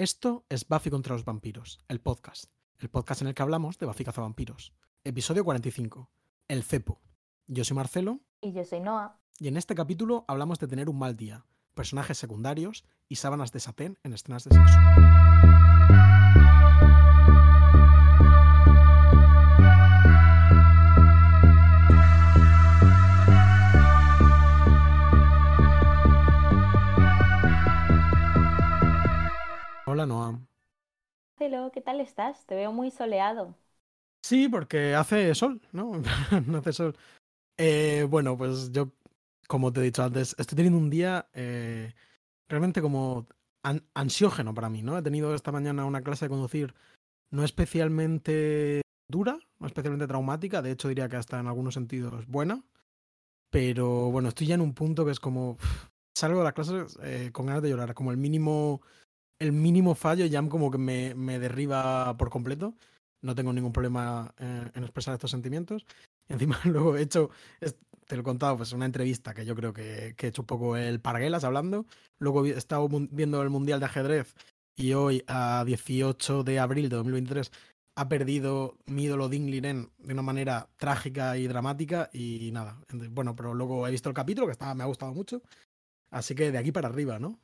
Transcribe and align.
Esto 0.00 0.46
es 0.48 0.66
Buffy 0.66 0.88
contra 0.88 1.14
los 1.14 1.26
vampiros, 1.26 1.78
el 1.86 2.00
podcast. 2.00 2.46
El 2.78 2.88
podcast 2.88 3.20
en 3.20 3.28
el 3.28 3.34
que 3.34 3.42
hablamos 3.42 3.76
de 3.76 3.84
Buffy 3.84 4.02
cazavampiros. 4.02 4.72
Episodio 5.04 5.44
45. 5.44 6.10
El 6.48 6.62
cepo. 6.62 7.02
Yo 7.46 7.64
soy 7.64 7.76
Marcelo. 7.76 8.20
Y 8.40 8.54
yo 8.54 8.64
soy 8.64 8.80
Noah. 8.80 9.20
Y 9.38 9.48
en 9.48 9.58
este 9.58 9.74
capítulo 9.74 10.24
hablamos 10.26 10.58
de 10.58 10.68
tener 10.68 10.88
un 10.88 10.98
mal 10.98 11.18
día, 11.18 11.44
personajes 11.74 12.16
secundarios 12.16 12.86
y 13.10 13.16
sábanas 13.16 13.52
de 13.52 13.60
satén 13.60 13.98
en 14.02 14.14
escenas 14.14 14.44
de 14.44 14.54
sexo. 14.54 14.78
Hola 30.00 30.06
Noah. 30.06 30.40
Hello, 31.38 31.70
¿qué 31.72 31.82
tal 31.82 32.00
estás? 32.00 32.46
Te 32.46 32.54
veo 32.54 32.72
muy 32.72 32.90
soleado. 32.90 33.54
Sí, 34.24 34.48
porque 34.48 34.94
hace 34.94 35.34
sol, 35.34 35.60
¿no? 35.72 35.92
no 36.46 36.58
hace 36.58 36.72
sol. 36.72 36.96
Eh, 37.58 38.06
bueno, 38.08 38.34
pues 38.38 38.72
yo, 38.72 38.92
como 39.46 39.70
te 39.70 39.80
he 39.80 39.82
dicho 39.82 40.02
antes, 40.02 40.34
estoy 40.38 40.56
teniendo 40.56 40.78
un 40.78 40.88
día 40.88 41.28
eh, 41.34 41.92
realmente 42.48 42.80
como 42.80 43.26
ansiógeno 43.92 44.54
para 44.54 44.70
mí, 44.70 44.80
¿no? 44.80 44.96
He 44.96 45.02
tenido 45.02 45.34
esta 45.34 45.52
mañana 45.52 45.84
una 45.84 46.00
clase 46.00 46.24
de 46.24 46.30
conducir 46.30 46.74
no 47.30 47.44
especialmente 47.44 48.80
dura, 49.06 49.38
no 49.58 49.66
especialmente 49.66 50.06
traumática, 50.06 50.62
de 50.62 50.70
hecho 50.70 50.88
diría 50.88 51.10
que 51.10 51.16
hasta 51.16 51.38
en 51.38 51.46
algunos 51.46 51.74
sentidos 51.74 52.26
buena, 52.26 52.64
pero 53.50 54.10
bueno, 54.10 54.30
estoy 54.30 54.46
ya 54.46 54.54
en 54.54 54.62
un 54.62 54.72
punto 54.72 55.04
que 55.04 55.10
es 55.10 55.20
como 55.20 55.58
salgo 56.16 56.38
de 56.38 56.44
la 56.44 56.52
clase 56.52 56.86
eh, 57.02 57.28
con 57.34 57.44
ganas 57.44 57.62
de 57.62 57.68
llorar, 57.68 57.92
como 57.92 58.12
el 58.12 58.16
mínimo 58.16 58.80
el 59.40 59.52
mínimo 59.52 59.94
fallo 59.94 60.26
ya 60.26 60.46
como 60.48 60.70
que 60.70 60.78
me, 60.78 61.14
me 61.14 61.38
derriba 61.38 62.16
por 62.16 62.30
completo. 62.30 62.74
No 63.22 63.34
tengo 63.34 63.52
ningún 63.52 63.72
problema 63.72 64.32
eh, 64.38 64.70
en 64.74 64.82
expresar 64.84 65.14
estos 65.14 65.32
sentimientos. 65.32 65.84
Encima 66.28 66.60
luego 66.64 66.96
he 66.96 67.02
hecho, 67.02 67.30
te 68.06 68.14
lo 68.14 68.20
he 68.20 68.24
contado, 68.24 68.56
pues 68.56 68.72
una 68.72 68.86
entrevista 68.86 69.34
que 69.34 69.44
yo 69.44 69.56
creo 69.56 69.72
que, 69.72 70.14
que 70.16 70.26
he 70.26 70.28
hecho 70.28 70.42
un 70.42 70.46
poco 70.46 70.76
el 70.76 71.00
parguelas 71.00 71.42
hablando. 71.42 71.86
Luego 72.18 72.46
he 72.46 72.50
estado 72.50 72.88
viendo 73.10 73.42
el 73.42 73.50
Mundial 73.50 73.80
de 73.80 73.86
Ajedrez 73.86 74.36
y 74.76 74.94
hoy, 74.94 75.24
a 75.26 75.64
18 75.66 76.44
de 76.44 76.58
abril 76.58 76.88
de 76.88 76.96
2023, 76.96 77.50
ha 77.96 78.08
perdido 78.08 78.78
mi 78.86 79.04
ídolo 79.04 79.28
Dingliren 79.28 79.90
de 79.98 80.12
una 80.14 80.22
manera 80.22 80.68
trágica 80.76 81.36
y 81.36 81.46
dramática. 81.48 82.08
Y 82.12 82.50
nada, 82.52 82.80
bueno, 83.10 83.36
pero 83.36 83.52
luego 83.54 83.86
he 83.86 83.90
visto 83.90 84.08
el 84.08 84.14
capítulo 84.14 84.46
que 84.46 84.52
está, 84.52 84.74
me 84.74 84.82
ha 84.82 84.86
gustado 84.86 85.12
mucho. 85.12 85.42
Así 86.10 86.34
que 86.34 86.50
de 86.50 86.58
aquí 86.58 86.72
para 86.72 86.88
arriba, 86.88 87.18
¿no? 87.18 87.38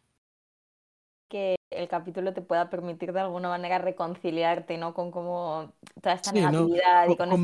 Que 1.28 1.56
el 1.70 1.88
capítulo 1.88 2.32
te 2.32 2.42
pueda 2.42 2.70
permitir 2.70 3.12
de 3.12 3.20
alguna 3.20 3.48
manera 3.48 3.78
reconciliarte, 3.78 4.78
¿no? 4.78 4.94
Con 4.94 5.10
como 5.10 5.72
toda 6.00 6.14
esta 6.14 6.32
negatividad 6.32 7.08
y 7.08 7.16
con, 7.16 7.42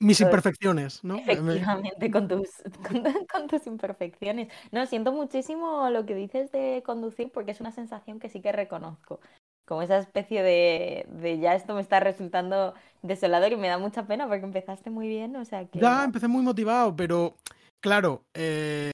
mis 0.00 0.20
imperfecciones, 0.20 1.02
¿no? 1.02 1.16
Efectivamente, 1.16 2.10
con 2.10 2.28
tus, 2.28 2.48
con, 3.32 3.48
tus 3.48 3.66
imperfecciones. 3.66 4.48
No, 4.70 4.86
siento 4.86 5.12
muchísimo 5.12 5.88
lo 5.90 6.06
que 6.06 6.14
dices 6.14 6.52
de 6.52 6.82
conducir 6.84 7.30
porque 7.32 7.50
es 7.50 7.60
una 7.60 7.72
sensación 7.72 8.20
que 8.20 8.28
sí 8.28 8.40
que 8.40 8.52
reconozco. 8.52 9.20
Como 9.66 9.82
esa 9.82 9.98
especie 9.98 10.42
de, 10.42 11.06
de 11.08 11.38
ya 11.38 11.54
esto 11.54 11.74
me 11.74 11.80
está 11.80 11.98
resultando 11.98 12.74
desolador 13.02 13.52
y 13.52 13.56
me 13.56 13.68
da 13.68 13.78
mucha 13.78 14.06
pena 14.06 14.28
porque 14.28 14.44
empezaste 14.44 14.90
muy 14.90 15.08
bien, 15.08 15.34
o 15.36 15.44
sea 15.44 15.64
que... 15.64 15.80
Ya, 15.80 16.04
empecé 16.04 16.28
muy 16.28 16.42
motivado, 16.42 16.94
pero 16.94 17.34
claro, 17.80 18.22
eh, 18.34 18.90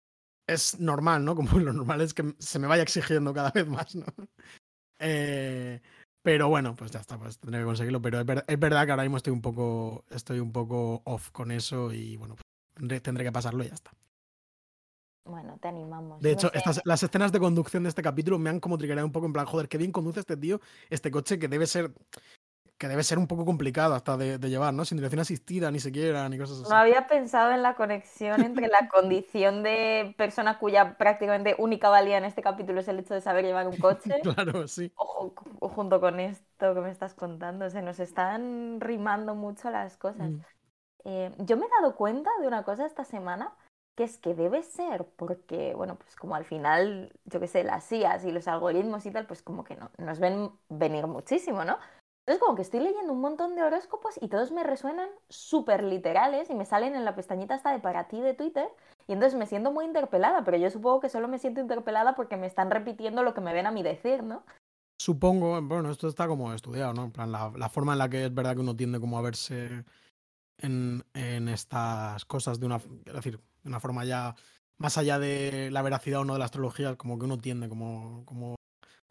es 0.50 0.80
normal, 0.80 1.24
¿no? 1.24 1.34
Como 1.36 1.58
lo 1.58 1.72
normal 1.72 2.00
es 2.00 2.14
que 2.14 2.34
se 2.38 2.58
me 2.58 2.66
vaya 2.66 2.82
exigiendo 2.82 3.32
cada 3.32 3.50
vez 3.50 3.66
más, 3.66 3.94
¿no? 3.94 4.06
Eh, 5.02 5.80
pero 6.22 6.50
bueno, 6.50 6.76
pues 6.76 6.90
ya 6.90 7.00
está, 7.00 7.18
pues 7.18 7.38
tendré 7.38 7.60
que 7.60 7.64
conseguirlo. 7.64 8.02
Pero 8.02 8.20
es, 8.20 8.58
verdad 8.58 8.84
que 8.84 8.90
ahora 8.90 9.04
mismo 9.04 9.16
estoy 9.16 9.32
un 9.32 9.40
poco, 9.40 10.04
estoy 10.10 10.40
un 10.40 10.52
poco 10.52 11.00
off 11.06 11.30
con 11.30 11.50
eso 11.50 11.90
y 11.90 12.18
bueno, 12.18 12.36
pues 12.36 13.02
tendré, 13.02 13.24
que 13.24 13.32
pasarlo 13.32 13.64
y 13.64 13.68
ya 13.68 13.74
está. 13.76 13.92
Bueno, 15.24 15.56
te 15.58 15.68
animamos. 15.68 16.20
De 16.20 16.32
hecho, 16.32 16.52
estas, 16.52 16.82
las 16.84 17.02
escenas 17.02 17.32
de 17.32 17.40
conducción 17.40 17.84
de 17.84 17.88
este 17.88 18.02
capítulo 18.02 18.38
me 18.38 18.50
han 18.50 18.60
como 18.60 18.76
triggerado 18.76 19.06
un 19.06 19.12
poco 19.12 19.24
en 19.24 19.32
plan, 19.32 19.46
joder, 19.46 19.70
qué 19.70 19.78
bien 19.78 19.90
conduce 19.90 20.20
este 20.20 20.36
tío, 20.36 20.60
este 20.90 21.10
coche 21.10 21.38
que 21.38 21.48
debe 21.48 21.66
ser 21.66 21.94
que 22.80 22.88
debe 22.88 23.02
ser 23.02 23.18
un 23.18 23.26
poco 23.26 23.44
complicado 23.44 23.94
hasta 23.94 24.16
de, 24.16 24.38
llevar, 24.38 24.72
¿no? 24.72 24.86
Sin 24.86 24.96
dirección 24.96 25.20
asistida 25.20 25.70
ni 25.70 25.80
siquiera, 25.80 26.26
ni 26.30 26.38
cosas 26.38 26.62
así. 26.62 26.70
No 26.70 26.76
había 26.76 27.06
pensado 27.06 27.52
en 27.52 27.62
la 27.62 27.74
conexión 27.74 28.40
entre 28.40 28.68
la 28.68 28.88
condición 28.90 29.62
de 29.62 30.14
persona 30.16 30.58
cuya 30.58 30.96
prácticamente 30.96 31.54
única 31.58 31.90
valía 31.90 32.16
en 32.16 32.24
este 32.24 32.40
capítulo 32.40 32.80
es 32.80 32.88
el 32.88 32.98
hecho 32.98 33.12
de 33.12 33.20
saber 33.20 33.44
llevar 33.44 33.68
un 33.68 33.76
coche. 33.76 34.18
claro, 34.22 34.66
sí. 34.66 34.90
O, 34.96 35.30
junto 35.68 36.00
con 36.00 36.20
esto 36.20 36.74
que 36.74 36.80
me 36.80 36.90
estás 36.90 37.12
contando, 37.12 37.68
se 37.68 37.82
nos 37.82 38.00
están 38.00 38.80
rimando 38.80 39.34
mucho 39.34 39.68
las 39.68 39.98
cosas. 39.98 40.30
Mm. 40.30 40.40
Eh, 41.04 41.34
yo 41.36 41.58
me 41.58 41.66
he 41.66 41.82
dado 41.82 41.94
cuenta 41.96 42.30
de 42.40 42.48
una 42.48 42.64
cosa 42.64 42.86
esta 42.86 43.04
semana, 43.04 43.54
que 43.94 44.04
es 44.04 44.16
que 44.16 44.34
debe 44.34 44.62
ser 44.62 45.04
porque, 45.16 45.74
bueno, 45.74 45.96
pues 45.96 46.16
como 46.16 46.34
al 46.34 46.46
final, 46.46 47.12
yo 47.26 47.40
qué 47.40 47.46
sé, 47.46 47.62
las 47.62 47.92
IAS 47.92 48.24
y 48.24 48.32
los 48.32 48.48
algoritmos 48.48 49.04
y 49.04 49.10
tal, 49.10 49.26
pues 49.26 49.42
como 49.42 49.64
que 49.64 49.76
no, 49.76 49.90
nos 49.98 50.18
ven 50.18 50.50
venir 50.70 51.06
muchísimo, 51.06 51.62
¿no? 51.66 51.76
Entonces 52.30 52.46
como 52.46 52.54
que 52.54 52.62
estoy 52.62 52.78
leyendo 52.78 53.12
un 53.12 53.20
montón 53.20 53.56
de 53.56 53.62
horóscopos 53.64 54.14
y 54.20 54.28
todos 54.28 54.52
me 54.52 54.62
resuenan 54.62 55.08
súper 55.28 55.82
literales 55.82 56.48
y 56.48 56.54
me 56.54 56.64
salen 56.64 56.94
en 56.94 57.04
la 57.04 57.16
pestañita 57.16 57.56
hasta 57.56 57.72
de 57.72 57.80
para 57.80 58.06
ti 58.06 58.20
de 58.20 58.34
Twitter 58.34 58.68
y 59.08 59.14
entonces 59.14 59.36
me 59.36 59.46
siento 59.46 59.72
muy 59.72 59.84
interpelada, 59.84 60.44
pero 60.44 60.56
yo 60.56 60.70
supongo 60.70 61.00
que 61.00 61.08
solo 61.08 61.26
me 61.26 61.40
siento 61.40 61.60
interpelada 61.60 62.14
porque 62.14 62.36
me 62.36 62.46
están 62.46 62.70
repitiendo 62.70 63.24
lo 63.24 63.34
que 63.34 63.40
me 63.40 63.52
ven 63.52 63.66
a 63.66 63.72
mí 63.72 63.82
decir, 63.82 64.22
¿no? 64.22 64.44
Supongo, 65.00 65.60
bueno, 65.60 65.90
esto 65.90 66.06
está 66.06 66.28
como 66.28 66.52
estudiado, 66.52 66.94
¿no? 66.94 67.06
En 67.06 67.10
plan, 67.10 67.32
la, 67.32 67.68
forma 67.68 67.94
en 67.94 67.98
la 67.98 68.08
que 68.08 68.26
es 68.26 68.32
verdad 68.32 68.54
que 68.54 68.60
uno 68.60 68.76
tiende 68.76 69.00
como 69.00 69.18
a 69.18 69.22
verse 69.22 69.84
en, 70.58 71.02
en 71.14 71.48
estas 71.48 72.24
cosas 72.26 72.60
de 72.60 72.66
una, 72.66 72.76
es 72.76 73.12
decir, 73.12 73.40
de 73.64 73.68
una 73.68 73.80
forma 73.80 74.04
ya 74.04 74.36
más 74.78 74.98
allá 74.98 75.18
de 75.18 75.72
la 75.72 75.82
veracidad 75.82 76.20
o 76.20 76.24
no 76.24 76.34
de 76.34 76.38
la 76.38 76.44
astrología, 76.44 76.94
como 76.94 77.18
que 77.18 77.24
uno 77.24 77.38
tiende 77.38 77.68
como, 77.68 78.24
como 78.24 78.54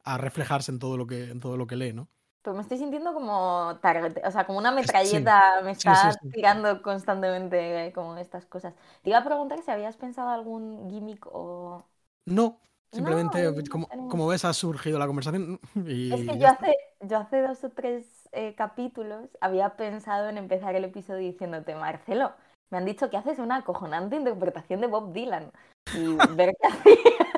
a 0.05 0.17
reflejarse 0.17 0.71
en 0.71 0.79
todo 0.79 0.95
lo 0.95 1.05
que, 1.05 1.31
en 1.31 1.41
todo 1.41 1.57
lo 1.57 1.67
que 1.67 1.75
lee, 1.75 1.91
¿no? 1.91 2.07
Pues 2.41 2.55
me 2.55 2.61
estoy 2.61 2.77
sintiendo 2.77 3.13
como 3.13 3.69
o 3.69 4.31
sea, 4.31 4.45
como 4.45 4.59
una 4.59 4.71
metralleta, 4.71 5.61
me 5.61 5.71
está 5.71 6.17
tirando 6.31 6.81
constantemente 6.81 7.87
eh, 7.87 7.91
como 7.91 8.15
estas 8.17 8.45
cosas. 8.45 8.73
Te 9.01 9.09
iba 9.09 9.19
a 9.19 9.25
preguntar 9.25 9.61
si 9.61 9.71
habías 9.71 9.97
pensado 9.97 10.29
algún 10.29 10.89
gimmick 10.89 11.25
o... 11.27 11.83
No, 12.25 12.59
simplemente 12.91 13.53
como, 13.69 13.89
como, 14.09 14.27
ves 14.27 14.45
ha 14.45 14.53
surgido 14.53 14.99
la 14.99 15.07
conversación 15.07 15.59
y 15.85 16.13
Es 16.13 16.29
que 16.29 16.37
yo 16.37 16.47
hace, 16.47 16.75
yo 17.01 17.17
hace 17.17 17.41
dos 17.41 17.63
o 17.63 17.69
tres 17.69 18.29
eh, 18.31 18.55
capítulos 18.55 19.29
había 19.41 19.75
pensado 19.75 20.29
en 20.29 20.37
empezar 20.37 20.75
el 20.75 20.85
episodio 20.85 21.29
diciéndote, 21.29 21.75
Marcelo, 21.75 22.33
me 22.71 22.77
han 22.77 22.85
dicho 22.85 23.09
que 23.09 23.17
haces 23.17 23.39
una 23.39 23.57
acojonante 23.57 24.15
interpretación 24.15 24.79
de 24.79 24.87
Bob 24.87 25.11
Dylan 25.11 25.51
y 25.93 26.15
ver 26.35 26.55
qué 26.61 26.67
hacías. 26.67 27.28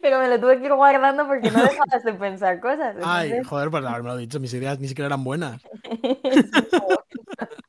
Pero 0.00 0.18
me 0.18 0.28
lo 0.28 0.40
tuve 0.40 0.58
que 0.58 0.66
ir 0.66 0.72
guardando 0.72 1.26
porque 1.26 1.50
no 1.50 1.62
dejabas 1.62 2.04
de 2.04 2.14
pensar 2.14 2.60
cosas. 2.60 2.96
Ay, 3.02 3.42
joder, 3.44 3.70
pues 3.70 3.84
haberme 3.84 4.10
lo 4.10 4.16
dicho, 4.16 4.40
mis 4.40 4.54
ideas 4.54 4.80
ni 4.80 4.88
siquiera 4.88 5.06
eran 5.06 5.24
buenas. 5.24 5.62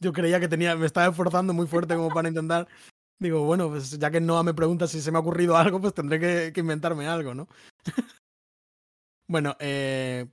Yo 0.00 0.12
creía 0.12 0.38
que 0.38 0.48
tenía, 0.48 0.76
me 0.76 0.86
estaba 0.86 1.08
esforzando 1.08 1.52
muy 1.52 1.66
fuerte 1.66 1.96
como 1.96 2.10
para 2.10 2.28
intentar. 2.28 2.68
Digo, 3.20 3.44
bueno, 3.44 3.68
pues 3.68 3.98
ya 3.98 4.12
que 4.12 4.20
Noah 4.20 4.44
me 4.44 4.54
pregunta 4.54 4.86
si 4.86 5.00
se 5.00 5.10
me 5.10 5.18
ha 5.18 5.20
ocurrido 5.20 5.56
algo, 5.56 5.80
pues 5.80 5.92
tendré 5.92 6.20
que, 6.20 6.52
que 6.52 6.60
inventarme 6.60 7.08
algo, 7.08 7.34
¿no? 7.34 7.48
bueno, 9.28 9.56
eh, 9.58 10.28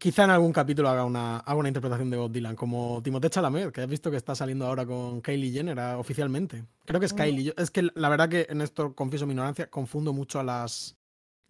Quizá 0.00 0.24
en 0.24 0.30
algún 0.30 0.50
capítulo 0.50 0.88
haga 0.88 1.04
una, 1.04 1.40
haga 1.40 1.56
una 1.56 1.68
interpretación 1.68 2.08
de 2.08 2.16
Bob 2.16 2.32
Dylan, 2.32 2.56
como 2.56 3.02
Timothée 3.02 3.28
Chalamet, 3.28 3.70
que 3.70 3.82
has 3.82 3.86
visto 3.86 4.10
que 4.10 4.16
está 4.16 4.34
saliendo 4.34 4.66
ahora 4.66 4.86
con 4.86 5.20
Kylie 5.20 5.52
Jenner 5.52 5.78
ah, 5.78 5.98
oficialmente. 5.98 6.64
Creo 6.86 6.98
que 6.98 7.04
es 7.04 7.12
Kylie. 7.12 7.52
es 7.54 7.70
que 7.70 7.86
la 7.94 8.08
verdad 8.08 8.30
que 8.30 8.46
en 8.48 8.62
esto 8.62 8.94
confieso 8.94 9.26
mi 9.26 9.34
ignorancia, 9.34 9.68
confundo 9.68 10.14
mucho 10.14 10.40
a 10.40 10.42
las 10.42 10.96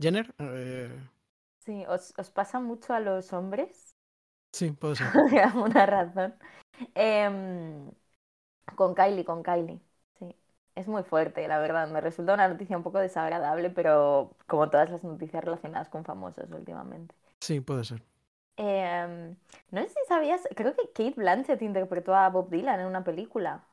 Jenner. 0.01 0.35
Eh. 0.41 0.91
Sí, 1.61 1.85
¿os, 1.87 2.13
pasa 2.35 2.59
mucho 2.59 2.93
a 2.93 2.99
los 2.99 3.33
hombres? 3.33 3.95
Sí, 4.53 4.73
puede 4.73 4.97
ser. 4.97 5.07
Por 5.13 5.39
alguna 5.39 5.87
razón. 5.87 6.35
Em, 6.97 7.89
con 8.75 8.97
Kylie, 8.97 9.25
con 9.25 9.45
Kylie. 9.45 9.81
Sí. 10.19 10.35
Es 10.75 10.89
muy 10.89 11.05
fuerte, 11.05 11.47
la 11.47 11.61
verdad. 11.61 11.89
Me 11.89 12.01
resulta 12.01 12.35
una 12.35 12.49
noticia 12.49 12.77
un 12.77 12.83
poco 12.83 12.99
desagradable, 12.99 13.71
pero 13.71 14.35
como 14.49 14.69
todas 14.71 14.91
las 14.91 15.05
noticias 15.05 15.45
relacionadas 15.45 15.89
con 15.89 16.05
famosos 16.05 16.51
últimamente. 16.51 17.15
Sí, 17.39 17.61
puede 17.61 17.85
ser. 17.85 18.10
Em, 18.63 19.37
no 19.71 19.81
sé 19.81 19.89
si 19.89 20.07
sabías, 20.07 20.43
creo 20.55 20.75
que 20.77 20.93
Kate 20.93 21.15
Blanchett 21.17 21.63
interpretó 21.63 22.15
a 22.15 22.29
Bob 22.29 22.51
Dylan 22.51 22.81
en 22.81 22.87
una 22.87 23.03
película. 23.03 23.65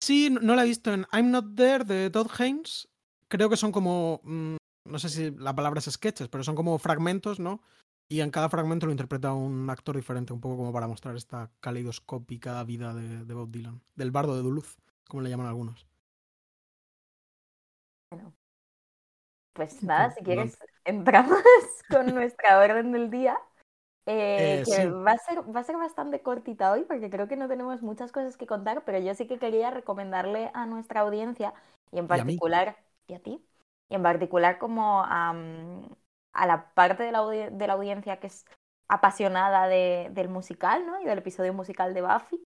Sí, 0.00 0.30
no 0.30 0.54
la 0.54 0.62
he 0.62 0.66
visto 0.66 0.92
en 0.92 1.06
I'm 1.12 1.32
Not 1.32 1.56
There 1.56 1.82
de 1.84 2.08
Todd 2.10 2.30
Haynes. 2.38 2.88
Creo 3.26 3.50
que 3.50 3.56
son 3.56 3.72
como, 3.72 4.20
mm, 4.22 4.56
no 4.84 4.98
sé 5.00 5.08
si 5.08 5.32
la 5.32 5.56
palabra 5.56 5.80
es 5.80 5.90
sketches, 5.90 6.28
pero 6.28 6.44
son 6.44 6.54
como 6.54 6.78
fragmentos, 6.78 7.40
¿no? 7.40 7.60
Y 8.08 8.20
en 8.20 8.30
cada 8.30 8.48
fragmento 8.48 8.86
lo 8.86 8.92
interpreta 8.92 9.32
un 9.32 9.68
actor 9.70 9.96
diferente, 9.96 10.32
un 10.32 10.40
poco 10.40 10.56
como 10.56 10.72
para 10.72 10.86
mostrar 10.86 11.16
esta 11.16 11.50
caleidoscópica 11.60 12.62
vida 12.62 12.94
de, 12.94 13.24
de 13.24 13.34
Bob 13.34 13.50
Dylan, 13.50 13.82
del 13.96 14.12
bardo 14.12 14.36
de 14.36 14.42
Duluth, 14.42 14.78
como 15.08 15.22
le 15.22 15.30
llaman 15.30 15.48
algunos. 15.48 15.84
Bueno, 18.10 18.34
pues 19.52 19.82
nada, 19.82 20.10
si 20.10 20.22
quieres, 20.22 20.56
entramos 20.84 21.42
con 21.90 22.14
nuestra 22.14 22.60
orden 22.60 22.92
del 22.92 23.10
día. 23.10 23.36
Eh, 24.10 24.62
que 24.64 24.88
va, 24.88 25.12
a 25.12 25.18
ser, 25.18 25.54
va 25.54 25.60
a 25.60 25.64
ser 25.64 25.76
bastante 25.76 26.22
cortita 26.22 26.72
hoy 26.72 26.84
porque 26.84 27.10
creo 27.10 27.28
que 27.28 27.36
no 27.36 27.46
tenemos 27.46 27.82
muchas 27.82 28.10
cosas 28.10 28.38
que 28.38 28.46
contar, 28.46 28.82
pero 28.86 28.98
yo 28.98 29.14
sí 29.14 29.26
que 29.26 29.38
quería 29.38 29.70
recomendarle 29.70 30.50
a 30.54 30.64
nuestra 30.64 31.00
audiencia 31.00 31.52
y 31.92 31.98
en 31.98 32.08
particular, 32.08 32.78
y 33.06 33.12
a, 33.12 33.18
ti, 33.18 33.44
y 33.90 33.94
en 33.94 34.02
particular 34.02 34.58
como 34.58 35.02
a, 35.02 35.34
a 36.32 36.46
la 36.46 36.72
parte 36.72 37.02
de 37.02 37.12
la, 37.12 37.22
de 37.26 37.66
la, 37.66 37.74
audiencia 37.74 38.18
que 38.18 38.28
es 38.28 38.46
apasionada 38.88 39.68
de, 39.68 40.08
del 40.12 40.30
musical 40.30 40.86
¿no? 40.86 40.98
y 41.02 41.04
del 41.04 41.18
episodio 41.18 41.52
musical 41.52 41.92
de 41.92 42.00
Buffy, 42.00 42.42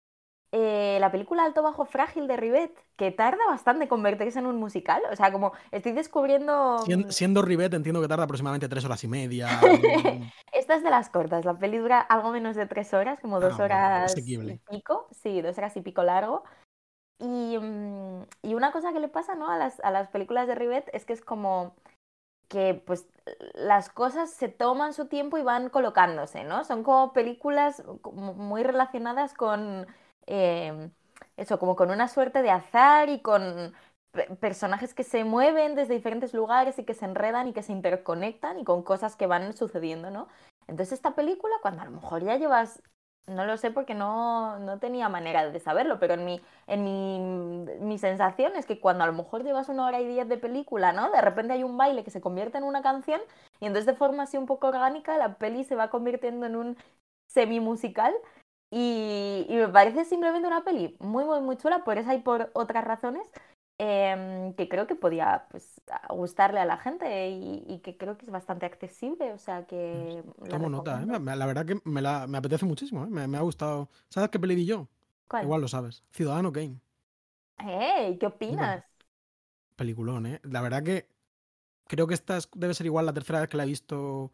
eh, 0.54 0.99
la 1.00 1.10
película 1.10 1.44
Alto 1.44 1.62
Bajo 1.62 1.87
Frágil 1.87 2.28
de 2.28 2.37
Rivet, 2.37 2.78
que 2.96 3.10
tarda 3.10 3.43
bastante 3.49 3.84
en 3.84 3.88
convertirse 3.88 4.38
en 4.38 4.44
un 4.44 4.56
musical. 4.56 5.00
O 5.10 5.16
sea, 5.16 5.32
como 5.32 5.52
estoy 5.70 5.93
descubriendo. 5.93 6.76
Siendo, 7.08 7.40
Rivet, 7.40 7.72
entiendo 7.72 8.02
que 8.02 8.08
tarda 8.08 8.25
aproximadamente 8.25 8.69
tres 8.69 8.84
horas 8.84 9.02
y 9.02 9.08
media. 9.08 9.49
Esta 10.52 10.75
es 10.75 10.82
de 10.82 10.90
las 10.90 11.08
cortas. 11.08 11.46
La 11.46 11.58
peli 11.58 11.78
dura 11.78 12.00
algo 12.00 12.32
menos 12.32 12.54
de 12.54 12.66
tres 12.66 12.93
horas, 12.93 13.19
como 13.19 13.40
dos 13.40 13.58
ah, 13.58 13.64
horas 13.64 14.14
y 14.19 14.58
pico. 14.70 15.08
Sí, 15.10 15.40
dos 15.40 15.56
horas 15.56 15.75
y 15.78 15.81
pico 15.81 16.02
largo. 16.02 16.44
Y, 17.19 17.56
mm, 17.58 18.26
y, 18.43 18.54
una 18.54 18.72
cosa 18.72 18.93
que 18.93 19.00
le 19.00 19.08
pasa 19.08 19.34
¿no? 19.34 19.49
a, 19.49 19.56
las, 19.56 19.81
a 19.81 19.90
las 19.90 20.08
películas 20.08 20.46
de 20.49 20.54
Rivet 20.54 20.90
es 20.93 21.06
que 21.06 21.14
es 21.14 21.22
como 21.22 21.75
que 22.49 22.75
pues 22.75 23.06
las 23.54 23.88
cosas 23.88 24.31
se 24.31 24.49
toman 24.49 24.93
su 24.93 25.06
tiempo 25.06 25.38
y 25.38 25.43
van 25.43 25.70
colocándose, 25.70 26.44
¿no? 26.44 26.64
Son 26.64 26.82
como 26.82 27.14
películas 27.14 27.82
muy 28.12 28.62
relacionadas 28.62 29.32
con 29.32 29.87
Em, 30.26 30.90
eso, 31.36 31.58
como 31.58 31.76
con 31.76 31.90
una 31.90 32.08
suerte 32.08 32.42
de 32.42 32.50
azar 32.50 33.08
y 33.08 33.20
con 33.20 33.74
personajes 34.40 34.92
que 34.94 35.04
se 35.04 35.24
mueven 35.24 35.74
desde 35.74 35.94
diferentes 35.94 36.34
lugares 36.34 36.78
y 36.78 36.84
que 36.84 36.94
se 36.94 37.06
enredan 37.06 37.48
y 37.48 37.52
que 37.52 37.62
se 37.62 37.72
interconectan 37.72 38.58
y 38.58 38.64
con 38.64 38.82
cosas 38.82 39.16
que 39.16 39.26
van 39.26 39.54
sucediendo, 39.56 40.10
¿no? 40.10 40.28
Entonces 40.66 40.92
esta 40.92 41.14
película, 41.14 41.54
cuando 41.62 41.82
a 41.82 41.84
lo 41.86 41.92
mejor 41.92 42.22
ya 42.22 42.36
llevas, 42.36 42.82
no 43.26 43.46
lo 43.46 43.56
sé 43.56 43.70
porque 43.70 43.94
no, 43.94 44.58
no 44.58 44.78
tenía 44.78 45.08
manera 45.08 45.50
de 45.50 45.60
saberlo, 45.60 45.98
pero 45.98 46.14
en, 46.14 46.25
mi, 46.26 46.40
en 46.66 46.84
mi, 46.84 47.18
mi 47.80 47.98
sensación 47.98 48.54
es 48.56 48.66
que 48.66 48.80
cuando 48.80 49.04
a 49.04 49.06
lo 49.06 49.12
mejor 49.14 49.44
llevas 49.44 49.68
una 49.70 49.86
hora 49.86 50.00
y 50.00 50.06
diez 50.06 50.28
de 50.28 50.36
película, 50.36 50.92
¿no? 50.92 51.10
De 51.10 51.20
repente 51.22 51.54
hay 51.54 51.62
un 51.64 51.76
baile 51.78 52.04
que 52.04 52.10
se 52.10 52.20
convierte 52.20 52.58
en 52.58 52.64
una 52.64 52.82
canción 52.82 53.20
y 53.60 53.66
entonces 53.66 53.86
de 53.86 53.94
forma 53.94 54.25
así 54.25 54.36
un 54.36 54.46
poco 54.46 54.68
orgánica 54.68 55.16
la 55.16 55.36
peli 55.38 55.64
se 55.64 55.76
va 55.76 55.88
convirtiendo 55.88 56.46
en 56.46 56.56
un 56.56 56.76
semi 57.28 57.60
musical 57.60 58.14
y, 58.74 59.46
me 59.50 59.69
parece 59.69 60.06
simplemente 60.06 60.48
una 60.48 60.64
peli 60.64 60.96
muy, 60.98 61.26
muy, 61.26 61.42
muy 61.42 61.58
chula, 61.58 61.84
por 61.84 61.98
esa 61.98 62.14
y 62.14 62.22
por 62.22 62.50
otras 62.54 62.82
razones, 62.82 63.30
em, 63.76 64.54
que 64.54 64.66
creo 64.66 64.86
que 64.86 64.94
podía 64.94 65.46
pues, 65.50 65.82
gustarle 66.08 66.58
a 66.58 66.64
la 66.64 66.78
gente 66.78 67.28
y, 67.28 67.80
que 67.84 67.98
creo 67.98 68.16
que 68.16 68.24
es 68.24 68.32
bastante 68.32 68.64
accesible. 68.64 69.34
O 69.34 69.38
sea 69.38 69.66
que. 69.66 70.24
Tomo 70.48 70.70
nota, 70.70 71.02
¿eh? 71.02 71.06
la 71.06 71.46
verdad 71.46 71.66
que 71.66 71.82
me, 71.84 72.00
la, 72.00 72.26
me 72.26 72.38
apetece 72.38 72.64
muchísimo, 72.64 73.04
¿eh? 73.04 73.10
me, 73.10 73.36
ha 73.36 73.42
gustado. 73.42 73.90
¿Sabes 74.08 74.30
qué 74.30 74.40
peli 74.40 74.54
vi 74.54 74.64
yo? 74.64 74.88
Igual 75.42 75.60
lo 75.60 75.68
sabes. 75.68 76.02
Ciudadano 76.10 76.50
Kane. 76.50 76.80
¡Hey! 77.58 78.16
¿Qué 78.18 78.26
opinas? 78.26 78.84
Peliculón, 79.76 80.25
¿eh? 80.25 80.40
La 80.44 80.62
verdad 80.62 80.82
que 80.82 81.06
creo 81.88 82.06
que 82.06 82.14
esta 82.14 82.38
debe 82.54 82.72
ser 82.72 82.86
igual 82.86 83.04
la 83.04 83.12
tercera 83.12 83.40
vez 83.40 83.50
que 83.50 83.58
la 83.58 83.64
he 83.64 83.66
visto 83.66 84.32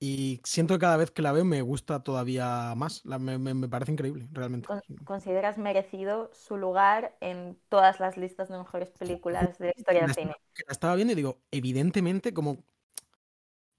y 0.00 0.40
siento 0.44 0.74
que 0.74 0.80
cada 0.80 0.96
vez 0.96 1.10
que 1.10 1.22
la 1.22 1.32
veo 1.32 1.44
me 1.44 1.60
gusta 1.60 2.04
todavía 2.04 2.72
más. 2.76 3.04
me, 3.04 3.68
parece 3.68 3.92
increíble, 3.92 4.28
realmente. 4.30 4.68
¿Consideras 5.04 5.58
merecido 5.58 6.30
su 6.32 6.56
lugar 6.56 7.16
en 7.20 7.58
todas 7.68 7.98
las 7.98 8.16
listas 8.16 8.48
de 8.48 8.58
mejores 8.58 8.90
películas 8.90 9.58
de 9.58 9.66
la 9.66 9.72
historia 9.76 10.02
del 10.02 10.14
cine? 10.14 10.36
La 10.66 10.72
estaba 10.72 10.94
viendo 10.94 11.12
y 11.12 11.16
digo, 11.16 11.40
evidentemente, 11.50 12.32
como. 12.32 12.64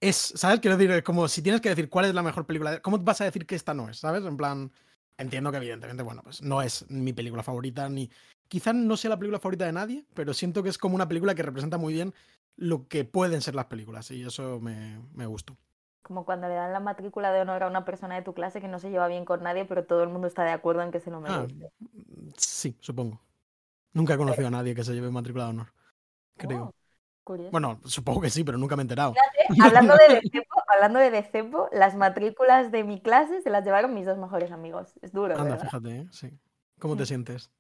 Es, 0.02 0.34
¿sabes? 0.36 0.60
Quiero 0.60 0.78
decir, 0.78 1.04
como 1.04 1.28
si 1.28 1.42
tienes 1.42 1.62
que 1.62 1.70
decir 1.70 1.90
cuál 1.90 2.06
es 2.06 2.14
la 2.14 2.24
mejor 2.24 2.46
película, 2.46 2.82
¿cómo 2.82 2.98
vas 3.00 3.22
a 3.22 3.26
decir 3.26 3.46
que 3.46 3.56
esta 3.56 3.74
no 3.74 3.90
es? 3.90 4.00
¿Sabes? 4.00 4.24
En 4.26 4.38
plan, 4.38 4.72
entiendo 5.18 5.52
que 5.52 5.58
evidentemente, 5.58 6.04
bueno, 6.04 6.22
pues 6.24 6.42
no 6.42 6.62
es 6.62 6.90
mi 6.90 7.14
película 7.14 7.44
favorita, 7.44 7.88
ni. 7.88 8.10
Quizás 8.50 8.76
no 8.76 8.98
sea 8.98 9.12
la 9.12 9.20
película 9.20 9.40
favorita 9.40 9.66
de 9.66 9.74
nadie, 9.74 10.06
pero 10.14 10.34
siento 10.34 10.64
que 10.64 10.70
es 10.70 10.78
como 10.78 10.96
una 10.96 11.08
película 11.08 11.36
que 11.36 11.44
representa 11.44 11.78
muy 11.78 11.94
bien 11.94 12.14
lo 12.58 12.88
que 12.88 13.06
pueden 13.06 13.42
ser 13.42 13.56
las 13.56 13.66
películas, 13.66 14.12
y 14.12 14.24
eso 14.24 14.60
me, 14.60 15.00
me 15.14 15.26
gustó. 15.26 15.56
Como 16.02 16.26
cuando 16.26 16.48
le 16.48 16.56
dan 16.56 16.74
la 16.74 16.80
matrícula 16.80 17.32
de 17.32 17.42
honor 17.42 17.64
a 17.64 17.68
una 17.68 17.86
persona 17.86 18.16
de 18.16 18.22
tu 18.22 18.34
clase 18.34 18.62
que 18.62 18.68
no 18.68 18.80
se 18.80 18.90
lleva 18.90 19.08
bien 19.08 19.26
con 19.26 19.44
nadie, 19.44 19.66
pero 19.66 19.86
todo 19.86 20.04
el 20.04 20.10
mundo 20.10 20.28
está 20.28 20.44
de 20.44 20.52
acuerdo 20.52 20.82
en 20.82 20.92
que 20.92 21.00
se 21.00 21.12
lo 21.12 21.18
ah, 21.18 21.46
merece. 21.48 21.72
sí, 22.38 22.78
supongo. 22.80 23.20
Nunca 23.94 24.14
he 24.14 24.18
conocido 24.18 24.48
a 24.48 24.52
nadie 24.52 24.76
que 24.76 24.84
se 24.84 24.94
lleve 24.94 25.12
matrícula 25.12 25.46
de 25.46 25.50
honor. 25.50 25.68
Creo. 26.38 26.64
Oh, 26.66 26.74
bueno, 27.52 27.80
supongo 27.86 28.22
que 28.22 28.30
sí, 28.30 28.44
pero 28.44 28.58
nunca 28.58 28.76
me 28.76 28.82
he 28.82 28.86
enterado. 28.86 29.14
hablando, 29.64 29.96
de 29.96 30.16
Decepo, 30.16 30.64
hablando 30.68 31.00
de 31.00 31.12
Decepo, 31.12 31.70
las 31.72 31.96
matrículas 31.96 32.72
de 32.72 32.84
mi 32.84 33.02
clase 33.02 33.42
se 33.42 33.50
las 33.50 33.64
llevaron 33.64 33.94
mis 33.94 34.06
dos 34.06 34.18
mejores 34.18 34.52
amigos. 34.52 34.94
Es 35.02 35.12
duro. 35.12 35.38
Anda, 35.38 35.58
fíjate, 35.58 35.90
¿eh? 35.90 36.08
sí. 36.12 36.32
¿Cómo 36.80 36.96
te 36.96 37.06
sientes? 37.06 37.52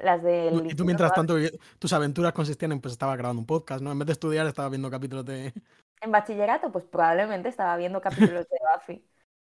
Las 0.00 0.22
de 0.22 0.50
Y 0.70 0.74
tú, 0.74 0.84
mientras 0.84 1.12
tanto, 1.12 1.36
tus 1.78 1.92
aventuras 1.92 2.32
consistían 2.32 2.72
en, 2.72 2.80
pues 2.80 2.92
estaba 2.92 3.16
grabando 3.16 3.40
un 3.40 3.46
podcast, 3.46 3.82
¿no? 3.82 3.92
En 3.92 3.98
vez 3.98 4.06
de 4.06 4.12
estudiar, 4.12 4.46
estaba 4.46 4.70
viendo 4.70 4.90
capítulos 4.90 5.24
de, 5.24 5.52
en 6.02 6.12
bachillerato, 6.12 6.70
pues 6.70 6.84
probablemente 6.84 7.48
estaba 7.48 7.76
viendo 7.76 8.00
capítulos 8.00 8.46
de 8.48 8.58
Buffy. 8.74 9.08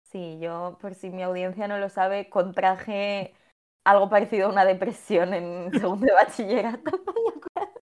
Sí, 0.03 0.39
yo, 0.41 0.79
por 0.81 0.95
si 0.95 1.11
mi 1.11 1.23
audiencia 1.23 1.69
no 1.69 1.79
lo 1.79 1.89
sabe, 1.89 2.31
contraje 2.31 3.35
algo 3.85 4.09
parecido 4.09 4.47
a 4.47 4.51
una 4.51 4.65
depresión 4.65 5.35
en 5.35 5.73
segundo 5.73 6.07
de 6.07 6.13
bachillerato. 6.13 6.91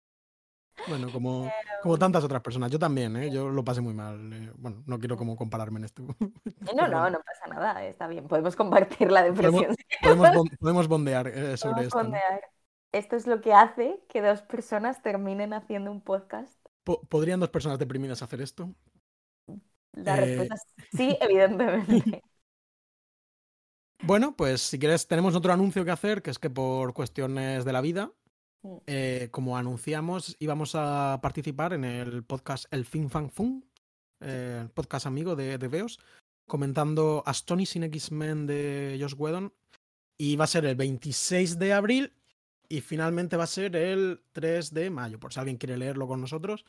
Bueno, 0.89 1.09
como, 1.13 1.47
como 1.83 1.99
tantas 1.99 2.25
otras 2.25 2.41
personas. 2.41 2.71
Yo 2.71 2.79
también, 2.79 3.15
¿eh? 3.17 3.31
Yo 3.31 3.51
lo 3.51 3.63
pasé 3.63 3.83
muy 3.83 3.93
mal. 3.93 4.33
Eh, 4.33 4.51
bueno, 4.57 4.83
no 4.87 4.99
quiero 4.99 5.15
como 5.17 5.37
compararme 5.37 5.79
en 5.79 5.85
esto. 5.85 6.03
No, 6.75 6.89
no, 6.89 7.11
no 7.11 7.21
pasa 7.21 7.47
nada. 7.49 7.85
Está 7.85 8.07
bien. 8.07 8.27
Podemos 8.27 8.57
compartir 8.57 9.13
la 9.13 9.23
depresión. 9.23 9.75
Podemos, 10.61 10.89
bondear 10.89 11.29
eh, 11.29 11.59
sobre 11.59 11.83
esto. 11.83 12.01
Esto 12.93 13.17
es 13.17 13.27
lo 13.27 13.41
que 13.41 13.53
hace 13.53 14.03
que 14.09 14.23
dos 14.23 14.43
personas 14.43 15.03
terminen 15.03 15.53
haciendo 15.53 15.91
un 15.91 16.01
podcast 16.01 16.60
¿Podrían 16.85 17.41
dos 17.41 17.51
personas 17.51 17.79
deprimidas 17.79 18.23
hacer 18.23 18.41
esto? 18.41 18.75
La 19.93 20.17
eh, 20.17 20.21
respuesta 20.21 20.55
es 20.55 20.63
sí, 20.93 21.17
evidentemente. 21.21 22.23
Bueno, 24.03 24.35
pues 24.35 24.63
si 24.63 24.79
quieres, 24.79 25.07
tenemos 25.07 25.35
otro 25.37 25.53
anuncio 25.53 25.85
que 25.85 25.91
hacer, 25.91 26.23
que 26.23 26.31
es 26.31 26.39
que 26.39 26.49
por 26.49 26.95
cuestiones 26.95 27.67
de 27.67 27.73
la 27.75 27.83
vida, 27.83 28.11
mm. 28.63 28.77
eh, 28.87 29.29
como 29.31 29.59
anunciamos, 29.59 30.37
íbamos 30.39 30.75
a 30.75 31.19
participar 31.21 31.75
en 31.75 31.85
el 31.85 32.25
podcast 32.25 32.65
El 32.71 32.87
Fin 32.87 33.11
Fan 33.11 33.29
Fun, 33.29 33.63
eh, 34.21 34.67
podcast 34.73 35.05
amigo 35.05 35.37
de, 35.37 35.59
de 35.59 35.69
Veos, 35.69 36.01
comentando 36.49 37.23
Astonishing 37.27 37.83
X-Men 37.85 38.47
de 38.47 38.97
Josh 38.99 39.15
Whedon. 39.19 39.53
Y 40.17 40.37
va 40.37 40.45
a 40.45 40.49
ser 40.49 40.65
el 40.65 40.77
26 40.77 41.59
de 41.59 41.73
abril 41.75 42.13
y 42.71 42.81
finalmente 42.81 43.37
va 43.37 43.45
a 43.45 43.49
ser 43.49 43.75
el 43.75 44.23
3 44.33 44.73
de 44.73 44.91
mayo, 44.91 45.19
por 45.19 45.33
si 45.33 45.41
alguien 45.41 45.59
quiere 45.59 45.77
leerlo 45.77 46.07
con 46.07 46.21
nosotros. 46.21 46.65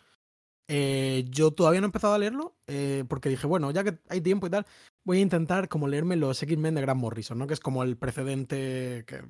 Eh, 0.67 1.25
yo 1.29 1.51
todavía 1.51 1.79
no 1.79 1.85
he 1.85 1.89
empezado 1.89 2.15
a 2.15 2.17
leerlo 2.17 2.55
eh, 2.65 3.03
porque 3.07 3.29
dije, 3.29 3.45
bueno, 3.45 3.69
ya 3.71 3.83
que 3.83 3.99
hay 4.09 4.19
tiempo 4.19 4.47
y 4.47 4.49
tal, 4.49 4.65
voy 5.03 5.19
a 5.19 5.21
intentar 5.21 5.69
como 5.69 5.87
leerme 5.87 6.15
los 6.15 6.41
X-Men 6.41 6.73
de 6.73 6.81
Grant 6.81 6.99
Morrison, 6.99 7.37
¿no? 7.37 7.45
Que 7.45 7.53
es 7.53 7.59
como 7.59 7.83
el 7.83 7.97
precedente 7.97 9.03
que, 9.05 9.23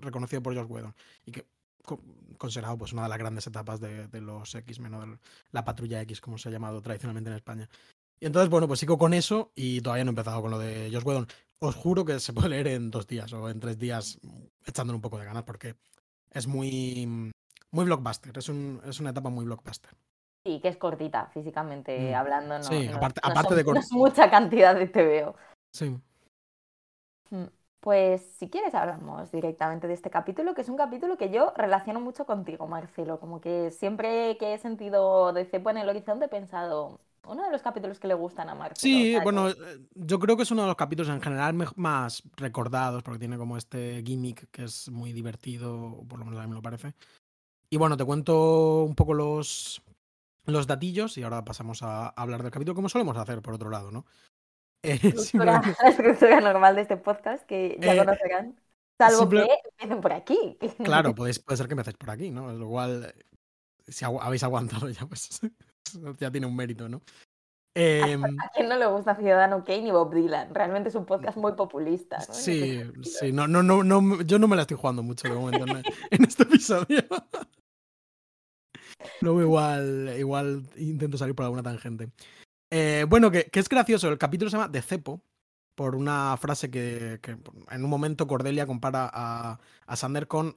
reconocido 0.00 0.42
por 0.42 0.54
Josh 0.56 0.68
Whedon 0.68 0.94
y 1.24 1.30
que 1.30 1.46
considerado 2.38 2.76
pues 2.76 2.92
una 2.92 3.04
de 3.04 3.08
las 3.08 3.18
grandes 3.18 3.46
etapas 3.46 3.78
de, 3.80 4.20
los 4.20 4.52
X-Men 4.52 4.94
o 4.94 5.06
de 5.06 5.18
la 5.52 5.64
patrulla 5.64 6.02
X, 6.02 6.20
como 6.20 6.38
se 6.38 6.48
ha 6.48 6.52
llamado 6.52 6.82
tradicionalmente 6.82 7.30
en 7.30 7.36
España. 7.36 7.68
Y 8.18 8.26
entonces, 8.26 8.50
bueno, 8.50 8.66
pues 8.66 8.80
sigo 8.80 8.98
con 8.98 9.14
eso 9.14 9.52
y 9.54 9.80
todavía 9.80 10.04
no 10.04 10.08
he 10.08 10.12
empezado 10.12 10.42
con 10.42 10.50
lo 10.50 10.58
de 10.58 10.90
Josh 10.92 11.04
Whedon. 11.04 11.28
Os 11.60 11.76
juro 11.76 12.04
que 12.04 12.18
se 12.18 12.32
puede 12.32 12.48
leer 12.48 12.66
en 12.68 12.90
dos 12.90 13.06
días 13.06 13.32
o 13.32 13.48
en 13.48 13.60
tres 13.60 13.78
días 13.78 14.18
echándole 14.64 14.96
un 14.96 15.02
poco 15.02 15.18
de 15.18 15.26
ganas 15.26 15.44
porque 15.44 15.76
es 16.30 16.46
muy, 16.46 17.32
muy 17.70 17.84
blockbuster, 17.84 18.36
es, 18.36 18.48
un, 18.48 18.80
es 18.84 19.00
una 19.00 19.10
etapa 19.10 19.30
muy 19.30 19.44
blockbuster. 19.44 19.90
Sí, 20.44 20.60
que 20.60 20.68
es 20.68 20.76
cortita 20.76 21.26
físicamente 21.34 22.12
mm. 22.12 22.14
hablando. 22.14 22.58
No, 22.58 22.64
sí, 22.64 22.88
aparte, 22.88 23.20
aparte 23.22 23.54
de 23.54 23.64
cortita. 23.64 23.86
mucha 23.92 24.30
cantidad 24.30 24.74
de 24.74 24.86
TVO. 24.86 25.34
Sí. 25.72 25.96
Mm, 27.30 27.46
pues 27.80 28.22
si 28.38 28.48
quieres 28.48 28.74
hablamos 28.74 29.30
directamente 29.30 29.86
de 29.86 29.94
este 29.94 30.10
capítulo, 30.10 30.54
que 30.54 30.62
es 30.62 30.68
un 30.68 30.76
capítulo 30.76 31.16
que 31.16 31.30
yo 31.30 31.52
relaciono 31.56 32.00
mucho 32.00 32.26
contigo, 32.26 32.66
Marcelo. 32.66 33.20
Como 33.20 33.40
que 33.40 33.70
siempre 33.70 34.36
que 34.38 34.54
he 34.54 34.58
sentido 34.58 35.32
de 35.32 35.44
cepo 35.44 35.70
en 35.70 35.78
el 35.78 35.88
horizonte 35.88 36.26
he 36.26 36.28
pensado, 36.28 37.00
uno 37.26 37.44
de 37.44 37.50
los 37.50 37.62
capítulos 37.62 37.98
que 37.98 38.08
le 38.08 38.14
gustan 38.14 38.48
a 38.48 38.54
Marcelo. 38.54 38.76
Sí, 38.80 39.16
bueno, 39.22 39.48
eh, 39.50 39.54
yo 39.94 40.18
creo 40.18 40.36
que 40.36 40.44
es 40.44 40.50
uno 40.50 40.62
de 40.62 40.68
los 40.68 40.76
capítulos 40.76 41.08
en 41.10 41.20
general 41.20 41.54
más 41.76 42.22
recordados, 42.36 43.02
porque 43.02 43.18
tiene 43.18 43.36
como 43.36 43.56
este 43.56 44.02
gimmick 44.04 44.50
que 44.50 44.64
es 44.64 44.88
muy 44.90 45.12
divertido, 45.12 46.04
por 46.08 46.18
lo 46.18 46.24
menos 46.24 46.40
a 46.40 46.42
mí 46.42 46.48
me 46.48 46.54
lo 46.54 46.62
parece. 46.62 46.94
Y 47.70 47.76
bueno, 47.76 47.96
te 47.96 48.04
cuento 48.04 48.84
un 48.84 48.94
poco 48.94 49.14
los, 49.14 49.82
los 50.44 50.66
datillos 50.66 51.18
y 51.18 51.22
ahora 51.22 51.44
pasamos 51.44 51.82
a 51.82 52.08
hablar 52.08 52.42
del 52.42 52.52
capítulo, 52.52 52.74
como 52.74 52.88
solemos 52.88 53.16
hacer, 53.16 53.42
por 53.42 53.54
otro 53.54 53.70
lado, 53.70 53.90
¿no? 53.90 54.06
Eh, 54.82 54.98
la 55.34 55.60
estructura 55.88 56.40
normal 56.40 56.76
de 56.76 56.82
este 56.82 56.96
podcast 56.96 57.44
que 57.44 57.76
ya 57.80 57.94
eh, 57.94 57.98
conocerán. 57.98 58.60
Salvo 58.98 59.28
que 59.28 59.46
empiecen 59.70 60.00
por 60.00 60.12
aquí. 60.12 60.58
Claro, 60.82 61.14
puede 61.14 61.34
ser 61.34 61.66
que 61.66 61.74
empecéis 61.74 61.96
por 61.98 62.10
aquí, 62.10 62.30
¿no? 62.30 62.50
Lo 62.52 62.68
cual, 62.68 63.14
si 63.86 64.04
habéis 64.04 64.42
aguantado 64.42 64.88
ya, 64.88 65.04
pues 65.06 65.40
ya 66.20 66.30
tiene 66.30 66.46
un 66.46 66.56
mérito, 66.56 66.88
¿no? 66.88 67.02
Em, 67.74 68.24
¿A 68.42 68.50
quién 68.54 68.68
no 68.68 68.76
le 68.76 68.86
gusta 68.86 69.14
Ciudadano 69.16 69.62
Kane 69.64 69.88
y 69.88 69.90
Bob 69.90 70.14
Dylan? 70.14 70.54
Realmente 70.54 70.88
es 70.88 70.94
un 70.94 71.04
podcast 71.04 71.36
muy 71.36 71.52
populista. 71.52 72.18
¿no? 72.26 72.34
Sí, 72.34 72.82
sí, 73.02 73.32
no, 73.32 73.46
no, 73.46 73.62
no, 73.62 73.84
no, 73.84 74.22
yo 74.22 74.38
no 74.38 74.48
me 74.48 74.56
la 74.56 74.62
estoy 74.62 74.78
jugando 74.78 75.02
mucho 75.02 75.28
de 75.28 75.34
momento 75.34 75.66
en, 76.10 76.24
este 76.24 76.44
episodio. 76.44 77.04
Luego 79.20 79.42
igual, 79.42 80.14
igual 80.18 80.62
intento 80.76 81.18
salir 81.18 81.34
por 81.34 81.44
alguna 81.44 81.62
tangente. 81.62 82.10
Eh, 82.70 83.04
bueno, 83.08 83.30
que, 83.30 83.50
es 83.52 83.68
gracioso, 83.68 84.08
el 84.08 84.18
capítulo 84.18 84.50
se 84.50 84.56
llama 84.56 84.68
De 84.68 84.80
Cepo, 84.80 85.20
por 85.74 85.94
una 85.94 86.34
frase 86.38 86.70
que, 86.70 87.20
en 87.70 87.84
un 87.84 87.90
momento 87.90 88.26
Cordelia 88.26 88.66
compara 88.66 89.10
a, 89.12 89.60
a 89.86 89.96
Sander 89.96 90.26
con 90.26 90.56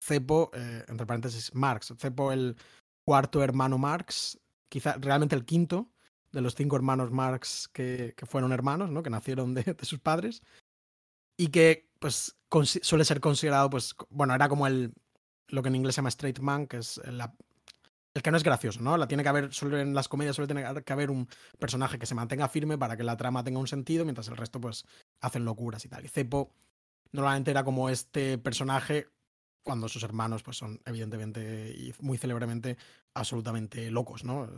Cepo, 0.00 0.52
eh, 0.54 0.84
entre 0.86 1.04
paréntesis, 1.04 1.52
Marx. 1.52 1.92
Cepo, 1.98 2.30
el 2.30 2.56
cuarto 3.04 3.42
hermano 3.42 3.76
Marx, 3.76 4.38
quizá 4.70 4.96
realmente 4.98 5.36
el 5.36 5.44
quinto, 5.44 5.90
de 6.32 6.40
los 6.40 6.54
cinco 6.54 6.76
hermanos 6.76 7.10
Marx 7.10 7.68
que, 7.68 8.14
fueron 8.22 8.52
hermanos, 8.52 8.90
¿no? 8.90 9.02
Que 9.02 9.10
nacieron 9.10 9.52
de, 9.54 9.76
sus 9.82 9.98
padres. 9.98 10.42
Y 11.36 11.48
que, 11.48 11.90
pues, 11.98 12.36
suele 12.82 13.04
ser 13.04 13.20
considerado, 13.20 13.68
pues, 13.68 13.94
bueno, 14.08 14.34
era 14.34 14.48
como 14.48 14.66
el, 14.66 14.94
lo 15.48 15.62
que 15.62 15.68
en 15.68 15.76
inglés 15.76 15.94
se 15.94 15.98
llama 15.98 16.10
straight 16.10 16.38
man, 16.38 16.66
que 16.66 16.78
es 16.78 17.00
la, 17.04 17.34
el 18.14 18.22
que 18.22 18.30
no 18.30 18.36
es 18.36 18.42
gracioso, 18.42 18.80
¿no? 18.80 18.96
La 18.96 19.08
tiene 19.08 19.22
que 19.22 19.28
haber, 19.28 19.52
suele, 19.52 19.80
en 19.80 19.94
las 19.94 20.08
comedias 20.08 20.36
suele 20.36 20.48
tener 20.48 20.84
que 20.84 20.92
haber 20.92 21.10
un 21.10 21.28
personaje 21.58 21.98
que 21.98 22.06
se 22.06 22.14
mantenga 22.14 22.48
firme 22.48 22.78
para 22.78 22.96
que 22.96 23.04
la 23.04 23.16
trama 23.16 23.42
tenga 23.42 23.58
un 23.58 23.68
sentido, 23.68 24.04
mientras 24.04 24.28
el 24.28 24.36
resto, 24.36 24.60
pues, 24.60 24.84
hacen 25.20 25.44
locuras 25.44 25.84
y 25.84 25.88
tal. 25.88 26.04
Y 26.04 26.08
Cepo 26.08 26.54
normalmente 27.12 27.50
era 27.50 27.64
como 27.64 27.88
este 27.88 28.38
personaje 28.38 29.08
cuando 29.62 29.88
sus 29.88 30.02
hermanos, 30.02 30.42
pues, 30.42 30.56
son 30.56 30.80
evidentemente 30.86 31.70
y 31.70 31.94
muy 32.00 32.18
célebremente 32.18 32.76
absolutamente 33.14 33.90
locos, 33.90 34.24
¿no? 34.24 34.48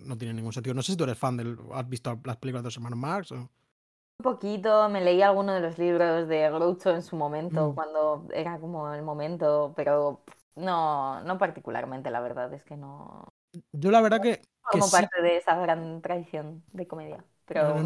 no 0.00 0.16
tiene 0.16 0.34
ningún 0.34 0.52
sentido. 0.52 0.74
No 0.74 0.82
sé 0.82 0.92
si 0.92 0.98
tú 0.98 1.04
eres 1.04 1.18
fan 1.18 1.36
del. 1.36 1.58
¿Has 1.72 1.88
visto 1.88 2.18
las 2.24 2.36
películas 2.36 2.62
de 2.62 2.66
los 2.68 2.76
hermanos 2.76 2.98
Marx? 2.98 3.32
O... 3.32 3.36
Un 3.36 4.22
poquito, 4.22 4.88
me 4.88 5.00
leí 5.00 5.22
alguno 5.22 5.52
de 5.54 5.60
los 5.60 5.78
libros 5.78 6.28
de 6.28 6.50
Groucho 6.50 6.90
en 6.90 7.02
su 7.02 7.16
momento, 7.16 7.70
mm. 7.70 7.74
cuando 7.74 8.28
era 8.32 8.58
como 8.58 8.92
el 8.92 9.02
momento, 9.02 9.72
pero 9.76 10.22
no, 10.56 11.20
no 11.22 11.38
particularmente, 11.38 12.10
la 12.10 12.20
verdad 12.20 12.52
es 12.52 12.64
que 12.64 12.76
no. 12.76 13.32
Yo 13.72 13.90
la 13.90 14.00
verdad 14.00 14.20
que. 14.20 14.42
Como 14.62 14.90
parte 14.90 15.20
de 15.20 15.36
esa 15.36 15.56
gran 15.56 16.00
tradición 16.00 16.62
de 16.72 16.86
comedia. 16.86 17.24
Pero. 17.44 17.76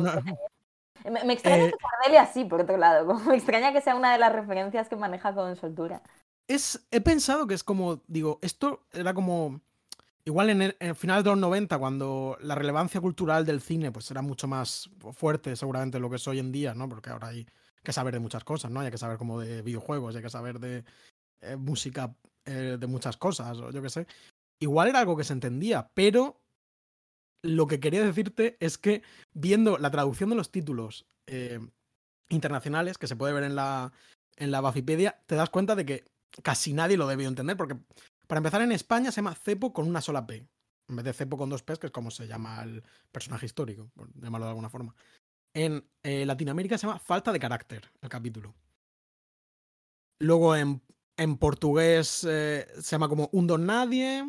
Me, 1.04 1.32
extraña 1.32 1.64
eh... 1.64 1.70
que 1.70 1.78
Cordelia 1.78 2.22
así, 2.22 2.44
por 2.44 2.60
otro 2.60 2.76
lado. 2.76 3.06
Como 3.06 3.20
me 3.30 3.36
extraña 3.36 3.72
que 3.72 3.80
sea 3.80 3.94
una 3.94 4.12
de 4.12 4.18
las 4.18 4.32
referencias 4.32 4.88
que 4.88 4.96
maneja 4.96 5.34
con 5.34 5.56
soltura. 5.56 6.02
Es, 6.48 6.86
he 6.90 7.00
pensado 7.00 7.46
que 7.46 7.54
es 7.54 7.62
como, 7.62 8.02
digo, 8.08 8.38
esto 8.42 8.86
era 8.92 9.14
como 9.14 9.60
Igual 10.28 10.50
en, 10.50 10.60
el, 10.60 10.94
finales 10.94 11.24
de 11.24 11.30
los 11.30 11.38
90, 11.38 11.78
cuando 11.78 12.36
la 12.42 12.54
relevancia 12.54 13.00
cultural 13.00 13.46
del 13.46 13.62
cine 13.62 13.90
pues 13.90 14.10
era 14.10 14.20
mucho 14.20 14.46
más 14.46 14.90
fuerte 15.14 15.56
seguramente 15.56 15.98
lo 15.98 16.10
que 16.10 16.16
es 16.16 16.28
hoy 16.28 16.38
en 16.38 16.52
día, 16.52 16.74
¿no? 16.74 16.86
Porque 16.86 17.08
ahora 17.08 17.28
hay 17.28 17.46
que 17.82 17.94
saber 17.94 18.12
de 18.12 18.20
muchas 18.20 18.44
cosas, 18.44 18.70
¿no? 18.70 18.80
Hay 18.80 18.90
que 18.90 18.98
saber 18.98 19.16
como 19.16 19.40
de 19.40 19.62
videojuegos, 19.62 20.14
hay 20.14 20.20
que 20.20 20.28
saber 20.28 20.60
de 20.60 20.84
eh, 21.40 21.56
música, 21.56 22.14
eh, 22.44 22.76
de 22.78 22.86
muchas 22.86 23.16
cosas, 23.16 23.56
o 23.56 23.70
yo 23.70 23.80
qué 23.80 23.88
sé. 23.88 24.06
Igual 24.60 24.88
era 24.88 24.98
algo 24.98 25.16
que 25.16 25.24
se 25.24 25.32
entendía, 25.32 25.90
pero 25.94 26.42
lo 27.40 27.66
que 27.66 27.80
quería 27.80 28.04
decirte 28.04 28.58
es 28.60 28.76
que 28.76 29.02
viendo 29.32 29.78
la 29.78 29.90
traducción 29.90 30.28
de 30.28 30.36
los 30.36 30.50
títulos 30.50 31.06
eh, 31.26 31.58
internacionales 32.28 32.98
que 32.98 33.06
se 33.06 33.16
puede 33.16 33.32
ver 33.32 33.44
en 33.44 33.56
la, 33.56 33.94
en 34.36 34.50
la 34.50 34.60
Bafipedia, 34.60 35.22
te 35.24 35.36
das 35.36 35.48
cuenta 35.48 35.74
de 35.74 35.86
que 35.86 36.04
casi 36.42 36.72
nadie 36.72 36.96
lo 36.96 37.06
debió 37.06 37.28
entender, 37.28 37.56
porque 37.56 37.76
para 38.28 38.38
empezar, 38.38 38.60
en 38.60 38.72
España 38.72 39.10
se 39.10 39.16
llama 39.16 39.34
cepo 39.34 39.72
con 39.72 39.88
una 39.88 40.02
sola 40.02 40.26
P. 40.26 40.46
En 40.88 40.96
vez 40.96 41.04
de 41.04 41.12
cepo 41.12 41.36
con 41.36 41.50
dos 41.50 41.62
P, 41.62 41.76
que 41.76 41.86
es 41.86 41.92
como 41.92 42.10
se 42.10 42.26
llama 42.26 42.62
el 42.62 42.82
personaje 43.10 43.46
histórico, 43.46 43.90
por 43.94 44.12
llamarlo 44.20 44.46
de 44.46 44.50
alguna 44.50 44.70
forma. 44.70 44.94
En 45.54 45.88
eh, 46.02 46.26
Latinoamérica 46.26 46.76
se 46.76 46.86
llama 46.86 46.98
falta 46.98 47.32
de 47.32 47.40
carácter, 47.40 47.90
el 48.00 48.08
capítulo. 48.08 48.54
Luego 50.20 50.56
en, 50.56 50.82
en 51.16 51.38
portugués 51.38 52.24
eh, 52.28 52.66
se 52.74 52.90
llama 52.90 53.08
como 53.08 53.30
un 53.32 53.46
don 53.46 53.64
nadie. 53.66 54.24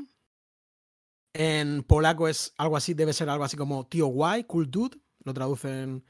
En 1.33 1.83
polaco 1.83 2.27
es 2.27 2.53
algo 2.57 2.77
así, 2.77 2.93
debe 2.93 3.13
ser 3.13 3.29
algo 3.29 3.43
así 3.43 3.57
como 3.57 3.85
tío 3.87 4.07
guay, 4.07 4.45
cool 4.45 4.71
dude. 4.71 4.97
Lo 5.23 5.33
traducen 5.33 6.05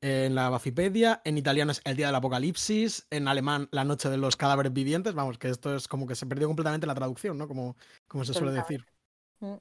en 0.00 0.34
la 0.34 0.48
Bafipedia, 0.48 1.20
en 1.24 1.38
italiano 1.38 1.72
es 1.72 1.80
El 1.84 1.96
Día 1.96 2.06
del 2.06 2.14
Apocalipsis, 2.14 3.06
en 3.10 3.26
alemán 3.28 3.68
La 3.72 3.84
Noche 3.84 4.08
de 4.08 4.16
los 4.16 4.36
Cadáveres 4.36 4.72
Vivientes, 4.72 5.14
vamos, 5.14 5.38
que 5.38 5.48
esto 5.48 5.74
es 5.74 5.88
como 5.88 6.06
que 6.06 6.14
se 6.14 6.26
perdió 6.26 6.46
completamente 6.46 6.86
la 6.86 6.94
traducción, 6.94 7.36
¿no? 7.36 7.48
Como, 7.48 7.76
como 8.06 8.24
se 8.24 8.34
suele 8.34 8.52
decir. 8.52 8.86
Mm. 9.40 9.54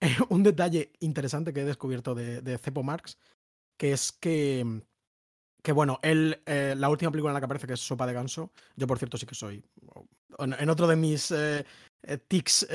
Un 0.28 0.42
detalle 0.42 0.92
interesante 1.00 1.52
que 1.52 1.60
he 1.60 1.64
descubierto 1.64 2.14
de, 2.14 2.40
de 2.40 2.58
Cepo 2.58 2.82
Marx, 2.82 3.18
que 3.76 3.92
es 3.92 4.12
que, 4.12 4.82
que 5.62 5.72
bueno, 5.72 5.98
él, 6.02 6.40
eh, 6.46 6.74
la 6.76 6.88
última 6.88 7.10
película 7.10 7.30
en 7.30 7.34
la 7.34 7.40
que 7.40 7.46
aparece, 7.46 7.66
que 7.66 7.74
es 7.74 7.80
Sopa 7.80 8.06
de 8.06 8.12
Ganso, 8.12 8.52
yo 8.76 8.86
por 8.86 8.98
cierto 8.98 9.18
sí 9.18 9.26
que 9.26 9.34
soy, 9.34 9.64
en, 10.38 10.70
otro 10.70 10.86
de 10.86 10.96
mis 10.96 11.30
eh, 11.30 11.64
eh, 12.02 12.18
tics 12.18 12.66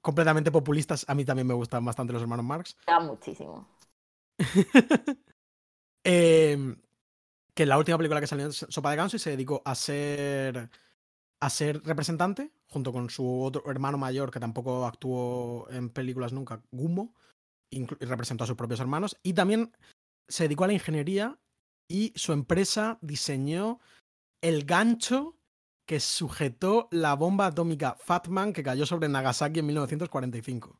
completamente 0.00 0.50
populistas, 0.50 1.04
a 1.08 1.14
mí 1.14 1.24
también 1.24 1.46
me 1.46 1.54
gustan 1.54 1.84
bastante 1.84 2.12
los 2.12 2.22
hermanos 2.22 2.46
Marx. 2.46 2.76
Ya 2.86 3.00
muchísimo. 3.00 3.68
Em, 6.10 6.80
que 7.54 7.66
la 7.66 7.76
última 7.76 7.98
película 7.98 8.18
que 8.18 8.26
salió 8.26 8.46
en 8.46 8.52
Sopa 8.52 8.90
de 8.90 8.96
Ganso 8.96 9.16
y 9.16 9.18
se 9.18 9.28
dedicó 9.28 9.60
a 9.66 9.74
ser 9.74 10.70
a 11.38 11.50
ser 11.50 11.82
representante 11.84 12.50
junto 12.66 12.94
con 12.94 13.10
su 13.10 13.42
otro 13.42 13.70
hermano 13.70 13.98
mayor 13.98 14.30
que 14.30 14.40
tampoco 14.40 14.86
actuó 14.86 15.70
en 15.70 15.90
películas 15.90 16.32
nunca, 16.32 16.62
Gummo, 16.70 17.14
y 17.70 17.84
representó 17.84 18.44
a 18.44 18.46
sus 18.46 18.56
propios 18.56 18.80
hermanos 18.80 19.18
y 19.22 19.34
también 19.34 19.76
se 20.26 20.44
dedicó 20.44 20.64
a 20.64 20.68
la 20.68 20.72
ingeniería 20.72 21.38
y 21.88 22.14
su 22.16 22.32
empresa 22.32 22.98
diseñó 23.02 23.78
el 24.40 24.64
gancho 24.64 25.36
que 25.86 26.00
sujetó 26.00 26.88
la 26.90 27.14
bomba 27.16 27.46
atómica 27.46 27.98
Fatman 28.00 28.54
que 28.54 28.62
cayó 28.62 28.86
sobre 28.86 29.10
Nagasaki 29.10 29.60
en 29.60 29.66
1945. 29.66 30.74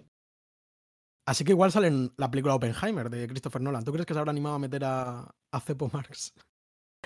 Así 1.29 1.45
que 1.45 1.53
igual 1.53 1.71
sale 1.71 1.89
en 1.89 2.11
la 2.17 2.31
película 2.31 2.55
Oppenheimer 2.55 3.11
de 3.11 3.29
Christopher 3.29 3.61
Nolan. 3.61 3.85
¿Tú 3.85 3.93
crees 3.93 4.07
que 4.07 4.15
se 4.15 4.19
habrá 4.19 4.31
animado 4.31 4.55
a 4.55 4.59
meter 4.59 4.83
a, 4.83 5.29
a 5.53 5.61
Cepo 5.61 5.91
Marx? 5.93 6.33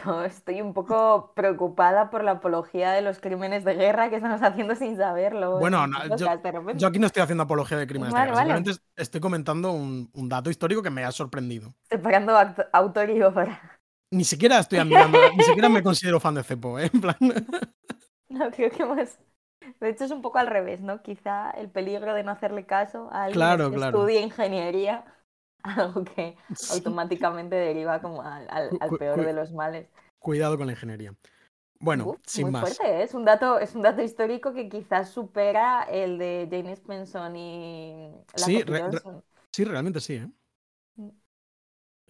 No, 0.07 0.25
estoy 0.25 0.63
un 0.63 0.73
poco 0.73 1.35
preocupada 1.37 2.09
por 2.09 2.25
la 2.25 2.33
apología 2.33 2.93
de 2.93 3.03
los 3.03 3.21
crímenes 3.21 3.63
de 3.63 3.75
guerra 3.75 4.09
que 4.09 4.17
estamos 4.17 4.41
haciendo 4.43 4.75
sin 4.75 4.97
saberlo. 4.97 5.59
Bueno, 5.59 5.87
yo, 6.17 6.89
aquí 6.89 6.99
no 6.99 7.07
estoy 7.07 7.23
haciendo 7.23 7.45
apología 7.45 7.77
de 7.77 7.87
crímenes 7.87 8.15
de 8.15 8.19
guerra. 8.19 8.37
Simplemente 8.37 8.71
estoy 8.97 9.21
comentando 9.21 9.71
un, 9.71 10.11
dato 10.31 10.49
histórico 10.49 10.83
que 10.83 10.89
me 10.89 11.05
ha 11.05 11.13
sorprendido. 11.13 11.75
Separando 11.91 12.35
autor 12.73 13.11
y 13.11 13.21
obra. 13.23 13.61
Ni 14.11 14.25
siquiera 14.25 14.61
estoy 14.61 14.79
admirando, 14.79 15.19
ni 15.37 15.45
siquiera 15.45 15.69
me 15.69 15.83
considero 15.83 16.19
fan 16.21 16.37
de 16.37 16.43
Cepo, 16.43 16.79
¿eh? 16.79 16.91
En 16.93 17.01
plan. 17.01 17.17
No, 18.31 18.51
creo 18.51 18.71
que 18.71 18.85
más. 18.87 19.19
De 19.81 19.89
hecho, 19.89 20.05
es 20.05 20.11
un 20.11 20.23
poco 20.23 20.39
al 20.39 20.47
revés, 20.47 20.81
¿no? 20.81 21.03
Quizá 21.03 21.51
el 21.53 21.69
peligro 21.69 22.15
de 22.15 22.23
no 22.23 22.33
hacerle 22.33 22.67
caso 22.67 23.09
a 23.13 23.25
alguien 23.25 23.71
que 23.71 23.77
estudia 23.77 24.21
ingeniería, 24.21 25.05
algo 25.63 26.05
que 26.05 26.37
automáticamente 26.71 27.57
deriva 27.57 28.01
como 28.01 28.23
al, 28.23 28.71
peor 28.99 29.25
de 29.25 29.33
los 29.33 29.53
males. 29.53 29.89
Cuidado 30.19 30.57
con 30.57 30.67
la 30.67 30.73
ingeniería. 30.73 31.15
Bueno, 31.81 32.17
sin 32.25 32.45
muy 32.45 32.53
más. 32.53 32.63
Fuerte, 32.63 33.01
¿eh? 33.01 33.03
es, 33.03 33.13
un 33.13 33.25
dato, 33.25 33.59
es 33.59 33.75
un 33.75 33.83
dato 33.83 34.03
histórico 34.03 34.55
que 34.55 34.69
quizás 34.69 35.11
supera 35.11 35.83
el 35.83 36.17
de 36.17 36.47
Jane 36.49 36.73
Spenson 36.73 37.35
y 37.35 38.13
la 38.35 38.45
sí, 38.45 38.63
sí, 39.51 39.65
realmente 39.65 40.01
sí. 40.01 40.15
¿eh? 40.15 40.29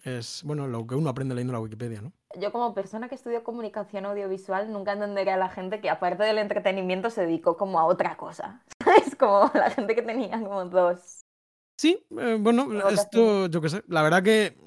es, 0.03 0.43
bueno, 0.43 0.67
lo 0.67 0.85
que 0.85 0.93
uno 0.95 1.09
aprende 1.09 1.33
leyendo 1.33 1.53
la 1.53 1.59
Wikipedia, 1.59 2.01
¿no? 2.01 2.13
Yo 2.39 2.51
como 2.51 2.73
persona 2.73 3.09
que 3.09 3.15
estudió 3.15 3.43
comunicación 3.43 4.05
audiovisual 4.05 4.71
nunca 4.71 4.93
entendería 4.93 5.35
a 5.35 5.37
la 5.37 5.49
gente 5.49 5.81
que 5.81 5.89
aparte 5.89 6.23
del 6.23 6.37
entretenimiento 6.37 7.09
se 7.09 7.21
dedicó 7.21 7.57
como 7.57 7.79
a 7.79 7.85
otra 7.85 8.17
cosa. 8.17 8.63
Es 9.05 9.15
como 9.15 9.51
la 9.53 9.69
gente 9.71 9.95
que 9.95 10.01
tenía 10.01 10.39
como 10.41 10.65
dos. 10.65 11.21
Sí, 11.77 12.05
eh, 12.17 12.37
bueno, 12.39 12.87
esto 12.89 13.47
yo 13.47 13.61
qué 13.61 13.69
sé. 13.69 13.83
La 13.87 14.01
verdad 14.03 14.23
que 14.23 14.57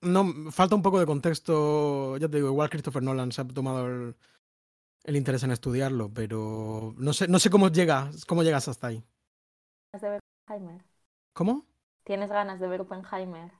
no 0.00 0.50
falta 0.50 0.74
un 0.74 0.82
poco 0.82 1.00
de 1.00 1.06
contexto. 1.06 2.16
Ya 2.18 2.28
te 2.28 2.36
digo, 2.36 2.48
igual 2.48 2.70
Christopher 2.70 3.02
Nolan 3.02 3.32
se 3.32 3.40
ha 3.40 3.44
tomado 3.46 3.86
el, 3.86 4.16
el 5.04 5.16
interés 5.16 5.42
en 5.42 5.50
estudiarlo, 5.50 6.12
pero 6.12 6.94
no 6.96 7.12
sé, 7.12 7.28
no 7.28 7.38
sé 7.38 7.50
cómo 7.50 7.68
llegas, 7.68 8.24
cómo 8.24 8.42
llegas 8.42 8.68
hasta 8.68 8.88
ahí. 8.88 9.04
De 9.92 10.08
ver 10.08 10.20
Oppenheimer. 10.46 10.84
¿Cómo? 11.32 11.66
¿Tienes 12.04 12.30
ganas 12.30 12.60
de 12.60 12.68
ver 12.68 12.80
Oppenheimer? 12.80 13.52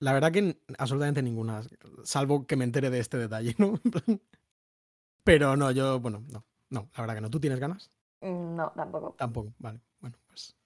La 0.00 0.12
verdad 0.14 0.32
que 0.32 0.58
absolutamente 0.78 1.22
ninguna, 1.22 1.62
salvo 2.04 2.46
que 2.46 2.56
me 2.56 2.64
entere 2.64 2.90
de 2.90 2.98
este 2.98 3.18
detalle, 3.18 3.54
¿no? 3.58 3.78
Pero 5.24 5.56
no, 5.56 5.70
yo, 5.70 6.00
bueno, 6.00 6.24
no, 6.32 6.44
no, 6.70 6.88
la 6.96 7.02
verdad 7.02 7.14
que 7.14 7.20
no. 7.20 7.30
¿Tú 7.30 7.38
tienes 7.38 7.60
ganas? 7.60 7.90
Mm, 8.22 8.56
no, 8.56 8.72
tampoco. 8.74 9.14
Tampoco, 9.18 9.52
vale. 9.58 9.80
Bueno, 10.00 10.16
pues 10.26 10.56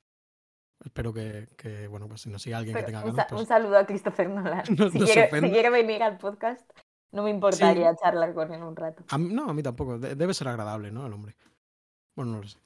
espero 0.84 1.12
que, 1.12 1.48
que 1.56 1.88
bueno, 1.88 2.06
pues 2.06 2.20
si 2.20 2.30
no 2.30 2.38
sigue 2.38 2.54
alguien 2.54 2.76
que 2.76 2.84
tenga 2.84 3.02
ganas. 3.02 3.30
Un, 3.30 3.36
pues 3.36 3.48
saludo 3.48 3.76
a 3.76 3.86
Christopher 3.86 4.30
Nolan. 4.30 4.64
si, 4.92 5.00
quiere, 5.00 5.70
venir 5.70 6.02
al 6.04 6.16
podcast, 6.16 6.70
no 7.10 7.24
me 7.24 7.30
importaría 7.30 7.94
charlar 7.96 8.32
con 8.34 8.52
él 8.52 8.62
un 8.62 8.76
rato. 8.76 9.04
no, 9.18 9.50
a 9.50 9.54
mí 9.54 9.62
tampoco. 9.62 9.98
debe 9.98 10.32
ser 10.32 10.46
agradable, 10.46 10.92
¿no? 10.92 11.06
El 11.06 11.12
hombre. 11.12 11.34
Bueno, 12.14 12.32
no 12.32 12.40
lo 12.42 12.48
sé. 12.48 12.58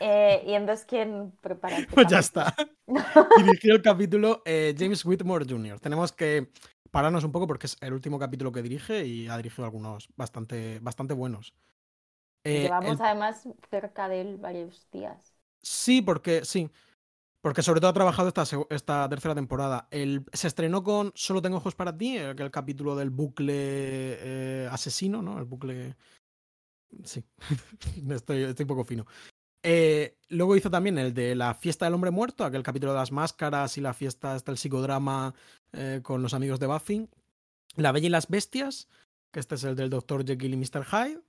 Eh, 0.00 0.42
y 0.46 0.52
entonces, 0.54 0.86
¿quién 0.86 1.32
prepara? 1.40 1.78
este 1.78 1.94
Pues 1.94 2.06
ya 2.08 2.18
está. 2.18 2.54
Dirigió 3.36 3.74
el 3.74 3.82
capítulo 3.82 4.42
eh, 4.44 4.74
James 4.78 5.04
Whitmore 5.04 5.46
Jr. 5.48 5.80
Tenemos 5.80 6.12
que 6.12 6.50
pararnos 6.90 7.24
un 7.24 7.32
poco 7.32 7.46
porque 7.46 7.66
es 7.66 7.76
el 7.80 7.92
último 7.92 8.18
capítulo 8.18 8.52
que 8.52 8.62
dirige 8.62 9.04
y 9.04 9.28
ha 9.28 9.36
dirigido 9.36 9.64
algunos 9.64 10.08
bastante, 10.16 10.78
bastante 10.80 11.14
buenos. 11.14 11.52
Eh, 12.44 12.62
Llevamos 12.62 13.00
el- 13.00 13.06
además 13.06 13.48
cerca 13.70 14.08
de 14.08 14.20
él 14.20 14.36
varios 14.36 14.86
días. 14.92 15.34
Sí, 15.62 16.02
porque 16.02 16.44
sí. 16.44 16.70
Porque 17.42 17.62
sobre 17.62 17.80
todo 17.80 17.90
ha 17.90 17.94
trabajado 17.94 18.28
esta, 18.28 18.44
esta 18.70 19.08
tercera 19.08 19.34
temporada. 19.34 19.86
El, 19.90 20.24
se 20.32 20.46
estrenó 20.46 20.82
con 20.82 21.12
Solo 21.14 21.42
tengo 21.42 21.58
ojos 21.58 21.74
para 21.74 21.96
ti, 21.96 22.16
el, 22.16 22.40
el 22.40 22.50
capítulo 22.50 22.96
del 22.96 23.10
bucle 23.10 23.54
eh, 23.54 24.68
asesino, 24.70 25.20
¿no? 25.20 25.38
El 25.38 25.44
bucle. 25.44 25.94
Sí, 27.02 27.24
estoy, 28.10 28.44
estoy 28.44 28.64
un 28.64 28.68
poco 28.68 28.84
fino. 28.84 29.04
Eh, 29.66 30.18
luego 30.28 30.56
hizo 30.56 30.70
también 30.70 30.98
el 30.98 31.14
de 31.14 31.34
la 31.34 31.54
fiesta 31.54 31.86
del 31.86 31.94
hombre 31.94 32.10
muerto, 32.10 32.44
aquel 32.44 32.62
capítulo 32.62 32.92
de 32.92 32.98
las 32.98 33.12
máscaras 33.12 33.78
y 33.78 33.80
la 33.80 33.94
fiesta 33.94 34.34
hasta 34.34 34.52
el 34.52 34.58
psicodrama 34.58 35.34
eh, 35.72 36.00
con 36.02 36.22
los 36.22 36.34
amigos 36.34 36.60
de 36.60 36.66
Buffy. 36.66 37.08
La 37.76 37.90
Bella 37.90 38.06
y 38.06 38.10
las 38.10 38.28
Bestias, 38.28 38.88
que 39.32 39.40
este 39.40 39.54
es 39.54 39.64
el 39.64 39.74
del 39.74 39.88
Dr. 39.90 40.24
Jekyll 40.24 40.52
y 40.52 40.56
Mr. 40.58 40.84
Hyde. 40.84 41.20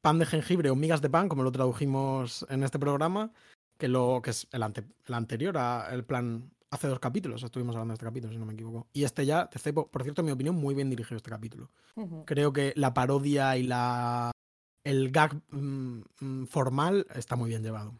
Pan 0.00 0.18
de 0.18 0.26
jengibre 0.26 0.70
o 0.70 0.76
migas 0.76 1.00
de 1.02 1.10
pan, 1.10 1.28
como 1.28 1.42
lo 1.42 1.50
tradujimos 1.50 2.46
en 2.50 2.62
este 2.62 2.78
programa, 2.78 3.32
que, 3.78 3.88
lo, 3.88 4.20
que 4.22 4.30
es 4.30 4.46
el, 4.52 4.62
ante- 4.62 4.84
el 5.06 5.14
anterior 5.14 5.56
a 5.58 5.88
el 5.92 6.04
plan 6.04 6.50
hace 6.70 6.88
dos 6.88 7.00
capítulos. 7.00 7.42
Estuvimos 7.42 7.74
hablando 7.74 7.92
de 7.92 7.94
este 7.96 8.04
capítulo, 8.06 8.32
si 8.32 8.38
no 8.38 8.46
me 8.46 8.52
equivoco. 8.52 8.86
Y 8.92 9.04
este 9.04 9.26
ya, 9.26 9.48
te 9.50 9.58
cepo, 9.58 9.88
por 9.90 10.02
cierto, 10.02 10.20
en 10.22 10.26
mi 10.26 10.32
opinión, 10.32 10.54
muy 10.54 10.74
bien 10.74 10.88
dirigido 10.90 11.16
este 11.16 11.30
capítulo. 11.30 11.70
Creo 12.26 12.52
que 12.52 12.72
la 12.76 12.92
parodia 12.94 13.56
y 13.56 13.62
la 13.64 14.30
el 14.84 15.10
gag 15.10 15.34
mm, 15.50 16.02
mm, 16.20 16.46
formal 16.46 17.06
está 17.14 17.36
muy 17.36 17.50
bien 17.50 17.62
llevado. 17.62 17.94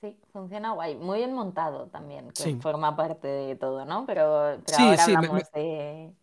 Sí, 0.00 0.18
funciona 0.32 0.72
guay. 0.72 0.94
Muy 0.96 1.18
bien 1.18 1.32
montado 1.32 1.88
también, 1.88 2.30
que 2.32 2.52
Sí. 2.52 2.60
forma 2.60 2.96
parte 2.96 3.26
de 3.28 3.56
todo, 3.56 3.84
¿no? 3.84 4.04
Pero, 4.06 4.62
pero 4.64 4.78
Sí, 4.78 4.82
ahora 4.82 5.04
sí, 5.04 5.16
me- 5.16 5.30
me- 5.30 5.42
hablamos 5.42 5.50
de, 5.52 6.14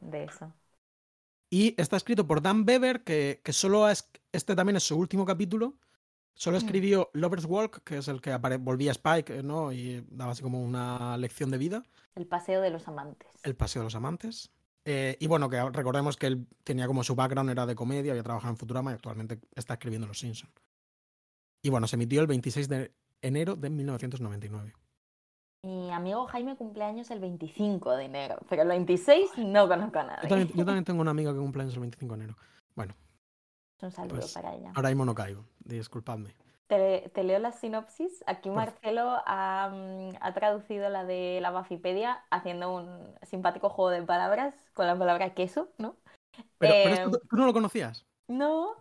de 0.00 0.24
eso. 0.24 0.54
Y 1.50 1.74
está 1.80 1.96
escrito 1.96 2.26
por 2.26 2.42
Dan 2.42 2.64
Bever, 2.64 3.04
que, 3.04 3.40
que 3.44 3.52
solo 3.52 3.88
es- 3.88 4.10
este 4.32 4.56
también 4.56 4.76
es 4.76 4.82
su 4.84 4.96
último 4.98 5.24
capítulo. 5.24 5.74
Solo 6.34 6.56
Mm. 6.56 6.58
escribió 6.58 7.10
Lover's 7.14 7.46
Walk, 7.46 7.82
que 7.84 7.98
es 7.98 8.08
el 8.08 8.20
que 8.22 8.36
volvía 8.60 8.92
Spike, 8.92 9.42
¿no? 9.42 9.72
Y 9.72 10.06
daba 10.10 10.32
así 10.32 10.42
como 10.42 10.62
una 10.62 11.16
lección 11.18 11.50
de 11.50 11.58
vida. 11.58 11.84
El 12.16 12.26
paseo 12.26 12.60
de 12.60 12.70
los 12.70 12.88
amantes. 12.88 13.30
El 13.44 13.54
Paseo 13.54 13.82
de 13.82 13.86
los 13.86 13.94
Amantes. 13.94 14.50
Eh, 14.84 15.16
y 15.18 15.26
bueno, 15.26 15.48
que 15.48 15.62
recordemos 15.70 16.16
que 16.16 16.26
él 16.26 16.46
tenía 16.62 16.86
como 16.86 17.02
su 17.04 17.14
background, 17.14 17.50
era 17.50 17.66
de 17.66 17.74
comedia, 17.74 18.12
había 18.12 18.22
trabajado 18.22 18.52
en 18.52 18.58
Futurama 18.58 18.90
y 18.90 18.94
actualmente 18.94 19.40
está 19.54 19.74
escribiendo 19.74 20.06
Los 20.06 20.18
Simpson. 20.18 20.50
Y 21.62 21.70
bueno, 21.70 21.86
se 21.86 21.96
emitió 21.96 22.20
el 22.20 22.26
26 22.26 22.68
de 22.68 22.92
enero 23.22 23.56
de 23.56 23.70
1999. 23.70 24.74
Mi 25.62 25.90
amigo 25.90 26.26
Jaime 26.26 26.56
cumpleaños 26.56 27.10
el 27.10 27.20
25 27.20 27.96
de 27.96 28.04
enero, 28.04 28.36
pero 28.50 28.62
el 28.62 28.68
26 28.68 29.38
no 29.38 29.66
conozco 29.66 29.98
a 29.98 30.02
Yo 30.02 30.08
nadie. 30.08 30.28
también, 30.28 30.48
yo 30.48 30.64
también 30.66 30.84
tengo 30.84 31.00
una 31.00 31.12
amiga 31.12 31.32
que 31.32 31.38
cumple 31.38 31.62
años 31.62 31.74
el 31.74 31.80
25 31.80 32.16
de 32.16 32.24
enero. 32.24 32.36
Un 33.84 33.90
saludo 33.90 34.20
pues, 34.20 34.32
para 34.32 34.54
ella. 34.54 34.72
Ahora 34.74 34.88
mismo 34.88 35.04
no 35.04 35.14
caigo, 35.14 35.44
disculpadme. 35.58 36.34
Te, 36.66 37.10
te 37.14 37.24
leo 37.24 37.38
la 37.38 37.52
sinopsis. 37.52 38.24
Aquí 38.26 38.48
Marcelo 38.50 39.22
ha, 39.26 39.70
mm, 39.72 40.16
ha 40.20 40.34
traducido 40.34 40.88
la 40.88 41.04
de 41.04 41.38
la 41.42 41.50
Bafipedia 41.50 42.24
haciendo 42.30 42.74
un 42.74 43.14
simpático 43.22 43.68
juego 43.68 43.90
de 43.90 44.02
palabras 44.02 44.54
con 44.74 44.86
la 44.86 44.98
palabra 44.98 45.34
queso, 45.34 45.68
¿no? 45.78 45.96
Pero, 46.58 46.74
pero 46.82 46.94
Eh, 46.94 47.04
esto, 47.04 47.20
¿tú 47.28 47.36
no 47.36 47.46
lo 47.46 47.52
conocías? 47.52 48.06
No, 48.28 48.76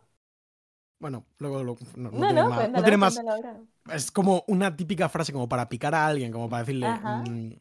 Bueno, 1.00 1.26
luego 1.40 1.64
lo- 1.64 1.78
no, 1.96 2.12
no 2.12 2.20
no, 2.20 2.28
tiene 2.28 2.44
no, 2.44 2.50
más- 2.50 2.72
no 2.74 2.84
cuéntalo, 2.84 2.84
tiene 2.84 2.98
más-. 2.98 3.22
Es 3.92 4.12
como 4.12 4.44
una 4.48 4.76
típica 4.76 5.10
frase 5.10 5.34
como 5.34 5.50
para 5.50 5.68
picar 5.70 5.94
a 5.96 6.08
alguien, 6.08 6.32
como 6.32 6.50
para 6.50 6.64
decirle, 6.64 6.96
Ajá. 6.96 7.04
mm, 7.04 7.54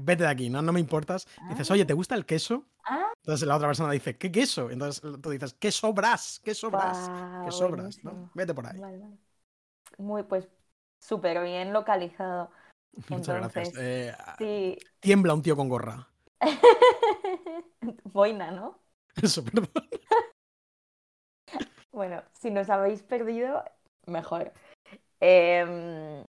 vete 0.00 0.24
de 0.24 0.28
aquí, 0.28 0.50
no, 0.50 0.60
no 0.62 0.72
me 0.72 0.80
importas. 0.80 1.26
Dices, 1.48 1.70
Ah. 1.70 1.72
oye, 1.72 1.84
¿te 1.86 1.94
gusta 1.94 2.14
el 2.14 2.26
queso? 2.26 2.66
Ah, 2.86 3.12
Entonces 3.22 3.48
la 3.48 3.56
otra 3.56 3.68
persona 3.68 3.92
dice, 3.92 4.18
¿qué 4.18 4.32
queso? 4.32 4.70
Entonces 4.70 5.02
tú 5.22 5.30
dices, 5.30 5.54
¿qué 5.60 5.72
sobras? 5.72 6.40
¿Qué 6.44 6.54
sobras? 6.54 7.12
guau, 7.12 7.42
¿Qué 7.42 7.52
sobras? 7.52 8.00
Vete 8.34 8.54
por 8.54 8.66
ahí. 8.66 8.80
Vale, 8.80 8.98
vale. 8.98 9.18
Muy, 9.98 10.22
pues, 10.24 10.48
súper 11.00 11.42
bien 11.42 11.72
localizado. 11.72 12.50
Muchas 13.08 13.36
gracias. 13.36 13.68
Entonces, 13.68 13.74
Eh, 13.78 14.16
Sí. 14.38 14.78
Tiembla 15.00 15.34
un 15.34 15.42
tío 15.42 15.56
con 15.56 15.68
gorra. 15.68 16.08
Boina, 18.04 18.50
¿no? 18.50 18.78
Eso, 19.22 19.44
perdón. 19.44 19.68
Bueno, 21.92 22.22
si 22.32 22.50
nos 22.50 22.68
habéis 22.70 23.02
perdido, 23.02 23.64
mejor. 24.06 24.52
Em, 25.20 26.24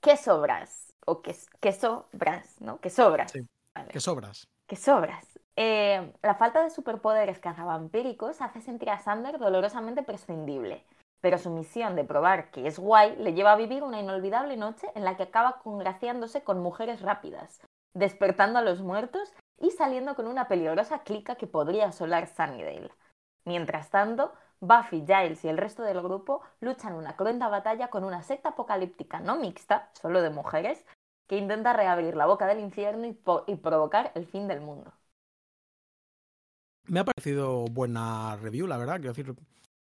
¿Qué 0.00 0.16
sobras? 0.16 0.92
O 1.06 1.22
qué, 1.22 1.34
qué 1.60 1.72
sobras, 1.72 2.60
¿no? 2.60 2.78
¿Qué 2.80 2.90
sobras? 2.90 3.32
Sí. 3.32 3.40
Vale. 3.74 3.88
¿Qué 3.88 4.00
sobras? 4.00 4.48
¿Qué 4.66 4.76
sobras? 4.76 5.38
Eh, 5.56 6.12
la 6.22 6.34
falta 6.34 6.62
de 6.62 6.70
superpoderes 6.70 7.38
cazavampíricos 7.38 8.40
hace 8.42 8.60
sentir 8.60 8.90
a 8.90 8.98
Sander 8.98 9.38
dolorosamente 9.38 10.02
prescindible, 10.02 10.84
pero 11.20 11.38
su 11.38 11.50
misión 11.50 11.96
de 11.96 12.04
probar 12.04 12.50
que 12.50 12.66
es 12.66 12.78
guay 12.78 13.16
le 13.16 13.34
lleva 13.34 13.52
a 13.52 13.56
vivir 13.56 13.82
una 13.82 14.00
inolvidable 14.00 14.56
noche 14.56 14.88
en 14.94 15.04
la 15.04 15.16
que 15.16 15.24
acaba 15.24 15.58
congraciándose 15.58 16.42
con 16.42 16.60
mujeres 16.60 17.00
rápidas, 17.00 17.60
despertando 17.94 18.58
a 18.58 18.62
los 18.62 18.80
muertos 18.80 19.32
y 19.60 19.70
saliendo 19.70 20.14
con 20.14 20.26
una 20.26 20.48
peligrosa 20.48 21.02
clica 21.02 21.34
que 21.34 21.46
podría 21.46 21.86
asolar 21.86 22.28
Sunnydale. 22.28 22.90
Mientras 23.44 23.90
tanto, 23.90 24.32
Buffy, 24.60 25.04
Giles 25.06 25.44
y 25.44 25.48
el 25.48 25.56
resto 25.56 25.82
del 25.82 26.02
grupo 26.02 26.42
luchan 26.60 26.94
una 26.94 27.16
cruenta 27.16 27.48
batalla 27.48 27.88
con 27.88 28.04
una 28.04 28.22
secta 28.22 28.50
apocalíptica 28.50 29.20
no 29.20 29.36
mixta, 29.36 29.90
solo 29.94 30.20
de 30.22 30.30
mujeres, 30.30 30.84
que 31.28 31.36
intenta 31.36 31.72
reabrir 31.72 32.16
la 32.16 32.26
boca 32.26 32.46
del 32.46 32.60
infierno 32.60 33.06
y, 33.06 33.56
provocar 33.56 34.12
el 34.14 34.26
fin 34.26 34.48
del 34.48 34.60
mundo. 34.60 34.92
Me 36.86 37.00
ha 37.00 37.04
parecido 37.04 37.66
buena 37.66 38.36
review, 38.36 38.66
la 38.66 38.78
verdad. 38.78 38.96
Quiero 38.96 39.12
decir, 39.12 39.34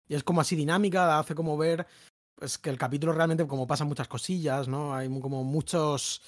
y 0.10 0.15
es 0.15 0.24
como 0.24 0.41
así 0.41 0.56
dinámica, 0.58 1.17
hace 1.19 1.36
como 1.36 1.56
ver 1.58 1.88
pues, 2.36 2.58
que 2.58 2.69
el 2.69 2.78
capítulo 2.78 3.13
realmente 3.13 3.48
como 3.48 3.67
pasan 3.67 3.88
muchas 3.88 4.08
cosillas, 4.08 4.67
¿no? 4.67 4.93
Hay 4.93 5.08
como 5.22 5.43
muchos 5.43 6.22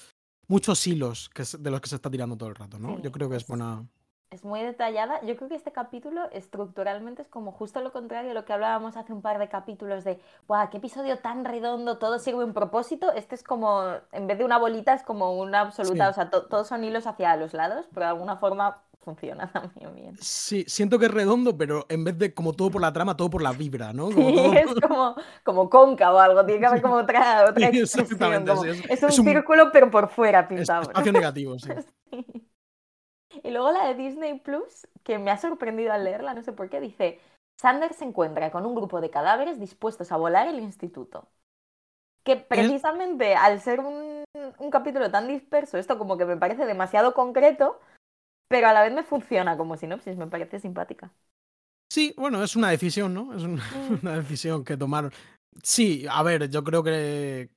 muchos 0.47 0.85
hilos 0.85 1.29
que 1.29 1.41
es- 1.43 1.61
de 1.63 1.71
los 1.71 1.79
que 1.81 1.87
se 1.89 1.95
está 1.95 2.09
tirando 2.11 2.35
todo 2.37 2.49
el 2.49 2.55
rato, 2.55 2.77
¿no? 2.77 2.97
Sí, 2.97 3.01
Yo 3.03 3.11
creo 3.11 3.29
que 3.29 3.37
es 3.37 3.43
es- 3.43 3.47
buena. 3.47 3.85
Es 4.31 4.45
muy 4.45 4.61
detallada. 4.61 5.19
Yo 5.25 5.35
creo 5.35 5.49
que 5.49 5.55
este 5.55 5.73
capítulo 5.73 6.29
estructuralmente 6.31 7.21
es 7.21 7.27
como 7.27 7.51
justo 7.51 7.81
lo 7.81 7.91
contrario 7.91 8.29
de 8.29 8.33
lo 8.33 8.45
que 8.45 8.53
hablábamos 8.53 8.95
hace 8.95 9.11
un 9.11 9.21
par 9.21 9.39
de 9.39 9.49
capítulos 9.49 10.05
de, 10.05 10.21
¡guau! 10.47 10.69
¡Qué 10.69 10.77
episodio 10.77 11.19
tan 11.19 11.43
redondo! 11.43 11.97
Todo 11.97 12.17
sirve 12.19 12.43
un 12.45 12.53
propósito. 12.53 13.11
Este 13.11 13.35
es 13.35 13.43
como, 13.43 13.83
en 14.13 14.27
vez 14.27 14.37
de 14.37 14.45
una 14.45 14.57
bolita, 14.57 14.93
es 14.93 15.03
como 15.03 15.37
una 15.37 15.59
absoluta. 15.61 16.05
Sí. 16.05 16.11
O 16.11 16.13
sea, 16.13 16.29
to- 16.29 16.45
todos 16.47 16.67
son 16.67 16.83
hilos 16.85 17.07
hacia 17.07 17.35
los 17.35 17.53
lados, 17.53 17.85
pero 17.93 18.05
de 18.05 18.11
alguna 18.11 18.37
forma 18.37 18.81
funciona 19.01 19.51
también 19.53 19.95
bien. 19.95 20.19
Sí, 20.19 20.65
siento 20.67 20.99
que 20.99 21.05
es 21.05 21.11
redondo, 21.11 21.57
pero 21.57 21.85
en 21.89 22.03
vez 22.03 22.17
de 22.17 22.33
como 22.33 22.53
todo 22.53 22.69
por 22.69 22.81
la 22.81 22.93
trama, 22.93 23.17
todo 23.17 23.29
por 23.29 23.41
la 23.41 23.53
vibra, 23.53 23.91
¿no? 23.93 24.05
Como 24.13 24.29
Sí, 24.29 24.33
todo- 24.33 24.53
es 24.57 24.75
como, 24.81 25.15
como 25.43 25.69
cóncavo 25.69 26.17
o 26.17 26.19
algo, 26.19 26.45
tiene 26.45 26.59
que 26.59 26.65
haber 26.67 26.81
como 26.81 26.95
otra, 26.95 27.45
otra 27.49 27.69
Sí, 27.69 27.79
expresión. 27.79 28.03
exactamente, 28.03 28.49
como- 28.51 28.63
sí, 28.63 28.69
es- 28.69 28.77
es, 28.89 29.03
un 29.03 29.09
es 29.09 29.19
un- 29.19 29.25
círculo, 29.25 29.71
pero 29.71 29.89
por 29.89 30.09
fuera 30.09 30.47
pintado. 30.47 30.81
¿no? 30.83 30.89
espacio 30.89 31.11
negativo, 31.13 31.57
sí. 31.59 31.69
Sí. 32.11 32.25
Y 33.43 33.51
luego 33.51 33.71
la 33.71 33.87
de 33.87 33.95
Disney 33.95 34.39
Plus, 34.39 34.87
que 35.03 35.17
me 35.17 35.31
ha 35.31 35.37
sorprendido 35.37 35.93
al 35.93 36.03
leerla, 36.03 36.33
no 36.33 36.43
sé 36.43 36.51
por 36.53 36.69
qué, 36.69 36.79
dice, 36.81 37.19
Sander 37.59 37.93
se 37.93 38.05
encuentra 38.05 38.51
con 38.51 38.65
un 38.65 38.75
grupo 38.75 38.99
de 39.01 39.09
cadáveres 39.09 39.59
dispuestos 39.59 40.11
a 40.11 40.17
volar 40.17 40.47
el 40.47 40.59
instituto. 40.59 41.29
Que 42.23 42.35
precisamente 42.37 43.35
al 43.35 43.59
ser 43.61 43.79
un, 43.79 44.23
un 44.59 44.69
capítulo 44.71 45.09
tan 45.11 45.27
disperso, 45.27 45.77
esto 45.77 45.97
como 45.97 46.17
que 46.17 46.25
me 46.25 46.37
parece 46.37 46.65
demasiado 46.67 47.13
concreto, 47.15 47.79
pero 48.51 48.67
a 48.69 48.73
la 48.73 48.83
vez 48.83 48.93
me 48.93 49.03
funciona 49.03 49.57
como 49.57 49.77
sinopsis, 49.77 50.17
me 50.17 50.27
parece 50.27 50.59
simpática. 50.59 51.11
Sí, 51.89 52.13
bueno, 52.17 52.43
es 52.43 52.55
una 52.55 52.69
decisión, 52.69 53.13
¿no? 53.13 53.33
Es 53.33 53.43
un- 53.43 53.59
Mm. 53.71 54.01
una 54.03 54.15
decisión 54.17 54.63
que 54.63 54.77
tomaron. 54.77 55.11
Sí, 55.63 56.05
a 56.09 56.23
ver, 56.23 56.49
yo 56.49 56.63
creo 56.63 56.83
que, 56.83 57.49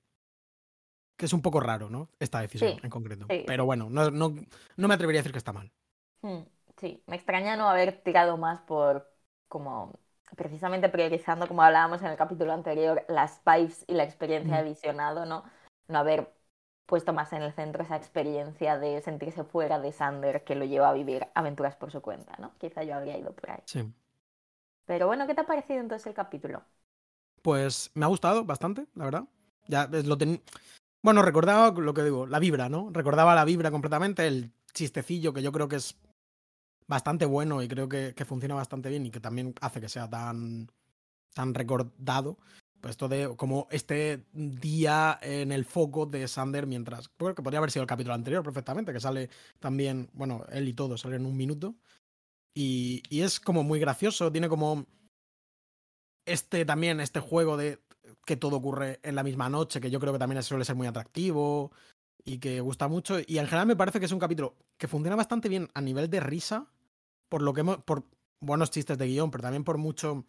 que 1.17 1.27
es 1.27 1.33
un 1.33 1.43
poco 1.43 1.61
raro, 1.61 1.91
¿no? 1.91 2.09
Esta 2.19 2.41
decisión 2.41 2.73
Sí, 2.73 2.83
en 2.83 2.91
concreto. 2.91 3.27
sí, 3.29 3.45
Pero 3.45 3.65
bueno, 3.65 3.89
no, 3.91 4.11
no, 4.11 4.35
no 4.77 4.89
me 4.89 4.95
atrevería 4.95 5.21
a 5.21 5.23
decir 5.23 5.33
que 5.33 5.39
está 5.39 5.53
mal. 5.53 5.71
Mm, 6.23 6.43
Sí, 6.79 7.03
me 7.07 7.15
extraña 7.17 7.57
no 7.57 7.69
haber 7.69 8.03
tirado 8.03 8.37
más 8.37 8.61
por 8.63 9.09
como 9.49 9.93
precisamente 10.37 10.89
priorizando, 10.89 11.47
como 11.47 11.63
hablábamos 11.63 12.03
en 12.03 12.09
el 12.09 12.17
capítulo 12.17 12.53
anterior, 12.53 13.05
las 13.09 13.41
vibes 13.45 13.85
y 13.87 13.95
la 13.95 14.03
experiencia 14.05 14.57
de 14.57 14.65
Mm. 14.65 14.69
visionado, 14.71 15.25
¿no? 15.25 15.45
No 15.87 15.99
haber 15.99 16.35
puesto 16.87 17.13
más 17.13 17.33
en 17.33 17.43
el 17.43 17.53
centro 17.53 17.83
esa 17.83 17.97
experiencia 17.97 18.79
de 18.79 19.01
sentirse 19.01 19.45
fuera 19.45 19.79
de 19.79 19.93
Sander 19.93 20.45
que 20.45 20.55
lo 20.55 20.65
lleva 20.65 20.91
a 20.91 20.93
vivir 20.93 21.27
aventuras 21.35 21.77
por 21.77 21.91
su 21.91 22.01
cuenta, 22.03 22.37
¿no? 22.39 22.53
Quizá 22.59 22.83
yo 22.83 22.95
habría 22.95 23.19
ido 23.19 23.33
por 23.33 23.51
ahí. 23.51 23.63
Sí. 23.65 23.91
Pero 24.87 25.07
bueno, 25.07 25.27
¿qué 25.27 25.35
te 25.35 25.41
ha 25.41 25.47
parecido 25.47 25.81
entonces 25.81 26.07
el 26.07 26.15
capítulo? 26.15 26.63
Pues 27.43 27.91
me 27.95 28.05
ha 28.05 28.09
gustado 28.09 28.45
bastante, 28.45 28.87
la 28.95 29.05
verdad. 29.05 29.25
Ya 29.67 29.87
lo 29.87 30.19
ten... 30.19 30.43
Bueno, 31.03 31.23
recordaba 31.23 31.71
lo 31.71 31.95
que 31.95 32.03
digo, 32.03 32.27
la 32.27 32.39
vibra, 32.39 32.69
¿no? 32.69 32.91
Recordaba 32.91 33.35
la 33.35 33.45
vibra 33.45 33.71
completamente, 33.71 34.27
el 34.27 34.53
chistecillo 34.73 35.33
que 35.33 35.43
yo 35.43 35.53
creo 35.53 35.69
que 35.69 35.77
es 35.77 35.99
bastante 36.87 37.25
bueno 37.25 37.63
y 37.63 37.69
creo 37.69 37.89
que, 37.89 38.15
que 38.15 38.25
funciona 38.25 38.55
bastante 38.55 38.89
bien 38.89 39.07
y 39.07 39.11
que 39.11 39.21
también 39.21 39.55
hace 39.61 39.81
que 39.81 39.89
sea 39.89 40.09
tan, 40.09 40.71
tan 41.35 41.55
recordado. 41.55 42.39
Esto 42.91 43.09
de 43.09 43.35
como 43.37 43.67
este 43.71 44.25
día 44.33 45.19
en 45.23 45.53
el 45.53 45.65
foco 45.65 46.07
de 46.07 46.29
Sander 46.29 46.67
mientras. 46.67 47.11
Bueno, 47.19 47.35
que 47.35 47.43
podría 47.43 47.59
haber 47.59 47.71
sido 47.71 47.83
el 47.83 47.89
capítulo 47.89 48.15
anterior 48.15 48.43
perfectamente, 48.43 48.93
que 48.93 49.01
sale 49.01 49.31
también, 49.59 50.11
bueno, 50.13 50.45
él 50.51 50.69
y 50.69 50.75
todo 50.75 50.97
salen 50.97 51.23
en 51.23 51.27
un 51.27 51.37
minuto. 51.37 51.75
Y, 52.55 53.03
y 53.09 53.23
es 53.23 53.41
como 53.41 53.63
muy 53.65 53.81
gracioso, 53.81 54.31
tiene 54.31 54.49
como 54.49 54.87
este 56.25 56.65
también, 56.65 57.01
este 57.01 57.21
juego 57.21 57.57
de 57.57 57.81
que 58.25 58.37
todo 58.37 58.57
ocurre 58.57 59.01
en 59.03 59.15
la 59.15 59.23
misma 59.23 59.49
noche, 59.49 59.81
que 59.81 59.91
yo 59.91 60.01
creo 60.01 60.13
que 60.13 60.19
también 60.19 60.43
suele 60.43 60.65
ser 60.65 60.77
muy 60.77 60.87
atractivo 60.87 61.73
y 62.25 62.39
que 62.39 62.61
gusta 62.61 62.89
mucho. 62.89 63.19
Y 63.27 63.39
en 63.39 63.47
general 63.47 63.67
me 63.67 63.77
parece 63.77 64.01
que 64.01 64.07
es 64.07 64.13
un 64.13 64.19
capítulo 64.19 64.57
que 64.79 64.89
funciona 64.89 65.17
bastante 65.17 65.49
bien 65.49 65.69
a 65.75 65.81
nivel 65.81 66.09
de 66.09 66.21
risa, 66.21 66.71
por 67.29 67.43
lo 67.43 67.53
que 67.53 67.61
hemos, 67.61 67.79
por 67.79 68.05
buenos 68.41 68.71
chistes 68.71 68.99
de 68.99 69.07
guion, 69.07 69.31
pero 69.31 69.43
también 69.43 69.65
por 69.65 69.79
mucho 69.79 70.27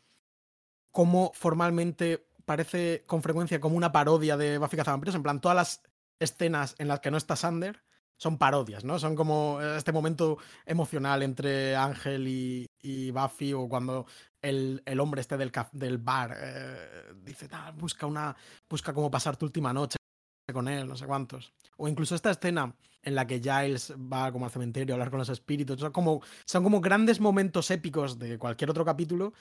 cómo 0.91 1.31
formalmente 1.33 2.24
parece 2.45 3.03
con 3.05 3.21
frecuencia 3.21 3.59
como 3.59 3.75
una 3.75 3.91
parodia 3.91 4.37
de 4.37 4.57
Buffy 4.57 4.77
Cazavampiros. 4.77 5.15
En 5.15 5.23
plan, 5.23 5.41
todas 5.41 5.55
las 5.55 5.81
escenas 6.19 6.75
en 6.77 6.87
las 6.87 6.99
que 6.99 7.11
no 7.11 7.17
está 7.17 7.35
Sander 7.35 7.83
son 8.17 8.37
parodias, 8.37 8.83
¿no? 8.83 8.97
Son 8.97 9.15
como 9.15 9.61
este 9.61 9.91
momento 9.91 10.37
emocional 10.65 11.21
entre 11.23 11.75
Ángel 11.75 12.27
y, 12.27 13.11
Buffy 13.11 13.53
o 13.53 13.67
cuando 13.67 14.05
el, 14.41 14.81
el 14.85 14.99
hombre 14.99 15.21
este 15.21 15.37
del, 15.37 15.51
del 15.73 15.97
bar 15.97 16.35
eh, 16.39 17.13
dice, 17.23 17.49
busca 17.75 18.05
una, 18.05 18.35
busca 18.69 18.93
cómo 18.93 19.09
pasar 19.09 19.35
tu 19.35 19.45
última 19.45 19.73
noche 19.73 19.97
con 20.53 20.67
él, 20.67 20.87
no 20.87 20.95
sé 20.95 21.05
cuántos. 21.07 21.53
O 21.77 21.87
incluso 21.87 22.15
esta 22.15 22.31
escena 22.31 22.75
en 23.01 23.15
la 23.15 23.27
que 23.27 23.39
Giles 23.39 23.93
va 23.93 24.31
como 24.31 24.45
al 24.45 24.51
cementerio 24.51 24.93
a 24.93 24.95
hablar 24.95 25.09
con 25.09 25.19
los 25.19 25.29
espíritus. 25.29 25.79
Son 25.79 25.91
como, 25.91 26.21
son 26.45 26.63
como 26.63 26.81
grandes 26.81 27.19
momentos 27.19 27.69
épicos 27.71 28.17
de 28.19 28.37
cualquier 28.37 28.69
otro 28.69 28.85
capítulo, 28.85 29.33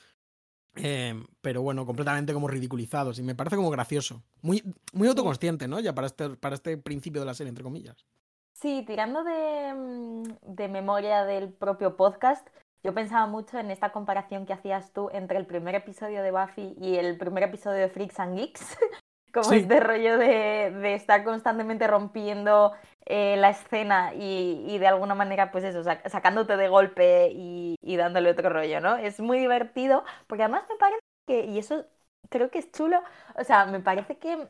eh, 0.77 1.15
pero 1.41 1.63
bueno, 1.63 1.87
completamente 1.87 2.33
como 2.33 2.49
ridiculizados. 2.49 3.19
Y 3.19 3.23
me 3.23 3.35
parece 3.35 3.57
como 3.57 3.71
gracioso. 3.71 4.23
Muy, 4.43 4.63
muy 4.93 5.09
autoconsciente, 5.09 5.69
¿no? 5.69 5.81
Ya 5.81 5.95
para 5.95 6.07
este, 6.07 6.31
para 6.31 6.55
este 6.55 6.77
principio 6.77 7.21
de 7.21 7.27
la 7.27 7.35
serie, 7.35 7.51
entre 7.51 7.65
comillas. 7.65 8.05
Sí, 8.53 8.85
tirando 8.87 9.25
de, 9.25 9.75
mm, 9.75 10.55
de 10.55 10.69
memoria 10.69 11.25
del 11.25 11.53
propio 11.53 11.97
podcast, 11.97 12.49
yo 12.85 12.93
pensaba 12.93 13.27
mucho 13.27 13.59
en 13.59 13.71
esta 13.71 13.93
comparación 13.93 14.47
que 14.47 14.53
hacías 14.53 14.93
tú 14.93 15.09
entre 15.13 15.39
el 15.39 15.47
primer 15.47 15.75
episodio 15.75 16.23
de 16.23 16.31
Buffy 16.31 16.75
y 16.79 16.97
el 16.97 17.17
primer 17.17 17.45
episodio 17.45 17.81
de 17.81 17.89
Freaks 17.89 18.21
and 18.21 18.37
Geeks, 18.37 18.77
como 19.33 19.53
este 19.53 19.81
rollo 19.81 20.19
de, 20.19 20.71
de, 20.71 20.95
estar 20.95 21.25
constantemente 21.25 21.87
rompiendo 21.87 22.73
eh, 23.07 23.37
la 23.37 23.51
escena 23.51 24.12
y, 24.14 24.79
de 24.79 24.87
alguna 24.87 25.14
manera, 25.14 25.51
pues 25.53 25.64
eso, 25.64 25.83
sac 25.85 26.09
sacándote 26.09 26.57
de 26.57 26.69
golpe 26.69 27.31
y, 27.33 27.77
y, 27.83 27.97
dándole 27.97 28.31
otro 28.31 28.49
rollo, 28.51 28.81
¿no? 28.81 28.97
Es 28.97 29.21
muy 29.21 29.38
divertido, 29.38 30.05
porque 30.27 30.43
además 30.45 30.64
me 30.69 30.77
parece 30.77 31.01
que, 31.27 31.45
y 31.47 31.59
eso 31.59 31.87
creo 32.31 32.51
que 32.51 32.59
es 32.59 32.71
chulo, 32.73 33.03
o 33.37 33.45
sea, 33.45 33.67
me 33.67 33.81
parece 33.81 34.19
que 34.19 34.49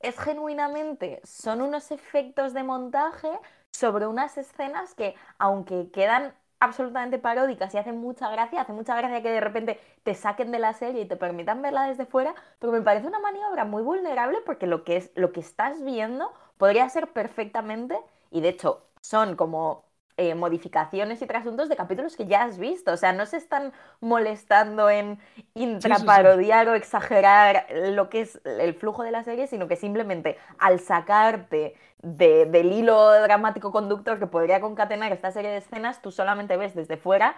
es 0.00 0.18
genuinamente, 0.18 1.20
son 1.24 1.62
unos 1.62 1.90
efectos 1.90 2.52
de 2.54 2.62
montaje 2.62 3.28
sobre 3.72 4.06
unas 4.06 4.36
escenas 4.38 4.94
que, 4.94 5.14
aunque 5.38 5.90
quedan 5.90 6.34
absolutamente 6.60 7.18
paródicas 7.18 7.74
y 7.74 7.78
hacen 7.78 7.98
mucha 7.98 8.30
gracia, 8.30 8.62
hace 8.62 8.72
mucha 8.72 8.96
gracia 8.96 9.22
que 9.22 9.30
de 9.30 9.40
repente 9.40 9.80
te 10.04 10.14
saquen 10.14 10.50
de 10.52 10.58
la 10.58 10.72
serie 10.72 11.02
y 11.02 11.08
te 11.08 11.16
permitan 11.16 11.60
verla 11.62 11.84
desde 11.84 12.06
fuera, 12.06 12.34
pero 12.58 12.72
me 12.72 12.80
parece 12.82 13.06
una 13.06 13.18
maniobra 13.20 13.64
muy 13.64 13.82
vulnerable 13.82 14.38
porque 14.46 14.66
lo 14.66 14.84
que 14.84 14.96
es 14.96 15.12
lo 15.16 15.32
que 15.32 15.40
estás 15.40 15.82
viendo 15.84 16.32
podría 16.58 16.88
ser 16.88 17.08
perfectamente 17.08 17.98
y 18.30 18.40
de 18.40 18.50
hecho 18.50 18.82
son 19.00 19.36
como 19.36 19.86
eh, 20.18 20.34
modificaciones 20.34 21.20
y 21.20 21.26
trasuntos 21.26 21.68
de 21.68 21.76
capítulos 21.76 22.16
que 22.16 22.26
ya 22.26 22.44
has 22.44 22.56
visto. 22.56 22.90
O 22.90 22.96
sea, 22.96 23.12
no 23.12 23.26
se 23.26 23.36
están 23.36 23.74
molestando 24.00 24.88
en 24.88 25.18
intraparodiar 25.52 26.64
sí, 26.64 26.64
sí, 26.64 26.70
sí. 26.70 26.72
o 26.72 26.74
exagerar 26.74 27.66
lo 27.90 28.08
que 28.08 28.22
es 28.22 28.40
el 28.44 28.72
flujo 28.72 29.02
de 29.02 29.10
la 29.10 29.24
serie, 29.24 29.46
sino 29.46 29.68
que 29.68 29.76
simplemente 29.76 30.38
al 30.58 30.80
sacarte 30.80 31.74
de, 31.98 32.46
del 32.46 32.72
hilo 32.72 33.12
dramático 33.20 33.72
conductor 33.72 34.18
que 34.18 34.26
podría 34.26 34.62
concatenar 34.62 35.12
esta 35.12 35.30
serie 35.32 35.50
de 35.50 35.58
escenas, 35.58 36.00
tú 36.00 36.10
solamente 36.10 36.56
ves 36.56 36.74
desde 36.74 36.96
fuera 36.96 37.36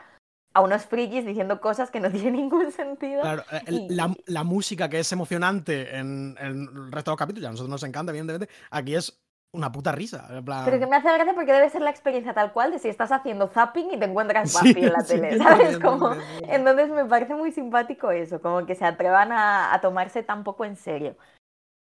a 0.55 0.61
unos 0.61 0.87
frikis 0.87 1.25
diciendo 1.25 1.61
cosas 1.61 1.91
que 1.91 2.01
no 2.01 2.11
tienen 2.11 2.35
ningún 2.35 2.73
sentido. 2.73 3.23
Claro, 3.23 3.45
el, 3.67 3.75
y... 3.75 3.89
la, 3.91 4.15
la, 4.27 4.45
música 4.45 4.89
que 4.89 5.01
es 5.01 5.13
emocionante 5.13 5.97
en, 5.97 6.37
en, 6.41 6.63
el 6.63 6.93
resto 6.93 7.11
de 7.11 7.13
los 7.13 7.19
capítulos, 7.19 7.49
a 7.49 7.51
nosotros 7.53 7.71
nos 7.71 7.83
encanta, 7.83 8.11
evidentemente, 8.11 8.53
aquí 8.71 8.95
es 8.95 9.19
una 9.53 9.73
puta 9.73 9.93
risa. 9.93 10.27
En 10.31 10.45
plan... 10.45 10.65
Pero 10.65 10.79
que 10.79 10.87
me 10.87 10.97
hace 10.97 11.13
gracia 11.13 11.35
porque 11.35 11.53
debe 11.53 11.71
ser 11.71 11.81
la 11.81 11.91
experiencia 11.91 12.35
tal 12.35 12.53
cual 12.53 12.71
de 12.71 12.79
si 12.79 12.89
estás 12.89 13.13
haciendo 13.13 13.49
zapping 13.49 13.93
y 13.93 13.99
te 13.99 14.05
encuentras 14.05 14.53
Buffy 14.53 14.75
sí, 14.75 14.81
en 14.81 14.93
la 14.93 15.05
tele, 15.05 15.33
sí, 15.33 15.39
¿sabes? 15.39 15.79
Como... 15.79 16.13
Entonces 16.43 16.91
me 16.91 17.05
parece 17.05 17.35
muy 17.35 17.53
simpático 17.53 18.11
eso, 18.11 18.41
como 18.41 18.67
que 18.67 18.75
se 18.75 18.85
atrevan 18.85 19.33
a, 19.33 19.73
a 19.73 19.81
tomarse 19.81 20.23
tan 20.23 20.45
poco 20.45 20.65
en 20.65 20.77
serio. 20.77 21.17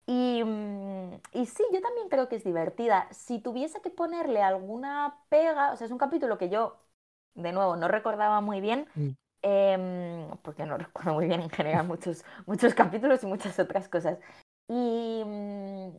Y, 0.07 0.43
mm, 0.43 1.21
y, 1.33 1.45
sí, 1.45 1.63
yo 1.71 1.83
también 1.83 2.09
creo 2.09 2.31
que 2.31 2.37
es 2.37 2.45
divertida. 2.45 3.07
Si 3.11 3.41
tuviese 3.41 3.83
que 3.83 3.91
ponerle 3.91 4.43
alguna 4.43 5.19
pega, 5.29 5.73
o 5.73 5.77
sea, 5.77 5.85
es 5.87 5.93
un 5.93 5.99
capítulo 5.99 6.39
que 6.39 6.49
yo, 6.49 6.79
de 7.35 7.53
nuevo, 7.53 7.77
no 7.77 7.89
recordaba 7.89 8.41
muy 8.41 8.61
bien, 8.61 8.87
mm. 8.95 9.09
eh, 9.43 10.29
porque 10.43 10.67
no 10.67 10.77
recuerdo 10.79 11.15
muy 11.15 11.27
bien 11.27 11.41
en 11.41 11.51
general 11.51 11.87
muchos, 11.87 12.25
muchos 12.47 12.75
capítulos 12.75 13.23
y 13.23 13.27
muchas 13.27 13.59
otras 13.59 13.89
cosas. 13.89 14.19
Y 14.69 15.23
mm, 15.25 15.91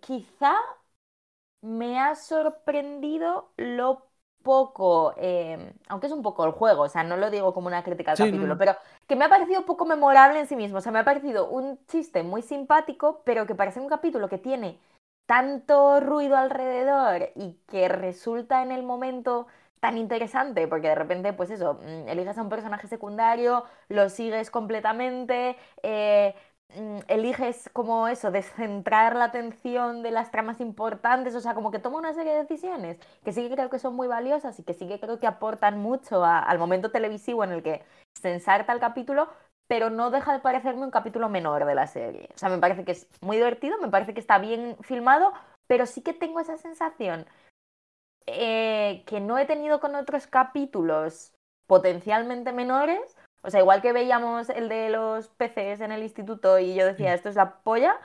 quizá 0.00 0.54
me 1.62 1.98
ha 1.98 2.14
sorprendido 2.14 3.52
lo 3.56 4.06
poco, 4.42 5.14
eh, 5.16 5.72
aunque 5.88 6.06
es 6.06 6.12
un 6.12 6.22
poco 6.22 6.44
el 6.44 6.52
juego, 6.52 6.82
o 6.82 6.88
sea, 6.88 7.02
no 7.02 7.16
lo 7.16 7.30
digo 7.30 7.54
como 7.54 7.68
una 7.68 7.82
crítica 7.82 8.10
al 8.10 8.18
sí, 8.18 8.24
capítulo, 8.24 8.48
no. 8.48 8.58
pero 8.58 8.76
que 9.06 9.16
me 9.16 9.24
ha 9.24 9.30
parecido 9.30 9.64
poco 9.64 9.86
memorable 9.86 10.38
en 10.38 10.46
sí 10.46 10.54
mismo, 10.54 10.78
o 10.78 10.80
sea, 10.82 10.92
me 10.92 10.98
ha 10.98 11.04
parecido 11.04 11.48
un 11.48 11.78
chiste 11.86 12.22
muy 12.22 12.42
simpático, 12.42 13.22
pero 13.24 13.46
que 13.46 13.54
parece 13.54 13.80
un 13.80 13.88
capítulo 13.88 14.28
que 14.28 14.36
tiene 14.36 14.78
tanto 15.26 16.00
ruido 16.00 16.36
alrededor 16.36 17.30
y 17.34 17.54
que 17.66 17.88
resulta 17.88 18.62
en 18.62 18.70
el 18.70 18.82
momento 18.82 19.46
tan 19.84 19.98
interesante, 19.98 20.66
porque 20.66 20.88
de 20.88 20.94
repente, 20.94 21.34
pues 21.34 21.50
eso, 21.50 21.74
mm, 21.74 22.08
eliges 22.08 22.38
a 22.38 22.42
un 22.42 22.48
personaje 22.48 22.88
secundario, 22.88 23.64
lo 23.88 24.08
sigues 24.08 24.50
completamente, 24.50 25.56
eh, 25.82 26.34
Mm, 26.76 27.00
eliges 27.08 27.70
como 27.72 28.08
eso, 28.08 28.30
descentrar 28.32 29.14
la 29.14 29.26
atención 29.26 30.02
de 30.02 30.10
las 30.10 30.30
tramas 30.32 30.60
importantes, 30.60 31.34
o 31.36 31.40
sea, 31.40 31.54
como 31.54 31.70
que 31.70 31.78
toma 31.78 31.98
una 31.98 32.14
serie 32.14 32.32
de 32.32 32.40
decisiones 32.40 32.98
que 33.22 33.32
sí 33.32 33.48
que 33.48 33.54
creo 33.54 33.70
que 33.70 33.78
son 33.78 33.94
muy 33.94 34.08
valiosas 34.08 34.58
y 34.58 34.64
que 34.64 34.74
sí 34.74 34.88
que 34.88 34.98
creo 34.98 35.20
que 35.20 35.26
aportan 35.28 35.78
mucho 35.78 36.24
al 36.24 36.58
momento 36.58 36.90
televisivo 36.90 37.44
en 37.44 37.52
el 37.52 37.62
que 37.62 37.84
se 38.14 38.32
ensarta 38.32 38.72
el 38.72 38.80
capítulo, 38.80 39.28
pero 39.68 39.90
no 39.90 40.10
deja 40.10 40.32
de 40.32 40.40
parecerme 40.40 40.84
un 40.84 40.90
capítulo 40.90 41.28
menor 41.28 41.64
de 41.64 41.74
la 41.74 41.86
serie. 41.86 42.28
O 42.34 42.38
sea, 42.38 42.48
me 42.48 42.58
parece 42.58 42.84
que 42.84 42.92
es 42.92 43.06
muy 43.20 43.36
divertido, 43.36 43.78
me 43.78 43.88
parece 43.88 44.14
que 44.14 44.20
está 44.20 44.38
bien 44.38 44.76
filmado, 44.80 45.32
pero 45.68 45.86
sí 45.86 46.02
que 46.02 46.12
tengo 46.12 46.40
esa 46.40 46.56
sensación 46.56 47.26
eh, 48.26 49.02
que 49.06 49.20
no 49.20 49.38
he 49.38 49.46
tenido 49.46 49.80
con 49.80 49.94
otros 49.94 50.26
capítulos 50.26 51.32
potencialmente 51.66 52.52
menores 52.52 53.16
o 53.44 53.50
sea, 53.50 53.60
igual 53.60 53.82
que 53.82 53.92
veíamos 53.92 54.48
el 54.48 54.70
de 54.70 54.88
los 54.88 55.28
peces 55.28 55.80
en 55.80 55.92
el 55.92 56.02
instituto 56.02 56.58
y 56.58 56.74
yo 56.74 56.86
decía, 56.86 57.12
esto 57.12 57.28
es 57.28 57.36
la 57.36 57.58
polla, 57.58 58.00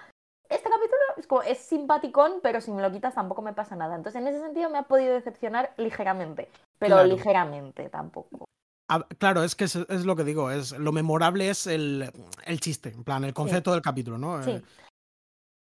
este 0.50 0.70
capítulo 0.70 1.00
es, 1.16 1.28
como, 1.28 1.42
es 1.44 1.60
simpaticón, 1.60 2.42
pero 2.44 2.60
si 2.60 2.72
me 2.72 2.82
lo 2.82 2.92
quitas 2.92 3.16
tampoco 3.16 3.42
me 3.42 3.54
pasa 3.54 3.78
nada. 3.78 3.96
Entonces, 3.96 4.22
en 4.22 4.28
ese 4.28 4.42
sentido 4.42 4.70
me 4.70 4.80
ha 4.80 4.84
podido 4.84 5.14
decepcionar 5.14 5.74
ligeramente, 5.78 6.50
pero 6.78 6.96
claro. 6.96 7.08
ligeramente 7.08 7.88
tampoco. 7.88 8.46
Ah, 8.90 9.06
claro, 9.18 9.44
es 9.44 9.56
que 9.56 9.64
es, 9.64 9.76
es, 9.76 10.04
lo 10.04 10.18
que 10.18 10.26
digo, 10.26 10.52
es 10.52 10.78
lo 10.78 10.92
memorable 10.92 11.50
es 11.50 11.68
el, 11.68 12.12
el 12.46 12.60
chiste, 12.60 12.90
en 12.90 13.06
plan, 13.06 13.24
el 13.24 13.34
concepto 13.34 13.72
sí. 13.72 13.76
del 13.76 13.82
capítulo, 13.82 14.18
¿no? 14.18 14.44
Sí. 14.44 14.52
Eh... 14.52 14.62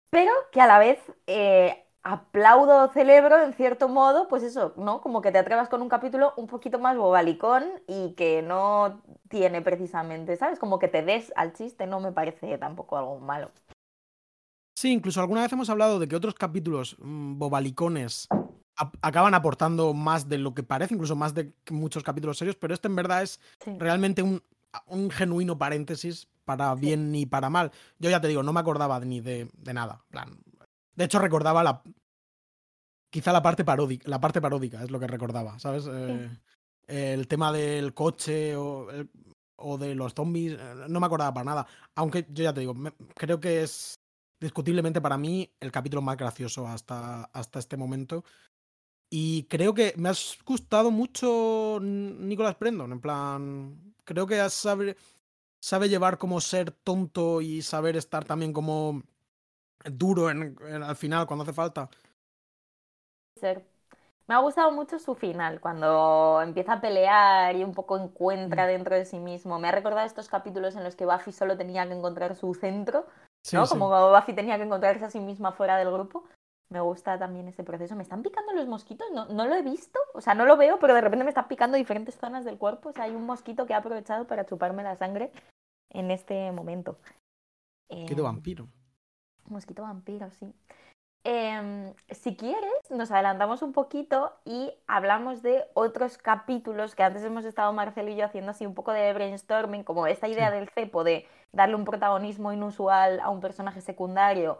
Pero 0.09 0.31
que 0.51 0.59
a 0.59 0.67
la 0.67 0.79
vez 0.79 0.99
eh, 1.27 1.85
aplaudo, 2.03 2.91
celebro 2.93 3.41
en 3.41 3.53
cierto 3.53 3.89
modo, 3.89 4.27
pues 4.27 4.43
eso, 4.43 4.73
¿no? 4.77 5.01
Como 5.01 5.21
que 5.21 5.31
te 5.31 5.37
atrevas 5.37 5.69
con 5.69 5.81
un 5.81 5.89
capítulo 5.89 6.33
un 6.37 6.47
poquito 6.47 6.79
más 6.79 6.97
bobalicón 6.97 7.65
y 7.87 8.13
que 8.13 8.41
no 8.41 9.01
tiene 9.29 9.61
precisamente, 9.61 10.35
¿sabes? 10.37 10.59
Como 10.59 10.79
que 10.79 10.87
te 10.87 11.03
des 11.03 11.33
al 11.35 11.53
chiste, 11.53 11.87
no 11.87 11.99
me 11.99 12.11
parece 12.11 12.57
tampoco 12.57 12.97
algo 12.97 13.19
malo. 13.19 13.51
Sí, 14.75 14.93
incluso 14.93 15.19
alguna 15.19 15.41
vez 15.41 15.51
hemos 15.51 15.69
hablado 15.69 15.99
de 15.99 16.07
que 16.07 16.15
otros 16.15 16.35
capítulos 16.35 16.95
mmm, 16.99 17.37
bobalicones 17.37 18.29
acaban 19.01 19.33
aportando 19.33 19.93
más 19.93 20.29
de 20.29 20.37
lo 20.37 20.53
que 20.53 20.63
parece, 20.63 20.93
incluso 20.93 21.17
más 21.17 21.33
de 21.33 21.51
muchos 21.69 22.01
capítulos 22.01 22.37
serios, 22.37 22.55
pero 22.55 22.73
este 22.73 22.87
en 22.87 22.95
verdad 22.95 23.23
es 23.23 23.41
sí. 23.59 23.75
realmente 23.77 24.21
un, 24.21 24.41
un, 24.87 25.11
genuino 25.11 25.57
paréntesis 25.57 26.29
para 26.45 26.73
bien 26.75 27.11
sí. 27.11 27.21
y 27.21 27.25
para 27.25 27.49
mal. 27.49 27.71
Yo 27.97 28.09
ya 28.09 28.21
te 28.21 28.29
digo, 28.29 28.41
no 28.41 28.53
me 28.53 28.61
acordaba 28.61 29.01
ni 29.01 29.19
de, 29.19 29.49
de 29.53 29.73
nada. 29.73 30.05
plan, 30.11 30.39
de 30.99 31.05
hecho, 31.05 31.17
recordaba 31.17 31.63
la. 31.63 31.81
Quizá 33.09 33.31
la 33.31 33.41
parte 33.41 33.63
paródica. 33.63 34.09
La 34.09 34.19
parte 34.19 34.41
paródica 34.41 34.83
es 34.83 34.91
lo 34.91 34.99
que 34.99 35.07
recordaba, 35.07 35.57
¿sabes? 35.57 35.85
Sí. 35.85 35.91
Eh, 35.91 37.13
el 37.13 37.25
tema 37.29 37.53
del 37.53 37.93
coche 37.93 38.53
o, 38.57 38.91
el, 38.91 39.09
o, 39.55 39.77
de 39.77 39.95
los 39.95 40.13
zombies. 40.13 40.57
Eh, 40.59 40.75
no 40.89 40.99
me 40.99 41.05
acordaba 41.05 41.33
para 41.33 41.45
nada. 41.45 41.67
Aunque 41.95 42.27
yo 42.29 42.43
ya 42.43 42.53
te 42.53 42.59
digo, 42.59 42.73
me, 42.73 42.91
creo 43.15 43.39
que 43.39 43.63
es 43.63 43.95
discutiblemente 44.41 44.99
para 44.99 45.17
mí 45.17 45.49
el 45.61 45.71
capítulo 45.71 46.01
más 46.01 46.17
gracioso 46.17 46.67
hasta, 46.67 47.23
hasta 47.31 47.59
este 47.59 47.77
momento. 47.77 48.25
Y 49.09 49.43
creo 49.43 49.73
que 49.73 49.93
me 49.95 50.09
has 50.09 50.37
gustado 50.45 50.91
mucho 50.91 51.79
Nicolás 51.81 52.59
Brendon. 52.59 52.91
En 52.91 52.99
plan. 52.99 53.93
Creo 54.03 54.27
que 54.27 54.41
has 54.41 54.67
sabe 55.61 55.87
llevar 55.87 56.17
como 56.17 56.41
ser 56.41 56.71
tonto 56.71 57.39
y 57.39 57.61
saber 57.61 57.95
estar 57.95 58.25
también 58.25 58.51
como 58.51 59.03
duro 59.85 60.29
en, 60.29 60.57
al 60.83 60.95
final 60.95 61.27
cuando 61.27 61.43
hace 61.43 61.53
falta. 61.53 61.89
Me 64.29 64.35
ha 64.35 64.39
gustado 64.39 64.71
mucho 64.71 64.99
su 64.99 65.15
final, 65.15 65.59
cuando 65.59 66.39
empieza 66.43 66.73
a 66.73 66.81
pelear 66.81 67.55
y 67.55 67.63
un 67.63 67.73
poco 67.73 67.97
encuentra 67.97 68.65
mm. 68.65 68.67
dentro 68.67 68.95
de 68.95 69.05
sí 69.05 69.17
mismo. 69.17 69.57
Me 69.57 69.69
ha 69.69 69.71
recordado 69.71 70.05
estos 70.05 70.29
capítulos 70.29 70.75
en 70.75 70.83
los 70.83 70.95
que 70.95 71.05
Buffy 71.05 71.31
solo 71.31 71.57
tenía 71.57 71.87
que 71.87 71.93
encontrar 71.93 72.35
su 72.35 72.53
centro, 72.53 73.07
¿no? 73.51 73.65
Como 73.67 73.89
Buffy 74.11 74.33
tenía 74.33 74.57
que 74.57 74.65
encontrarse 74.65 75.05
a 75.05 75.09
sí 75.09 75.19
misma 75.19 75.51
fuera 75.51 75.77
del 75.77 75.91
grupo. 75.91 76.25
Me 76.71 76.79
gusta 76.79 77.17
también 77.17 77.47
ese 77.47 77.63
proceso. 77.63 77.95
¿Me 77.95 78.03
están 78.03 78.21
picando 78.21 78.53
los 78.53 78.67
mosquitos? 78.67 79.07
No, 79.11 79.25
no 79.25 79.47
lo 79.47 79.55
he 79.55 79.63
visto. 79.63 79.99
O 80.13 80.21
sea, 80.21 80.35
no 80.35 80.45
lo 80.45 80.55
veo, 80.57 80.77
pero 80.77 80.93
de 80.93 81.01
repente 81.01 81.23
me 81.23 81.31
están 81.31 81.47
picando 81.47 81.77
diferentes 81.77 82.15
zonas 82.15 82.45
del 82.45 82.59
cuerpo. 82.59 82.89
O 82.89 82.93
sea, 82.93 83.05
hay 83.05 83.15
un 83.15 83.25
mosquito 83.25 83.65
que 83.65 83.73
ha 83.73 83.77
aprovechado 83.77 84.27
para 84.27 84.45
chuparme 84.45 84.83
la 84.83 84.95
sangre 84.95 85.31
en 85.89 86.11
este 86.11 86.51
momento. 86.51 86.99
Mosquito 87.89 88.21
em, 88.21 88.23
vampiro. 88.23 88.67
Mosquito 89.49 89.83
vampiro, 89.83 90.29
sí. 90.31 90.53
Em, 91.25 91.93
si 92.11 92.35
quieres, 92.37 92.89
nos 92.89 93.11
adelantamos 93.11 93.61
un 93.61 93.73
poquito 93.73 94.33
y 94.45 94.73
hablamos 94.87 95.41
de 95.41 95.65
otros 95.73 96.17
capítulos 96.17 96.95
que 96.95 97.03
antes 97.03 97.23
hemos 97.23 97.43
estado 97.43 97.73
Marcelo 97.73 98.09
y 98.09 98.15
yo 98.15 98.25
haciendo 98.25 98.51
así 98.51 98.65
un 98.65 98.73
poco 98.73 98.93
de 98.93 99.13
brainstorming, 99.13 99.83
como 99.83 100.07
esta 100.07 100.29
idea 100.29 100.49
del 100.49 100.69
cepo 100.69 101.03
de 101.03 101.27
darle 101.51 101.75
un 101.75 101.83
protagonismo 101.83 102.53
inusual 102.53 103.19
a 103.19 103.29
un 103.29 103.41
personaje 103.41 103.81
secundario 103.81 104.59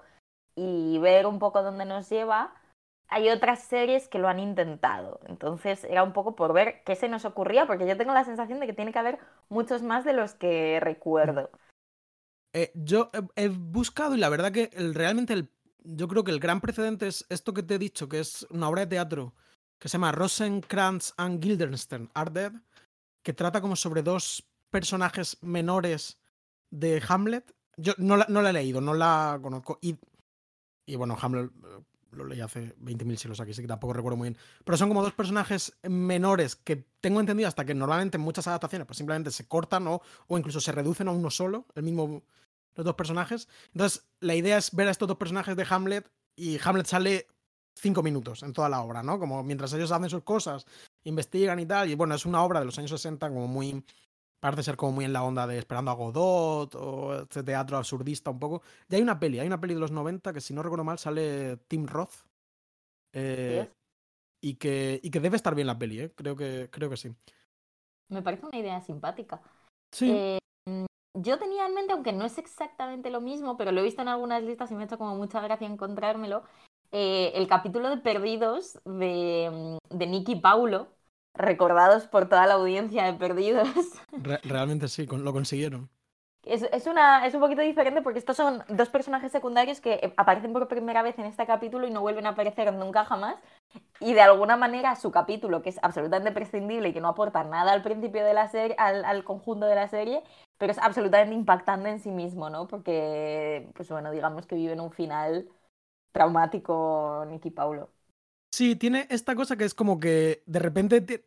y 0.55 0.97
ver 0.99 1.27
un 1.27 1.39
poco 1.39 1.63
dónde 1.63 1.85
nos 1.85 2.09
lleva. 2.09 2.53
Hay 3.07 3.29
otras 3.29 3.59
series 3.63 4.07
que 4.07 4.19
lo 4.19 4.27
han 4.27 4.39
intentado, 4.39 5.19
entonces 5.27 5.83
era 5.85 6.03
un 6.03 6.13
poco 6.13 6.35
por 6.35 6.53
ver 6.53 6.83
qué 6.83 6.95
se 6.95 7.09
nos 7.09 7.25
ocurría, 7.25 7.65
porque 7.65 7.87
yo 7.87 7.97
tengo 7.97 8.13
la 8.13 8.23
sensación 8.25 8.59
de 8.59 8.67
que 8.67 8.73
tiene 8.73 8.91
que 8.91 8.99
haber 8.99 9.17
muchos 9.47 9.81
más 9.81 10.03
de 10.05 10.13
los 10.13 10.35
que 10.35 10.79
recuerdo. 10.81 11.49
Eh, 12.53 12.71
yo 12.73 13.11
he, 13.35 13.47
buscado 13.47 14.15
y 14.15 14.19
la 14.19 14.29
verdad 14.29 14.51
que 14.51 14.69
realmente 14.93 15.33
el 15.33 15.49
yo 15.83 16.07
creo 16.07 16.23
que 16.23 16.31
el 16.31 16.39
gran 16.39 16.61
precedente 16.61 17.07
es 17.07 17.25
esto 17.29 17.53
que 17.53 17.63
te 17.63 17.75
he 17.75 17.79
dicho, 17.79 18.09
que 18.09 18.19
es 18.19 18.45
una 18.49 18.69
obra 18.69 18.81
de 18.81 18.87
teatro 18.87 19.33
que 19.79 19.87
se 19.87 19.93
llama 19.93 20.11
Rosencrantz 20.11 21.13
and 21.17 21.41
Guildenstern 21.41 22.09
Are 22.13 22.31
Dead, 22.31 22.53
que 23.23 23.33
trata 23.33 23.61
como 23.61 23.75
sobre 23.75 24.03
dos 24.03 24.45
personajes 24.69 25.37
menores 25.41 26.19
de 26.69 27.01
Hamlet. 27.07 27.55
Yo 27.77 27.93
no 27.97 28.17
la, 28.17 28.25
no 28.27 28.41
la 28.41 28.49
he 28.49 28.53
leído, 28.53 28.81
no 28.81 28.93
la 28.93 29.39
conozco. 29.41 29.79
Y, 29.81 29.97
y 30.85 30.95
bueno, 30.95 31.17
Hamlet 31.19 31.49
lo 32.11 32.25
leí 32.25 32.41
hace 32.41 32.75
20.000 32.77 33.15
siglos 33.17 33.39
aquí, 33.39 33.51
así 33.51 33.61
que 33.61 33.67
tampoco 33.67 33.93
recuerdo 33.93 34.17
muy 34.17 34.29
bien. 34.29 34.41
Pero 34.63 34.77
son 34.77 34.89
como 34.89 35.01
dos 35.01 35.13
personajes 35.13 35.77
menores 35.83 36.55
que 36.55 36.85
tengo 37.01 37.19
entendido 37.19 37.47
hasta 37.47 37.65
que 37.65 37.73
normalmente 37.73 38.17
en 38.17 38.21
muchas 38.21 38.47
adaptaciones 38.47 38.87
pues 38.87 38.97
simplemente 38.97 39.31
se 39.31 39.47
cortan 39.47 39.87
o, 39.87 40.01
o 40.27 40.37
incluso 40.37 40.59
se 40.61 40.71
reducen 40.71 41.07
a 41.07 41.11
uno 41.11 41.29
solo, 41.29 41.65
el 41.75 41.83
mismo 41.83 42.23
los 42.75 42.85
dos 42.85 42.95
personajes. 42.95 43.47
Entonces, 43.73 44.07
la 44.19 44.35
idea 44.35 44.57
es 44.57 44.73
ver 44.73 44.87
a 44.87 44.91
estos 44.91 45.07
dos 45.07 45.17
personajes 45.17 45.55
de 45.55 45.67
Hamlet 45.69 46.09
y 46.35 46.57
Hamlet 46.63 46.85
sale 46.85 47.27
cinco 47.75 48.03
minutos 48.03 48.43
en 48.43 48.53
toda 48.53 48.69
la 48.69 48.81
obra, 48.81 49.03
¿no? 49.03 49.19
Como 49.19 49.43
mientras 49.43 49.73
ellos 49.73 49.91
hacen 49.91 50.09
sus 50.09 50.23
cosas, 50.23 50.65
investigan 51.03 51.59
y 51.59 51.65
tal. 51.65 51.89
Y 51.89 51.95
bueno, 51.95 52.15
es 52.15 52.25
una 52.25 52.43
obra 52.43 52.59
de 52.59 52.65
los 52.65 52.77
años 52.77 52.91
60 52.91 53.27
como 53.29 53.47
muy... 53.47 53.83
Parece 54.39 54.63
ser 54.63 54.77
como 54.77 54.93
muy 54.93 55.05
en 55.05 55.13
la 55.13 55.23
onda 55.23 55.45
de 55.47 55.57
Esperando 55.57 55.91
a 55.91 55.95
Godot 55.95 56.73
o 56.75 57.21
este 57.23 57.43
teatro 57.43 57.77
absurdista 57.77 58.31
un 58.31 58.39
poco. 58.39 58.61
Y 58.89 58.95
hay 58.95 59.01
una 59.01 59.19
peli, 59.19 59.39
hay 59.39 59.47
una 59.47 59.59
peli 59.59 59.73
de 59.73 59.81
los 59.81 59.91
90 59.91 60.31
que 60.31 60.41
si 60.41 60.53
no 60.53 60.63
recuerdo 60.63 60.85
mal 60.85 60.97
sale 60.97 61.57
Tim 61.67 61.85
Roth. 61.85 62.25
Eh, 63.13 63.69
y, 64.41 64.55
que, 64.55 64.99
y 65.03 65.11
que 65.11 65.19
debe 65.19 65.35
estar 65.35 65.55
bien 65.55 65.67
la 65.67 65.77
peli, 65.77 65.99
¿eh? 65.99 66.13
Creo 66.15 66.35
que, 66.35 66.69
creo 66.71 66.89
que 66.89 66.97
sí. 66.97 67.13
Me 68.09 68.21
parece 68.21 68.45
una 68.45 68.57
idea 68.57 68.79
simpática. 68.81 69.41
Sí. 69.91 70.11
Eh, 70.11 70.39
yo 71.17 71.37
tenía 71.37 71.65
en 71.65 71.73
mente, 71.73 71.93
aunque 71.93 72.13
no 72.13 72.25
es 72.25 72.37
exactamente 72.37 73.09
lo 73.09 73.19
mismo, 73.19 73.57
pero 73.57 73.71
lo 73.71 73.81
he 73.81 73.83
visto 73.83 74.01
en 74.01 74.07
algunas 74.07 74.43
listas 74.43 74.71
y 74.71 74.75
me 74.75 74.83
ha 74.83 74.85
hecho 74.85 74.97
como 74.97 75.15
mucha 75.15 75.41
gracia 75.41 75.67
encontrármelo, 75.67 76.43
eh, 76.91 77.31
el 77.35 77.47
capítulo 77.47 77.89
de 77.89 77.97
Perdidos 77.97 78.79
de, 78.85 79.77
mm, 79.91 79.97
de 79.97 80.07
Nicky 80.07 80.35
Paulo, 80.37 80.87
recordados 81.33 82.07
por 82.07 82.27
toda 82.27 82.45
la 82.47 82.55
audiencia 82.55 83.05
de 83.05 83.13
Perdidos. 83.13 83.69
realmente 84.43 84.87
sí, 84.87 85.05
lo 85.05 85.33
consiguieron. 85.33 85.89
Es, 86.43 86.63
es, 86.71 86.87
una, 86.87 87.25
es 87.27 87.33
un 87.35 87.41
poquito 87.41 87.61
diferente 87.61 88.01
porque 88.01 88.19
estos 88.19 88.37
son 88.37 88.63
dos 88.69 88.89
personajes 88.89 89.31
secundarios 89.31 89.81
que 89.81 89.93
eh, 89.95 90.13
aparecen 90.17 90.53
por 90.53 90.67
primera 90.67 91.01
vez 91.01 91.19
en 91.19 91.25
este 91.25 91.45
capítulo 91.45 91.85
y 91.85 91.91
no 91.91 92.01
vuelven 92.01 92.25
a 92.25 92.29
aparecer 92.29 92.73
nunca 92.73 93.05
jamás. 93.05 93.35
Y 93.99 94.13
de 94.13 94.21
alguna 94.21 94.55
manera 94.55 94.95
su 94.95 95.11
capítulo, 95.11 95.61
que 95.61 95.69
es 95.69 95.79
absolutamente 95.83 96.31
prescindible 96.31 96.89
y 96.89 96.93
que 96.93 97.01
no 97.01 97.09
aporta 97.09 97.43
nada 97.43 97.73
al 97.73 97.83
principio 97.83 98.23
de 98.23 98.33
la 98.33 98.47
serie, 98.47 98.75
al, 98.79 99.03
al 99.05 99.23
conjunto 99.23 99.65
de 99.65 99.75
la 99.75 99.89
serie, 99.89 100.23
pero 100.57 100.71
es 100.71 100.79
absolutamente 100.79 101.35
impactante 101.35 101.89
en 101.89 101.99
sí 101.99 102.09
mismo, 102.09 102.49
¿no? 102.49 102.67
Porque, 102.67 103.69
pues 103.75 103.89
bueno, 103.89 104.11
digamos 104.11 104.47
que 104.47 104.55
vive 104.55 104.73
en 104.73 104.79
un 104.81 104.91
final 104.91 105.49
traumático 106.11 107.25
Nicky 107.27 107.51
Paulo. 107.51 107.91
Sí, 108.51 108.75
tiene 108.75 109.07
esta 109.09 109.35
cosa 109.35 109.55
que 109.57 109.65
es 109.65 109.73
como 109.73 109.99
que 109.99 110.43
de 110.45 110.59
repente, 110.59 111.25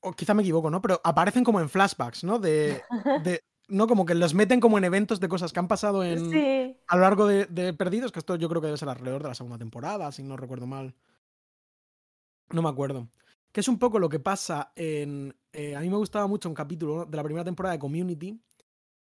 o 0.00 0.12
quizá 0.12 0.34
me 0.34 0.42
equivoco, 0.42 0.70
¿no? 0.70 0.80
Pero 0.82 1.00
aparecen 1.04 1.44
como 1.44 1.60
en 1.60 1.68
flashbacks, 1.68 2.24
¿no? 2.24 2.38
De, 2.38 2.82
de 3.24 3.42
¿no? 3.68 3.86
Como 3.86 4.04
que 4.04 4.14
los 4.14 4.34
meten 4.34 4.60
como 4.60 4.78
en 4.78 4.84
eventos 4.84 5.20
de 5.20 5.28
cosas 5.28 5.52
que 5.52 5.60
han 5.60 5.68
pasado 5.68 6.04
en, 6.04 6.76
a 6.86 6.96
lo 6.96 7.02
largo 7.02 7.26
de, 7.26 7.46
de, 7.46 7.72
Perdidos, 7.72 8.12
que 8.12 8.18
esto 8.18 8.36
yo 8.36 8.48
creo 8.48 8.60
que 8.60 8.66
debe 8.66 8.78
ser 8.78 8.88
alrededor 8.88 9.22
de 9.22 9.28
la 9.28 9.34
segunda 9.34 9.58
temporada, 9.58 10.10
si 10.12 10.22
no 10.22 10.36
recuerdo 10.36 10.66
mal. 10.66 10.94
No 12.50 12.62
me 12.62 12.68
acuerdo 12.68 13.08
que 13.54 13.60
es 13.60 13.68
un 13.68 13.78
poco 13.78 14.00
lo 14.00 14.08
que 14.08 14.18
pasa 14.18 14.72
en... 14.74 15.32
Eh, 15.52 15.76
a 15.76 15.80
mí 15.80 15.88
me 15.88 15.96
gustaba 15.96 16.26
mucho 16.26 16.48
un 16.48 16.56
capítulo 16.56 17.06
de 17.06 17.16
la 17.16 17.22
primera 17.22 17.44
temporada 17.44 17.74
de 17.74 17.78
Community, 17.78 18.42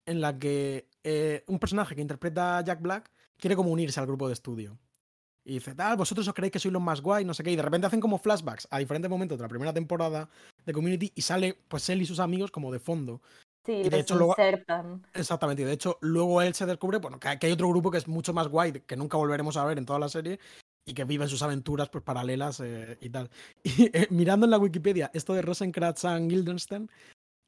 en 0.06 0.20
la 0.20 0.38
que 0.38 0.90
eh, 1.02 1.46
un 1.48 1.60
personaje 1.60 1.96
que 1.96 2.02
interpreta 2.02 2.58
a 2.58 2.62
Jack 2.62 2.82
Black 2.82 3.10
quiere 3.38 3.56
como 3.56 3.72
unirse 3.72 4.02
al 4.02 4.06
grupo 4.06 4.28
de 4.28 4.34
estudio. 4.34 4.78
Y 5.46 5.56
dice, 5.56 5.76
tal, 5.76 5.98
vosotros 5.98 6.28
os 6.28 6.34
creéis 6.34 6.54
que 6.54 6.60
sois 6.60 6.72
los 6.72 6.82
más 6.82 7.02
guay, 7.02 7.26
no 7.26 7.34
sé 7.34 7.44
qué. 7.44 7.52
Y 7.52 7.56
de 7.56 7.62
repente 7.62 7.88
hacen 7.88 8.00
como 8.00 8.18
flashbacks 8.18 8.68
a 8.72 8.80
diferentes 8.80 9.10
momentos 9.10 9.38
de 9.38 9.44
la 9.44 9.50
primera 9.50 9.74
temporada 9.74 10.30
de 10.66 10.74
Community 10.74 11.12
y 11.16 11.22
sale 11.22 11.58
pues 11.68 11.90
él 11.90 12.02
y 12.02 12.06
sus 12.06 12.20
amigos 12.20 12.52
como 12.52 12.72
de 12.72 12.80
fondo. 12.80 13.22
Sí, 13.66 13.74
y 13.74 13.90
de 13.90 14.00
hecho 14.00 14.16
luego, 14.16 14.36
Exactamente, 15.14 15.62
y 15.62 15.66
de 15.66 15.72
hecho 15.72 15.98
luego 16.02 16.42
él 16.42 16.54
se 16.54 16.66
descubre, 16.66 16.98
bueno, 16.98 17.18
que 17.20 17.30
hay 17.30 17.52
otro 17.52 17.70
grupo 17.70 17.92
que 17.92 17.98
es 17.98 18.10
mucho 18.10 18.34
más 18.34 18.50
guay, 18.50 18.74
que 18.86 18.98
nunca 18.98 19.16
volveremos 19.16 19.56
a 19.56 19.64
ver 19.64 19.78
en 19.78 19.86
toda 19.86 20.00
la 20.00 20.10
serie, 20.10 20.38
y 20.86 20.94
que 20.94 21.06
viven 21.06 21.30
sus 21.30 21.42
aventuras 21.42 21.90
pues, 21.90 22.04
paralelas 22.04 22.60
eh, 22.60 22.98
y 23.02 23.10
tal. 23.10 23.30
Y 23.64 23.86
eh, 23.94 24.08
mirando 24.10 24.46
en 24.46 24.52
la 24.52 24.58
Wikipedia 24.58 25.12
esto 25.14 25.34
de 25.34 25.42
Rosencrantz 25.42 26.06
and 26.06 26.30
Guildenstern, 26.30 26.90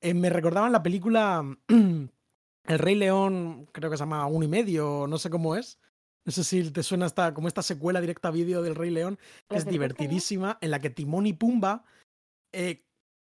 eh, 0.02 0.14
me 0.14 0.30
recordaban 0.30 0.72
la 0.72 0.84
película 0.84 1.44
El 1.68 2.80
Rey 2.80 2.96
León, 2.96 3.68
creo 3.72 3.92
que 3.92 3.98
se 3.98 4.02
llama 4.02 4.26
Uno 4.26 4.46
y 4.46 4.48
Medio, 4.48 5.06
no 5.08 5.18
sé 5.18 5.30
cómo 5.30 5.56
es. 5.56 5.78
No 6.26 6.32
sé 6.32 6.44
si 6.44 6.72
te 6.72 6.84
suena 6.84 7.06
esta, 7.06 7.34
como 7.34 7.48
esta 7.48 7.62
secuela 7.62 8.02
directa 8.02 8.30
a 8.30 8.32
vídeo 8.32 8.62
del 8.62 8.76
Rey 8.76 8.90
León, 8.90 9.20
que 9.48 9.58
es 9.58 9.66
divertidísima, 9.66 10.58
en 10.60 10.72
la 10.72 10.80
que 10.80 10.90
Timón 10.90 11.28
y 11.28 11.34
Pumba 11.34 11.86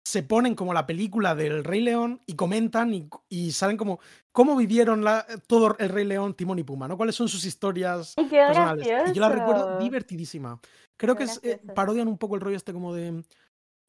se 0.07 0.23
ponen 0.23 0.55
como 0.55 0.75
la 0.75 0.87
película 0.87 1.35
del 1.35 1.65
Rey 1.65 1.81
León 1.81 2.21
y 2.27 2.35
comentan 2.35 2.93
y, 2.93 3.09
y 3.29 3.53
salen 3.53 3.77
como 3.77 4.01
cómo 4.33 4.55
vivieron 4.55 5.03
la, 5.03 5.27
todo 5.47 5.77
el 5.79 5.89
Rey 5.89 6.05
León, 6.05 6.35
Timón 6.35 6.59
y 6.59 6.63
Puma, 6.63 6.87
¿no? 6.87 6.97
¿Cuáles 6.97 7.15
son 7.15 7.29
sus 7.29 7.45
historias 7.45 8.15
personales? 8.15 8.87
Y 8.87 9.13
yo 9.15 9.21
la 9.21 9.31
recuerdo 9.31 9.79
divertidísima. 9.79 10.61
Creo 10.97 11.17
que 11.17 11.25
es, 11.25 11.41
eh, 11.43 11.61
parodian 11.75 12.07
un 12.07 12.19
poco 12.19 12.35
el 12.35 12.43
rollo 12.43 12.57
este 12.57 12.75
como 12.75 12.95
de 12.95 13.25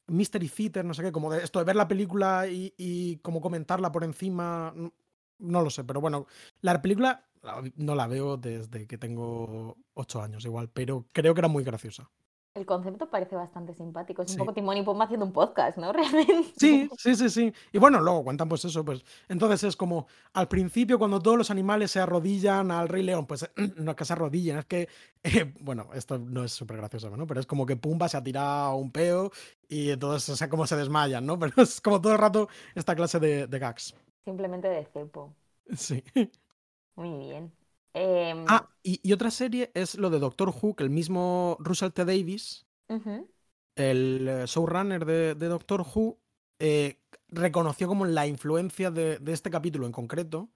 Mystery 0.06 0.48
Theater, 0.48 0.84
no 0.84 0.94
sé 0.94 1.02
qué, 1.02 1.12
como 1.12 1.30
de 1.30 1.44
esto 1.44 1.58
de 1.58 1.66
ver 1.66 1.76
la 1.76 1.86
película 1.86 2.48
y, 2.48 2.72
y 2.78 3.16
como 3.18 3.40
comentarla 3.40 3.92
por 3.92 4.02
encima. 4.02 4.74
No 5.38 5.60
lo 5.60 5.68
sé, 5.68 5.84
pero 5.84 6.00
bueno, 6.00 6.26
la 6.62 6.80
película 6.80 7.25
no 7.76 7.94
la 7.94 8.06
veo 8.06 8.36
desde 8.36 8.86
que 8.86 8.98
tengo 8.98 9.76
ocho 9.94 10.22
años 10.22 10.44
igual, 10.44 10.68
pero 10.70 11.06
creo 11.12 11.34
que 11.34 11.40
era 11.40 11.48
muy 11.48 11.64
graciosa. 11.64 12.10
El 12.56 12.64
concepto 12.64 13.10
parece 13.10 13.36
bastante 13.36 13.74
simpático. 13.74 14.22
Es 14.22 14.30
un 14.30 14.38
poco 14.38 14.54
Timón 14.54 14.78
y 14.78 14.82
Pumba 14.82 15.04
haciendo 15.04 15.26
un 15.26 15.32
podcast, 15.32 15.76
¿no? 15.76 15.92
Realmente. 15.92 16.54
Sí, 16.56 16.88
sí, 16.96 17.14
sí, 17.14 17.28
sí. 17.28 17.52
Y 17.70 17.76
bueno, 17.76 18.00
luego 18.00 18.24
cuentan 18.24 18.48
pues 18.48 18.64
eso, 18.64 18.82
pues 18.82 19.04
entonces 19.28 19.62
es 19.64 19.76
como 19.76 20.06
al 20.32 20.48
principio 20.48 20.98
cuando 20.98 21.20
todos 21.20 21.36
los 21.36 21.50
animales 21.50 21.90
se 21.90 22.00
arrodillan 22.00 22.70
al 22.70 22.88
Rey 22.88 23.02
León, 23.02 23.26
pues 23.26 23.46
no 23.76 23.90
es 23.90 23.96
que 23.96 24.04
se 24.06 24.12
arrodillen, 24.14 24.56
es 24.56 24.64
que, 24.64 24.88
eh, 25.22 25.52
bueno, 25.60 25.90
esto 25.92 26.18
no 26.18 26.44
es 26.44 26.52
súper 26.52 26.78
gracioso, 26.78 27.14
¿no? 27.14 27.26
Pero 27.26 27.40
es 27.40 27.46
como 27.46 27.66
que 27.66 27.76
Pumba 27.76 28.08
se 28.08 28.16
ha 28.16 28.24
tirado 28.24 28.74
un 28.76 28.90
peo 28.90 29.30
y 29.68 29.90
entonces, 29.90 30.30
o 30.30 30.36
sea, 30.36 30.48
como 30.48 30.66
se 30.66 30.76
desmayan, 30.76 31.26
¿no? 31.26 31.38
Pero 31.38 31.52
es 31.62 31.82
como 31.82 32.00
todo 32.00 32.12
el 32.14 32.18
rato 32.18 32.48
esta 32.74 32.96
clase 32.96 33.20
de, 33.20 33.46
de 33.46 33.58
gags. 33.58 33.94
Simplemente 34.24 34.68
de 34.68 34.86
cepo. 34.86 35.34
Sí. 35.76 36.02
Muy 36.96 37.26
bien. 37.26 37.52
Em, 37.94 38.44
ah, 38.48 38.68
y, 38.82 39.12
otra 39.12 39.30
serie 39.30 39.70
es 39.74 39.96
lo 39.96 40.10
de 40.10 40.18
Doctor 40.18 40.50
Who, 40.50 40.74
que 40.74 40.84
el 40.84 40.90
mismo 40.90 41.56
Russell 41.60 41.92
T. 41.92 42.04
Davis, 42.04 42.66
el 43.74 44.28
eh, 44.28 44.44
showrunner 44.46 45.04
de, 45.04 45.34
Doctor 45.34 45.80
Who, 45.80 46.18
eh, 46.58 47.00
reconoció 47.28 47.88
como 47.88 48.04
la 48.04 48.26
influencia 48.26 48.90
de, 48.90 49.20
este 49.26 49.50
capítulo 49.50 49.86
en 49.86 49.92
concreto. 49.92 50.50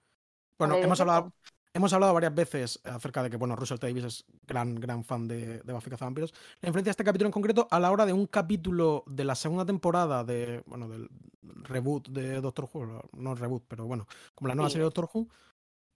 Bueno, 0.57 0.75
hemos 0.75 0.99
hablado, 0.99 1.33
Hemos 1.73 1.93
hablado 1.93 2.13
varias 2.13 2.35
veces 2.35 2.81
acerca 2.83 3.23
de 3.23 3.29
que, 3.29 3.37
bueno, 3.37 3.55
Russell 3.55 3.79
T. 3.79 3.87
Davis 3.87 4.03
es 4.03 4.25
gran, 4.45 4.75
gran 4.75 5.05
fan 5.05 5.25
de, 5.25 5.61
de 5.61 5.73
Buffy 5.73 5.89
Cazavampiros. 5.89 6.33
La 6.59 6.67
influencia 6.67 6.89
de 6.89 6.91
este 6.91 7.05
capítulo 7.05 7.29
en 7.29 7.31
concreto 7.31 7.67
a 7.71 7.79
la 7.79 7.91
hora 7.91 8.05
de 8.05 8.11
un 8.11 8.27
capítulo 8.27 9.05
de 9.07 9.23
la 9.23 9.35
segunda 9.35 9.65
temporada 9.65 10.25
de, 10.25 10.63
bueno, 10.65 10.89
del 10.89 11.09
reboot 11.41 12.09
de 12.09 12.41
Doctor 12.41 12.69
Who, 12.71 13.09
no 13.13 13.35
reboot, 13.35 13.63
pero 13.69 13.85
bueno, 13.85 14.05
como 14.35 14.49
la 14.49 14.55
nueva 14.55 14.69
serie 14.69 14.81
de 14.81 14.91
Doctor 14.91 15.09
Who, 15.13 15.29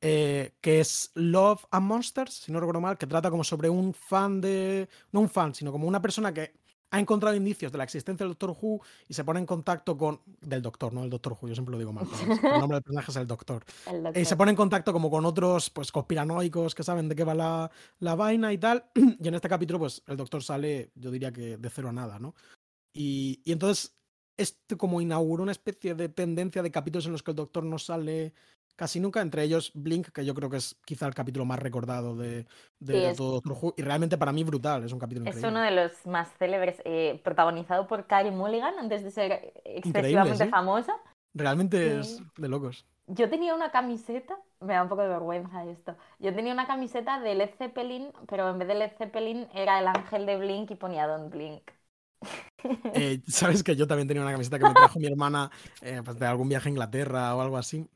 eh, 0.02 0.54
que 0.62 0.80
es 0.80 1.12
Love 1.16 1.66
and 1.72 1.88
Monsters, 1.88 2.34
si 2.34 2.52
no 2.52 2.60
recuerdo 2.60 2.82
mal, 2.82 2.98
que 2.98 3.08
trata 3.08 3.30
como 3.30 3.44
sobre 3.44 3.70
un 3.70 3.94
fan 3.94 4.42
de, 4.42 4.90
no 5.12 5.22
un 5.22 5.30
fan, 5.30 5.56
sino 5.56 5.72
como 5.72 5.88
una 5.88 6.02
persona 6.02 6.34
que 6.34 6.54
ha 6.92 7.00
encontrado 7.00 7.36
indicios 7.36 7.72
de 7.72 7.78
la 7.78 7.84
existencia 7.84 8.24
del 8.24 8.32
Doctor 8.32 8.56
Who 8.62 8.82
y 9.08 9.14
se 9.14 9.24
pone 9.24 9.40
en 9.40 9.46
contacto 9.46 9.98
con. 9.98 10.22
Del 10.42 10.62
Doctor, 10.62 10.94
no 10.94 11.04
el 11.04 11.10
Doctor 11.10 11.34
Who, 11.34 11.50
yo 11.50 11.56
siempre 11.56 11.74
lo 11.74 11.78
digo 11.78 11.92
mal. 11.92 12.08
el 12.22 12.60
nombre 12.60 12.78
del 12.78 12.84
personaje 12.84 13.12
es 13.12 13.18
el 13.18 13.28
Doctor. 13.28 13.66
Y 14.16 14.20
eh, 14.20 14.26
se 14.26 14.36
pone 14.36 14.52
en 14.52 14.56
contacto 14.56 14.94
como 14.94 15.10
con 15.10 15.26
otros 15.26 15.70
pues 15.70 15.92
conspiranoicos 15.92 16.74
que 16.74 16.84
saben 16.84 17.10
de 17.10 17.16
qué 17.16 17.24
va 17.24 17.34
la, 17.34 17.72
la, 18.00 18.16
vaina 18.16 18.54
y 18.54 18.58
tal. 18.58 18.86
Y 19.20 19.28
en 19.28 19.36
este 19.36 19.50
capítulo, 19.50 19.80
pues 19.80 20.04
el 20.08 20.18
Doctor 20.18 20.44
sale, 20.44 20.92
yo 20.96 21.12
diría 21.12 21.32
que 21.32 21.58
de 21.58 21.70
cero 21.70 21.90
a 21.90 21.92
nada, 21.92 22.18
¿no? 22.20 22.34
Y, 22.94 23.42
y 23.44 23.52
entonces, 23.52 23.94
este 24.38 24.78
como 24.78 25.02
inauguró 25.02 25.44
una 25.44 25.52
especie 25.52 25.96
de 25.96 26.10
tendencia 26.10 26.62
de 26.62 26.72
capítulos 26.72 27.06
en 27.08 27.12
los 27.12 27.24
que 27.24 27.32
el 27.32 27.38
Doctor 27.38 27.64
no 27.64 27.78
sale 27.78 28.34
casi 28.76 29.00
nunca, 29.00 29.22
entre 29.22 29.44
ellos 29.44 29.72
Blink, 29.74 30.10
que 30.10 30.26
yo 30.26 30.34
creo 30.34 30.50
que 30.50 30.58
es 30.58 30.76
quizá 30.86 31.08
el 31.08 31.14
capítulo 31.14 31.46
más 31.46 31.60
recordado 31.60 32.16
de, 32.16 32.46
todo 33.16 33.34
Doctor 33.34 33.58
Who, 33.60 33.74
y 33.78 33.82
realmente 33.82 34.18
para 34.18 34.32
mí 34.32 34.44
brutal, 34.44 34.84
es 34.84 34.92
un 34.92 35.00
capítulo 35.00 35.26
increíble. 35.26 35.48
Es 35.48 35.52
uno 35.52 35.62
de 35.62 35.72
los 35.72 36.06
más 36.06 36.30
célebres, 36.38 36.82
eh, 36.86 37.20
protagonizado 37.24 37.88
por 37.88 38.08
Carey 38.08 38.32
Mulligan, 38.32 38.78
antes 38.80 39.04
de 39.04 39.12
ser 39.12 39.54
excesivamente 39.64 40.48
famosa. 40.48 40.96
Realmente 41.34 42.00
es 42.00 42.22
de 42.38 42.48
locos. 42.48 42.86
Yo 43.08 43.30
tenía 43.30 43.54
una 43.54 43.72
camiseta, 43.72 44.38
me 44.62 44.74
da 44.74 44.82
un 44.82 44.90
poco 44.90 45.04
de 45.04 45.10
vergüenza 45.10 45.64
esto, 45.66 45.96
yo 46.20 46.34
tenía 46.34 46.54
una 46.54 46.66
camiseta 46.66 47.20
de 47.20 47.36
Led 47.36 47.52
Zeppelin, 47.58 48.12
pero 48.28 48.50
en 48.50 48.58
vez 48.58 48.68
de 48.68 48.76
Led 48.76 48.92
Zeppelin 48.98 49.48
era 49.54 49.80
el 49.80 49.88
ángel 49.88 50.26
de 50.26 50.38
Blink 50.38 50.72
y 50.72 50.76
ponía 50.76 51.06
Don 51.06 51.30
Blink. 51.30 51.70
Eh, 52.94 53.22
Sabes 53.28 53.64
que 53.64 53.76
yo 53.76 53.86
también 53.86 54.08
tenía 54.08 54.24
una 54.24 54.32
camiseta 54.32 54.58
que 54.58 54.66
me 54.66 54.74
trajo 54.74 55.00
mi 55.00 55.08
hermana 55.08 55.52
eh, 55.82 56.02
pues 56.04 56.18
de 56.18 56.26
algún 56.26 56.50
viaje 56.50 56.70
a 56.70 56.72
Inglaterra 56.72 57.36
o 57.36 57.42
algo 57.42 57.58
así. 57.58 57.88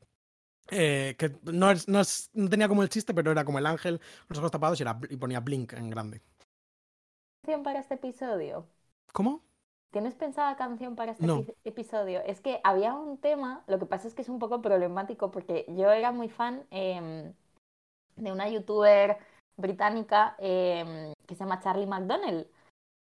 Eh, 0.70 1.16
que 1.18 1.32
no, 1.42 1.70
es, 1.70 1.88
no, 1.88 2.02
tenía 2.48 2.68
como 2.68 2.82
el 2.82 2.88
chiste, 2.88 3.12
pero 3.14 3.32
era 3.32 3.44
como 3.44 3.58
el 3.58 3.66
ángel, 3.66 4.00
los 4.28 4.38
ojos 4.38 4.50
tapados 4.50 4.78
y, 4.80 4.82
era, 4.82 4.98
y 5.08 5.16
ponía 5.16 5.40
Blink 5.40 5.72
en 5.72 5.90
grande. 5.90 6.22
¿Canción 7.42 7.62
para 7.62 7.80
este 7.80 7.94
episodio? 7.94 8.66
¿Cómo? 9.12 9.42
¿Tienes 9.90 10.14
pensada 10.14 10.56
canción 10.56 10.94
para 10.94 11.12
este 11.12 11.56
episodio? 11.64 12.20
Es 12.20 12.40
que 12.40 12.60
había 12.62 12.94
un 12.94 13.18
tema, 13.18 13.64
lo 13.66 13.78
que 13.80 13.86
pasa 13.86 14.06
es 14.06 14.14
que 14.14 14.22
es 14.22 14.28
un 14.28 14.38
poco 14.38 14.62
problemático 14.62 15.32
porque 15.32 15.66
yo 15.68 15.90
era 15.90 16.12
muy 16.12 16.28
fan 16.28 16.64
em, 16.70 17.32
de 18.14 18.30
una 18.30 18.48
youtuber 18.48 19.18
británica 19.56 20.36
em, 20.38 21.12
que 21.26 21.34
se 21.34 21.40
llama 21.40 21.60
Charlie 21.60 21.86
McDonnell, 21.86 22.48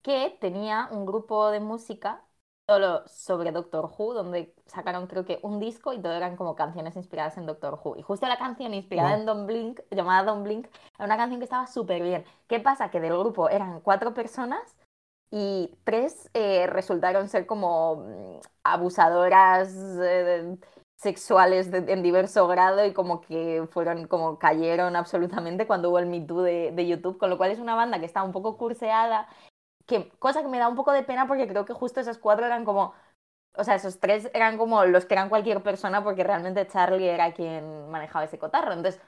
que 0.01 0.37
tenía 0.41 0.89
un 0.91 1.05
grupo 1.05 1.51
de 1.51 1.61
música 1.61 2.21
solo 2.67 3.03
sobre 3.07 3.51
Doctor 3.51 3.91
Who, 3.97 4.13
donde 4.13 4.53
sacaron 4.67 5.07
creo 5.07 5.25
que 5.25 5.39
un 5.41 5.59
disco 5.59 5.93
y 5.93 6.01
todo 6.01 6.13
eran 6.13 6.37
como 6.37 6.55
canciones 6.55 6.95
inspiradas 6.95 7.37
en 7.37 7.45
Doctor 7.45 7.79
Who. 7.83 7.97
Y 7.97 8.01
justo 8.01 8.27
la 8.27 8.37
canción 8.37 8.73
inspirada 8.73 9.15
en 9.15 9.25
Don 9.25 9.45
Blink, 9.45 9.81
llamada 9.91 10.23
Don 10.23 10.43
Blink, 10.43 10.67
era 10.95 11.05
una 11.05 11.17
canción 11.17 11.39
que 11.39 11.45
estaba 11.45 11.67
súper 11.67 12.01
bien. 12.01 12.23
¿Qué 12.47 12.59
pasa? 12.59 12.89
Que 12.89 13.01
del 13.01 13.17
grupo 13.17 13.49
eran 13.49 13.81
cuatro 13.81 14.13
personas 14.13 14.75
y 15.29 15.75
tres 15.83 16.29
eh, 16.33 16.67
resultaron 16.67 17.27
ser 17.27 17.45
como 17.45 17.95
mm, 17.97 18.39
abusadoras 18.63 19.73
eh, 20.01 20.57
sexuales 20.95 21.73
en 21.73 22.01
diverso 22.01 22.47
grado 22.47 22.85
y 22.85 22.93
como 22.93 23.19
que 23.19 23.67
fueron, 23.71 24.07
como 24.07 24.39
cayeron 24.39 24.95
absolutamente 24.95 25.67
cuando 25.67 25.89
hubo 25.89 25.99
el 25.99 26.05
Me 26.05 26.21
Too 26.21 26.43
de, 26.43 26.71
de 26.71 26.87
YouTube, 26.87 27.17
con 27.17 27.29
lo 27.29 27.37
cual 27.37 27.51
es 27.51 27.59
una 27.59 27.75
banda 27.75 27.99
que 27.99 28.05
está 28.05 28.23
un 28.23 28.31
poco 28.31 28.57
curseada 28.57 29.27
que, 29.85 30.09
cosa 30.19 30.41
que 30.41 30.47
me 30.47 30.59
da 30.59 30.67
un 30.67 30.75
poco 30.75 30.91
de 30.91 31.03
pena 31.03 31.27
porque 31.27 31.47
creo 31.47 31.65
que 31.65 31.73
justo 31.73 31.99
esos 31.99 32.17
cuatro 32.17 32.45
eran 32.45 32.65
como, 32.65 32.93
o 33.55 33.63
sea, 33.63 33.75
esos 33.75 33.99
tres 33.99 34.29
eran 34.33 34.57
como 34.57 34.85
los 34.85 35.05
que 35.05 35.15
eran 35.15 35.29
cualquier 35.29 35.63
persona 35.63 36.03
porque 36.03 36.23
realmente 36.23 36.67
Charlie 36.67 37.07
era 37.09 37.33
quien 37.33 37.89
manejaba 37.89 38.25
ese 38.25 38.39
cotarro. 38.39 38.73
Entonces, 38.73 39.01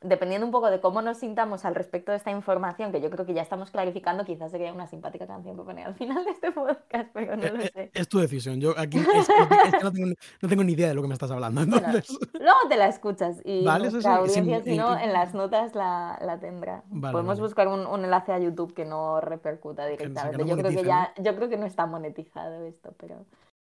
dependiendo 0.00 0.46
un 0.46 0.52
poco 0.52 0.70
de 0.70 0.80
cómo 0.80 1.02
nos 1.02 1.18
sintamos 1.18 1.64
al 1.64 1.74
respecto 1.74 2.12
de 2.12 2.18
esta 2.18 2.30
información, 2.30 2.92
que 2.92 3.00
yo 3.00 3.10
creo 3.10 3.26
que 3.26 3.34
ya 3.34 3.42
estamos 3.42 3.70
clarificando, 3.70 4.24
quizás 4.24 4.50
sería 4.50 4.72
una 4.72 4.86
simpática 4.86 5.26
canción 5.26 5.56
para 5.56 5.66
poner 5.66 5.86
al 5.86 5.94
final 5.94 6.24
de 6.24 6.30
este 6.30 6.52
podcast, 6.52 7.10
pero 7.12 7.36
no 7.36 7.48
lo 7.48 7.62
sé. 7.62 7.90
Es, 7.94 8.08
tu 8.08 8.18
decisión. 8.18 8.60
Yo 8.60 8.74
aquí 8.78 8.98
no, 9.82 10.48
tengo, 10.48 10.64
ni 10.64 10.72
idea 10.72 10.88
de 10.88 10.94
lo 10.94 11.02
que 11.02 11.08
me 11.08 11.14
estás 11.14 11.30
hablando. 11.30 11.62
luego 11.64 12.58
te 12.68 12.76
la 12.76 12.88
escuchas 12.88 13.40
y 13.44 13.62
la 13.62 13.74
audiencia, 13.74 14.62
si 14.62 14.76
no, 14.76 14.96
en 14.96 15.12
las 15.12 15.34
notas 15.34 15.74
la, 15.74 16.18
la 16.22 16.38
tendrá. 16.38 16.84
Podemos 17.00 17.40
buscar 17.40 17.66
un, 17.66 17.86
un, 17.86 18.04
enlace 18.04 18.32
a 18.32 18.38
YouTube 18.38 18.74
que 18.74 18.84
no 18.84 19.20
repercuta 19.20 19.86
directamente. 19.86 20.44
yo 20.46 20.56
creo 20.56 20.70
que 20.70 20.84
ya, 20.84 21.12
yo 21.18 21.34
creo 21.34 21.48
que 21.48 21.56
no 21.56 21.66
está 21.66 21.86
monetizado 21.86 22.64
esto, 22.64 22.94
pero, 22.98 23.26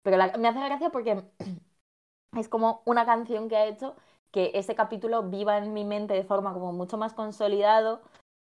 pero 0.03 0.17
me 0.39 0.47
hace 0.47 0.59
gracia 0.59 0.89
porque 0.89 1.21
es 2.37 2.47
como 2.47 2.81
una 2.85 3.05
canción 3.05 3.49
que 3.49 3.57
ha 3.57 3.65
hecho 3.65 3.95
que 4.33 4.51
ese 4.55 4.73
capítulo 4.73 5.23
viva 5.23 5.59
en 5.59 5.73
mi 5.73 5.85
mente 5.85 6.15
de 6.15 6.23
forma 6.23 6.53
como 6.53 6.73
mucho 6.73 6.97
más 6.97 7.13
consolidado 7.13 8.01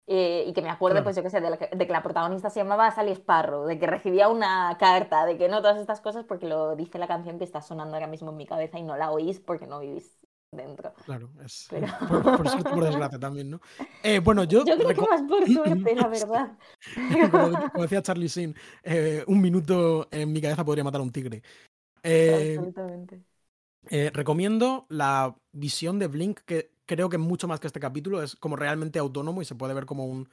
eh, 0.06 0.44
y 0.46 0.54
que 0.54 0.62
me 0.62 0.70
acuerde, 0.70 1.02
pues 1.02 1.16
yo 1.16 1.24
qué 1.24 1.30
sé, 1.30 1.40
de, 1.40 1.58
que 1.58 1.92
la 1.94 2.04
protagonista 2.04 2.50
se 2.50 2.60
llamaba 2.60 2.92
Sally 2.92 3.14
Sparrow, 3.14 3.66
de 3.66 3.80
que 3.80 3.88
recibía 3.88 4.28
una 4.28 4.78
carta, 4.78 5.26
de 5.26 5.38
que 5.38 5.48
no, 5.48 5.62
todas 5.62 5.80
estas 5.80 6.02
cosas 6.02 6.26
porque 6.26 6.48
lo 6.48 6.76
dice 6.76 7.00
la 7.00 7.08
canción 7.08 7.38
que 7.38 7.46
está 7.46 7.62
sonando 7.62 7.96
ahora 7.96 8.08
mismo 8.08 8.32
en 8.32 8.38
mi 8.38 8.46
cabeza 8.46 8.78
y 8.78 8.84
no 8.84 8.98
la 8.98 9.12
oís 9.12 9.40
porque 9.40 9.66
no 9.66 9.80
vivís 9.80 10.20
dentro. 10.52 10.94
Claro, 11.06 11.30
es 11.44 11.70
por, 12.38 12.50
suerte 12.50 12.70
por 12.70 12.84
desgracia 12.84 13.20
también, 13.20 13.50
¿no? 13.50 13.62
Eh, 14.04 14.20
bueno, 14.20 14.44
yo... 14.44 14.64
Yo 14.66 14.78
creo 14.78 14.90
que 14.90 15.02
más 15.02 15.24
por 15.24 15.46
suerte, 15.54 15.96
la 15.96 16.08
verdad. 16.08 16.58
como, 17.72 17.84
decía 17.84 18.02
Charlie 18.02 18.30
Sin, 18.30 18.56
eh, 18.84 19.24
un 19.28 19.42
minuto 19.42 20.10
en 20.12 20.34
mi 20.34 20.42
cabeza 20.42 20.66
podría 20.66 20.84
matar 20.84 21.00
a 21.00 21.04
un 21.06 21.12
tigre. 21.12 21.42
Absolutamente. 22.04 23.24
Eh, 23.90 24.12
recomiendo 24.14 24.86
la 24.90 25.36
visión 25.52 26.00
de 26.00 26.08
Blink, 26.08 26.40
que 26.42 26.72
creo 26.86 27.10
que 27.10 27.18
mucho 27.18 27.48
más 27.48 27.60
que 27.60 27.68
este 27.68 27.80
capítulo 27.80 28.22
es 28.24 28.36
como 28.36 28.56
realmente 28.56 29.00
autónomo 29.00 29.42
y 29.42 29.46
se 29.46 29.56
puede 29.56 29.74
ver 29.74 29.86
como 29.86 30.06
un, 30.06 30.30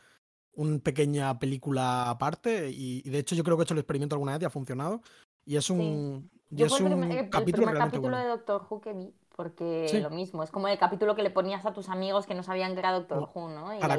una 0.55 0.79
pequeña 0.79 1.39
película 1.39 2.11
aparte. 2.11 2.71
Y, 2.71 3.03
de 3.03 3.19
hecho, 3.19 3.35
yo 3.35 3.45
creo 3.45 3.57
que 3.57 3.63
he 3.63 3.65
hecho 3.65 3.75
el 3.75 3.81
experimento 3.81 4.15
alguna 4.15 4.33
vez 4.33 4.43
y 4.43 4.45
ha 4.45 4.51
funcionado. 4.51 5.03
Y 5.45 5.57
es 5.57 5.69
un, 5.71 6.31
y 6.51 6.63
es 6.63 6.73
un 6.81 7.29
capítulo 7.31 7.73
capítulo 7.73 8.17
de 8.17 8.27
Doctor 8.27 8.67
Who 8.69 8.81
que 8.81 8.93
vi 8.93 9.15
porque 9.37 10.01
lo 10.01 10.11
mismo, 10.11 10.43
es 10.43 10.51
como 10.51 10.69
el 10.69 10.79
capítulo 10.79 11.17
que 11.17 11.23
le 11.23 11.31
ponías 11.31 11.67
a 11.67 11.73
tus 11.73 11.89
amigos 11.89 12.27
que 12.27 12.35
no 12.35 12.43
sabían 12.43 12.75
que 12.75 12.79
era 12.79 12.93
Doctor 12.93 13.29
Who, 13.35 13.49
¿no? 13.49 13.67
para, 13.81 13.99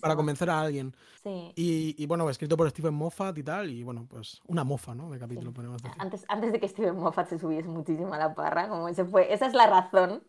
para, 0.00 0.16
convencer 0.16 0.48
a 0.48 0.60
alguien. 0.60 0.94
Sí. 1.22 1.52
Y, 1.54 2.06
bueno, 2.06 2.28
escrito 2.30 2.56
por 2.56 2.68
Steven 2.70 2.94
Moffat 2.94 3.36
y 3.36 3.42
tal, 3.42 3.70
y 3.70 3.82
bueno, 3.82 4.06
pues 4.08 4.40
una 4.46 4.64
mofa, 4.64 4.94
¿no? 4.94 5.10
De 5.10 5.18
capítulo, 5.18 5.52
podemos 5.52 5.82
decir. 5.82 5.96
Antes, 6.00 6.24
antes 6.28 6.52
de 6.52 6.60
que 6.60 6.68
Steven 6.68 6.96
Moffat 6.96 7.28
se 7.28 7.38
subiese 7.38 7.68
muchísimo 7.68 8.14
a 8.14 8.18
la 8.18 8.34
parra, 8.34 8.68
como 8.68 8.88
ese 8.88 9.04
fue, 9.04 9.32
esa 9.32 9.46
es 9.46 9.54
la 9.54 9.66
razón 9.66 10.22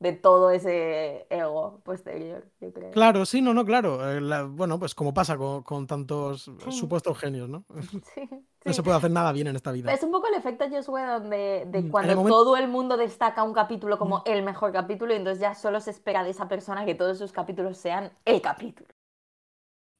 de 0.00 0.12
todo 0.14 0.50
ese 0.50 1.26
ego 1.30 1.80
posterior, 1.84 2.44
yo 2.60 2.72
creo. 2.72 2.90
Claro, 2.90 3.26
sí, 3.26 3.42
no, 3.42 3.52
no, 3.54 3.64
claro. 3.64 4.10
Eh, 4.10 4.44
bueno, 4.48 4.78
pues 4.78 4.94
como 4.94 5.14
pasa 5.14 5.36
con, 5.36 5.86
tantos 5.86 6.50
supuestos 6.70 7.16
genios, 7.18 7.48
¿no? 7.48 7.64
Sí, 8.14 8.28
No 8.64 8.72
se 8.74 8.82
puede 8.82 8.96
hacer 8.96 9.10
nada 9.10 9.32
bien 9.32 9.46
en 9.46 9.56
esta 9.56 9.72
vida. 9.72 9.92
Es 9.92 10.02
un 10.02 10.10
poco 10.10 10.28
el 10.28 10.34
efecto 10.34 10.66
Josué 10.70 11.04
donde 11.06 11.64
de 11.66 11.82
mm, 11.82 11.90
cuando 11.90 12.24
todo 12.24 12.56
el 12.56 12.68
mundo 12.68 12.96
destaca 12.96 13.42
un 13.42 13.54
capítulo 13.54 13.98
como 13.98 14.18
mm. 14.18 14.22
el 14.26 14.42
mejor 14.42 14.72
capítulo 14.72 15.14
y 15.14 15.16
entonces 15.16 15.40
ya 15.40 15.54
solo 15.54 15.80
se 15.80 15.90
espera 15.90 16.24
de 16.24 16.30
esa 16.30 16.46
persona 16.46 16.84
que 16.84 16.94
todos 16.94 17.18
sus 17.18 17.32
capítulos 17.32 17.78
sean 17.78 18.12
el 18.24 18.42
capítulo. 18.42 18.88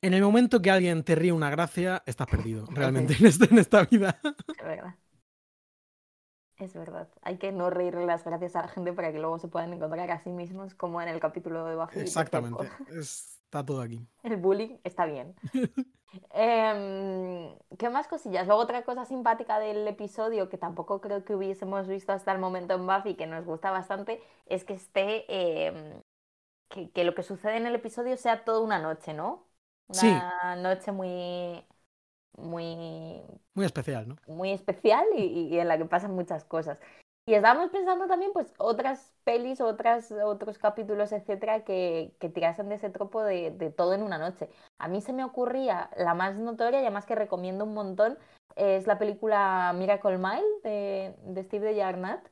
En 0.02 0.14
el 0.14 0.22
momento 0.22 0.60
que 0.60 0.70
alguien 0.70 1.02
te 1.04 1.14
ríe 1.14 1.32
una 1.32 1.50
gracia, 1.50 2.02
estás 2.06 2.26
perdido, 2.26 2.64
realmente, 2.70 3.16
en, 3.18 3.26
este, 3.26 3.46
en 3.46 3.58
esta 3.58 3.84
vida. 3.84 4.18
Es 4.22 4.64
verdad. 4.64 4.94
Es 6.61 6.75
verdad. 6.75 7.09
Hay 7.23 7.38
que 7.38 7.53
no 7.53 7.70
reírle 7.70 8.05
las 8.07 8.25
gracias 8.25 8.55
a 8.55 8.62
la 8.62 8.68
gente 8.68 8.92
para 8.92 9.12
que 9.12 9.18
luego 9.18 9.38
se 9.38 9.49
puedan 9.49 9.73
encontrar 9.73 10.11
a 10.11 10.20
sí 10.20 10.31
mismos, 10.31 10.75
como 10.75 11.01
en 11.01 11.09
el 11.09 11.18
capítulo 11.18 11.64
de 11.64 11.75
Buffy. 11.75 12.01
Exactamente. 12.01 12.68
Está 12.90 13.64
todo 13.64 13.81
aquí. 13.81 14.07
El 14.23 14.37
bullying 14.37 14.77
está 14.85 15.07
bien. 15.07 15.35
Em, 16.33 17.57
¿Qué 17.79 17.88
más 17.88 18.09
cosillas? 18.09 18.44
Luego 18.46 18.61
otra 18.62 18.85
cosa 18.85 19.05
simpática 19.05 19.61
del 19.61 19.87
episodio 19.87 20.49
que 20.49 20.59
tampoco 20.59 21.01
creo 21.01 21.25
que 21.25 21.37
hubiésemos 21.37 21.87
visto 21.87 22.12
hasta 22.12 22.33
el 22.33 22.40
momento 22.40 22.75
en 22.75 22.85
Buffy 22.85 23.14
que 23.14 23.29
nos 23.29 23.44
gusta 23.44 23.70
bastante 23.70 24.20
es 24.46 24.64
que 24.64 24.75
esté 24.75 25.25
em, 25.29 26.03
que, 26.68 27.05
lo 27.05 27.14
que 27.14 27.22
sucede 27.22 27.57
en 27.57 27.66
el 27.66 27.76
episodio 27.76 28.16
sea 28.16 28.45
toda 28.45 28.61
una 28.61 28.80
noche, 28.80 29.14
¿no? 29.14 29.47
Una 29.89 30.57
noche 30.57 30.91
muy 30.91 31.64
muy... 32.37 33.22
Muy 33.55 33.66
especial, 33.66 34.09
¿no? 34.09 34.16
Muy 34.26 34.53
especial 34.53 35.05
y, 35.16 35.59
en 35.59 35.68
la 35.68 35.78
que 35.78 35.85
pasan 35.85 36.14
muchas 36.14 36.45
cosas. 36.45 36.78
Y 37.26 37.35
estábamos 37.35 37.70
pensando 37.70 38.07
también, 38.07 38.33
pues, 38.33 38.53
otras 38.59 39.14
pelis, 39.24 39.61
otras, 39.61 40.11
otros 40.11 40.59
capítulos, 40.59 41.12
etcétera, 41.12 41.64
que, 41.64 42.14
que 42.18 42.28
tirasen 42.28 42.68
de 42.68 42.76
ese 42.76 42.91
tropo 42.91 43.22
de, 43.22 43.51
de, 43.51 43.70
todo 43.70 43.95
en 43.95 44.03
una 44.03 44.18
noche. 44.18 44.49
A 44.78 44.89
mí 44.89 45.01
se 45.01 45.12
me 45.12 45.24
ocurría 45.24 45.91
la 45.97 46.14
más 46.14 46.37
notoria 46.37 46.81
y 46.81 46.83
además 46.83 47.07
que 47.07 47.14
recomiendo 47.14 47.64
un 47.64 47.74
montón, 47.74 48.18
es 48.57 48.87
la 48.87 48.99
película 48.99 49.72
Miracle 49.76 50.18
Mile 50.18 50.61
de, 50.64 51.14
de 51.24 51.43
Steve 51.45 51.66
de 51.66 51.76
Yarnat, 51.76 52.26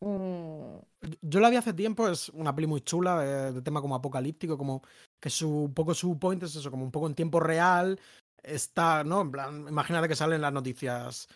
Mm. 0.00 0.78
Yo 1.20 1.40
la 1.40 1.50
vi 1.50 1.56
hace 1.56 1.74
tiempo, 1.74 2.08
es 2.08 2.30
una 2.30 2.54
peli 2.54 2.66
muy 2.66 2.80
chula, 2.80 3.24
eh, 3.24 3.52
de 3.52 3.62
tema 3.62 3.80
como 3.80 3.94
apocalíptico, 3.94 4.56
como 4.56 4.82
que 5.20 5.30
su 5.30 5.64
un 5.64 5.74
poco 5.74 5.94
su 5.94 6.18
point 6.18 6.42
es 6.42 6.56
eso, 6.56 6.70
como 6.70 6.84
un 6.84 6.90
poco 6.90 7.06
en 7.06 7.14
tiempo 7.14 7.40
real. 7.40 7.98
Está, 8.42 9.04
¿no? 9.04 9.20
En 9.22 9.30
plan, 9.30 9.66
imagínate 9.68 10.08
que 10.08 10.16
salen 10.16 10.40
las 10.40 10.52
noticias. 10.52 11.28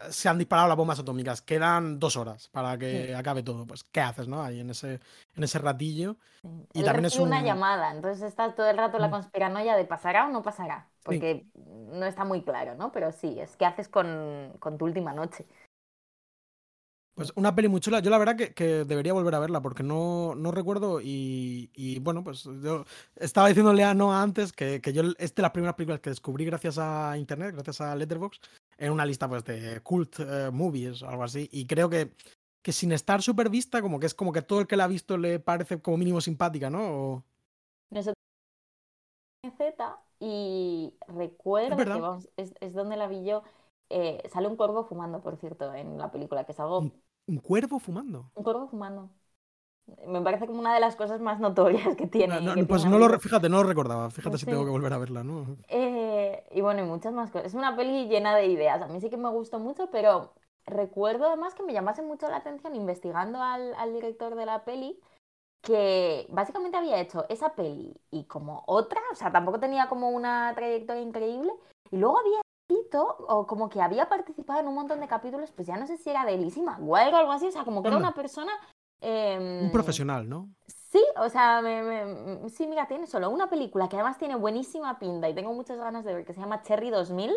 eh, 0.00 0.12
Se 0.12 0.28
han 0.28 0.38
disparado 0.38 0.68
las 0.68 0.76
bombas 0.76 0.98
atómicas, 0.98 1.42
quedan 1.42 1.98
dos 1.98 2.16
horas 2.16 2.48
para 2.48 2.78
que 2.78 3.14
acabe 3.14 3.42
todo. 3.42 3.66
Pues, 3.66 3.84
¿qué 3.84 4.00
haces, 4.00 4.28
no? 4.28 4.42
Ahí 4.42 4.60
en 4.60 4.70
ese, 4.70 5.00
en 5.34 5.44
ese 5.44 5.58
ratillo. 5.58 6.16
Y 6.72 6.82
Él 6.82 6.84
también 6.84 7.06
es 7.06 7.18
una 7.18 7.42
un- 7.42 7.42
llamada, 7.42 7.92
entonces 7.92 8.22
está 8.24 8.54
todo 8.54 8.68
el 8.70 8.76
rato 8.78 8.98
la 8.98 9.10
conspiranoia 9.10 9.76
de 9.76 9.84
pasará 9.84 10.26
o 10.26 10.30
no 10.30 10.42
pasará, 10.42 10.90
porque 11.02 11.46
no 11.54 12.04
está 12.06 12.24
muy 12.24 12.42
claro, 12.42 12.74
¿no? 12.74 12.90
Pero 12.92 13.12
sí, 13.12 13.38
es 13.40 13.56
qué 13.56 13.66
haces 13.66 13.88
con, 13.88 14.54
con 14.58 14.78
tu 14.78 14.86
última 14.86 15.12
noche. 15.12 15.46
Pues 17.14 17.30
una 17.36 17.54
peli 17.54 17.68
muy 17.68 17.80
chula. 17.80 18.00
Yo 18.00 18.10
la 18.10 18.18
verdad 18.18 18.36
que, 18.36 18.54
que 18.54 18.84
debería 18.84 19.12
volver 19.12 19.34
a 19.34 19.38
verla 19.38 19.60
porque 19.60 19.82
no, 19.82 20.34
no 20.34 20.50
recuerdo 20.50 21.00
y, 21.00 21.70
y, 21.74 21.98
bueno, 21.98 22.24
pues 22.24 22.44
yo 22.44 22.84
estaba 23.16 23.48
diciéndole 23.48 23.84
a 23.84 23.92
Noah 23.92 24.22
antes 24.22 24.52
que, 24.52 24.80
que 24.80 24.92
yo 24.94 25.02
es 25.18 25.34
de 25.34 25.42
las 25.42 25.50
primeras 25.50 25.74
películas 25.74 26.00
que 26.00 26.10
descubrí 26.10 26.44
gracias 26.46 26.78
a 26.78 27.18
internet, 27.18 27.54
gracias 27.54 27.82
a 27.82 27.94
Letterboxd, 27.94 28.40
en 28.78 28.92
una 28.92 29.04
lista 29.04 29.28
pues 29.28 29.44
de 29.44 29.80
cult 29.82 30.20
eh, 30.20 30.50
movies 30.50 31.02
o 31.02 31.08
algo 31.08 31.24
así. 31.24 31.48
Y 31.52 31.66
creo 31.66 31.90
que, 31.90 32.12
que 32.62 32.72
sin 32.72 32.92
estar 32.92 33.20
súper 33.20 33.50
vista, 33.50 33.82
como 33.82 34.00
que 34.00 34.06
es 34.06 34.14
como 34.14 34.32
que 34.32 34.40
todo 34.40 34.60
el 34.60 34.66
que 34.66 34.76
la 34.76 34.84
ha 34.84 34.88
visto 34.88 35.18
le 35.18 35.38
parece 35.38 35.82
como 35.82 35.98
mínimo 35.98 36.20
simpática, 36.22 36.70
¿no? 36.70 36.80
O- 36.82 37.24
Nosotros 37.90 38.14
Z 39.58 39.98
y 40.20 40.94
recuerdo 41.08 41.76
que 41.76 41.84
vamos, 41.84 42.28
es, 42.36 42.54
es 42.60 42.72
donde 42.72 42.96
la 42.96 43.08
vi 43.08 43.24
yo. 43.24 43.42
Eh, 43.92 44.28
sale 44.30 44.48
un 44.48 44.56
cuervo 44.56 44.84
fumando, 44.84 45.20
por 45.20 45.36
cierto, 45.36 45.72
en 45.74 45.98
la 45.98 46.10
película, 46.10 46.44
que 46.44 46.52
es 46.52 46.60
algo. 46.60 46.78
un, 46.80 46.92
un 47.26 47.38
cuervo 47.38 47.78
fumando. 47.78 48.30
Un 48.34 48.44
cuervo 48.44 48.68
fumando. 48.68 49.10
Me 50.06 50.20
parece 50.22 50.46
como 50.46 50.60
una 50.60 50.74
de 50.74 50.80
las 50.80 50.94
cosas 50.96 51.20
más 51.20 51.40
notorias 51.40 51.96
que 51.96 52.06
tiene. 52.06 52.40
No, 52.40 52.40
no, 52.40 52.54
que 52.54 52.64
pues 52.64 52.82
tiene 52.82 52.98
no 52.98 53.08
lo, 53.08 53.18
fíjate, 53.18 53.48
no 53.48 53.62
lo 53.62 53.68
recordaba. 53.68 54.10
Fíjate 54.10 54.38
si 54.38 54.46
tengo 54.46 54.64
que 54.64 54.70
volver 54.70 54.92
a 54.92 54.98
verla, 54.98 55.24
¿no? 55.24 55.56
Eh, 55.68 56.44
y 56.52 56.60
bueno, 56.60 56.82
y 56.82 56.84
muchas 56.84 57.12
más 57.12 57.30
cosas. 57.30 57.48
Es 57.48 57.54
una 57.54 57.76
peli 57.76 58.06
llena 58.08 58.34
de 58.36 58.46
ideas. 58.46 58.80
A 58.80 58.86
mí 58.86 59.00
sí 59.00 59.10
que 59.10 59.16
me 59.16 59.28
gustó 59.28 59.58
mucho, 59.58 59.90
pero 59.90 60.34
recuerdo 60.66 61.26
además 61.26 61.54
que 61.54 61.64
me 61.64 61.72
llamase 61.72 62.02
mucho 62.02 62.28
la 62.28 62.36
atención 62.36 62.76
investigando 62.76 63.42
al, 63.42 63.74
al 63.74 63.92
director 63.92 64.36
de 64.36 64.46
la 64.46 64.64
peli, 64.64 65.00
que 65.62 66.26
básicamente 66.30 66.76
había 66.76 67.00
hecho 67.00 67.26
esa 67.28 67.54
peli 67.54 67.94
y 68.10 68.24
como 68.24 68.62
otra, 68.66 69.00
o 69.12 69.14
sea, 69.16 69.32
tampoco 69.32 69.58
tenía 69.58 69.88
como 69.88 70.10
una 70.10 70.52
trayectoria 70.54 71.02
increíble, 71.02 71.52
y 71.90 71.96
luego 71.96 72.18
había 72.18 72.40
o 73.28 73.46
como 73.46 73.68
que 73.68 73.80
había 73.80 74.08
participado 74.08 74.60
en 74.60 74.68
un 74.68 74.74
montón 74.74 75.00
de 75.00 75.08
capítulos, 75.08 75.50
pues 75.52 75.66
ya 75.66 75.76
no 75.76 75.86
sé 75.86 75.96
si 75.96 76.10
era 76.10 76.24
de 76.24 76.36
McGuire 76.38 77.12
o 77.14 77.16
algo 77.16 77.32
así, 77.32 77.46
o 77.46 77.50
sea, 77.52 77.64
como 77.64 77.82
que 77.82 77.88
era 77.88 77.96
Anda. 77.96 78.08
una 78.08 78.14
persona... 78.16 78.52
em, 79.00 79.64
Un 79.66 79.72
profesional, 79.72 80.28
¿no? 80.28 80.48
Sí, 80.66 81.02
o 81.16 81.28
sea, 81.28 81.62
me- 81.62 81.82
me- 81.82 82.48
sí, 82.50 82.66
mira, 82.66 82.86
tiene 82.86 83.06
solo 83.06 83.30
una 83.30 83.48
película 83.48 83.88
que 83.88 83.96
además 83.96 84.18
tiene 84.18 84.36
buenísima 84.36 84.98
pinta 84.98 85.28
y 85.28 85.34
tengo 85.34 85.52
muchas 85.54 85.78
ganas 85.78 86.04
de 86.04 86.14
ver, 86.14 86.24
que 86.26 86.34
se 86.34 86.40
llama 86.40 86.62
Cherry 86.62 86.90
2000, 86.90 87.34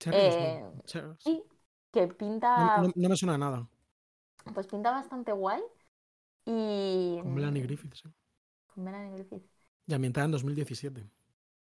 Cherry 0.00 0.16
Eh, 0.16 0.60
2000. 0.64 0.82
Cher- 0.84 1.16
sí, 1.18 1.44
que 1.92 2.08
pinta, 2.08 2.78
no- 2.78 2.92
no 2.94 3.08
me 3.08 3.16
suena 3.16 3.32
de 3.34 3.38
nada. 3.38 3.68
pues 4.54 4.66
pinta 4.66 4.90
bastante 4.90 5.32
guay. 5.32 5.62
Y... 6.46 7.18
Con 7.22 7.34
Melanie 7.34 7.62
Griffith, 7.62 7.94
sí. 7.94 8.08
Con 8.74 8.84
Melanie 8.84 9.12
Griffith. 9.12 9.44
Y 9.86 9.94
ambientada 9.94 10.26
en 10.26 10.32
2017. 10.32 11.06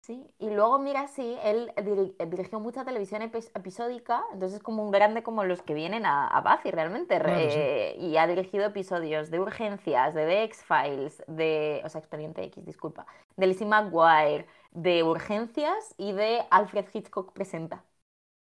Sí, 0.06 0.22
y 0.38 0.50
luego 0.50 0.78
mira, 0.78 1.08
sí, 1.08 1.36
él 1.42 1.72
diri- 1.76 2.14
dirigió 2.28 2.60
mucha 2.60 2.84
televisión 2.84 3.22
epi- 3.22 3.50
episódica, 3.54 4.22
entonces 4.34 4.58
es 4.58 4.62
como 4.62 4.84
un 4.84 4.90
grande 4.90 5.22
como 5.22 5.44
los 5.44 5.62
que 5.62 5.72
vienen 5.72 6.04
a, 6.04 6.26
a 6.28 6.40
Buffy 6.42 6.70
realmente, 6.70 7.18
Claro, 7.22 7.50
sí. 7.50 7.66
eh, 7.66 7.96
y 7.98 8.18
ha 8.18 8.26
dirigido 8.26 8.66
episodios 8.66 9.30
de 9.30 9.40
Urgencias, 9.40 10.12
de 10.14 10.26
The 10.26 10.42
X-Files, 10.44 11.22
de, 11.26 11.80
o 11.84 11.88
sea, 11.88 12.00
Expediente 12.00 12.42
X, 12.44 12.66
disculpa, 12.66 13.06
de 13.36 13.46
Lizzie 13.46 13.66
McGuire, 13.66 14.46
de 14.72 15.02
Urgencias 15.04 15.94
y 15.96 16.12
de 16.12 16.42
Alfred 16.50 16.84
Hitchcock 16.92 17.32
Presenta, 17.32 17.82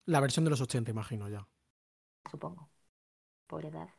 La 0.05 0.21
versión 0.21 0.45
de 0.45 0.51
los 0.51 0.61
80, 0.61 0.91
imagino 0.91 1.27
ya. 1.27 1.45
supongo, 2.29 2.69
por 3.47 3.65
edad. 3.65 3.89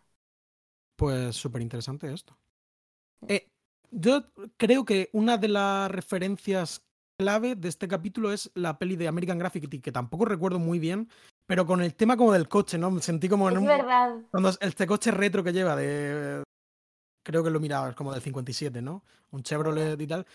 Pues 0.97 1.37
súper 1.37 1.63
interesante 1.63 2.13
esto. 2.13 2.39
Eh, 3.29 3.51
yo 3.91 4.33
creo 4.57 4.85
que 4.85 5.11
una 5.13 5.39
de 5.39 5.49
las 5.49 5.91
referencias 5.91 6.83
clave 7.19 7.55
de 7.57 7.69
este 7.69 7.89
capítulo 7.89 8.33
es 8.33 8.51
la 8.55 8.79
peli 8.79 8.97
de 8.97 9.09
American 9.09 9.39
Graffiti, 9.39 9.81
que 9.81 9.93
tampoco 9.93 10.25
recuerdo 10.25 10.59
muy 10.59 10.79
bien, 10.79 11.09
pero 11.47 11.67
con 11.67 11.81
el 11.83 11.95
tema 11.95 12.17
como 12.17 12.33
del 12.33 12.49
coche, 12.49 12.79
¿no? 12.79 12.91
Me 12.91 13.01
sentí 13.03 13.29
como 13.29 13.49
en 13.49 13.57
Es 13.57 13.61
un... 13.63 13.67
verdad, 13.69 14.17
Cuando 14.31 14.49
es- 14.49 14.59
este 14.61 14.87
coche 14.87 15.11
retro 15.11 15.45
que 15.45 15.53
lleva 15.53 15.77
de... 15.77 16.43
Creo 17.25 17.43
que 17.43 17.51
lo 17.51 17.61
miraba, 17.61 17.91
es 17.91 17.97
como 17.97 18.13
del 18.13 18.23
57, 18.23 18.83
¿no? 18.83 19.03
Un 19.31 19.43
Chevrolet 19.43 20.01
y 20.01 20.07
tal. 20.07 20.27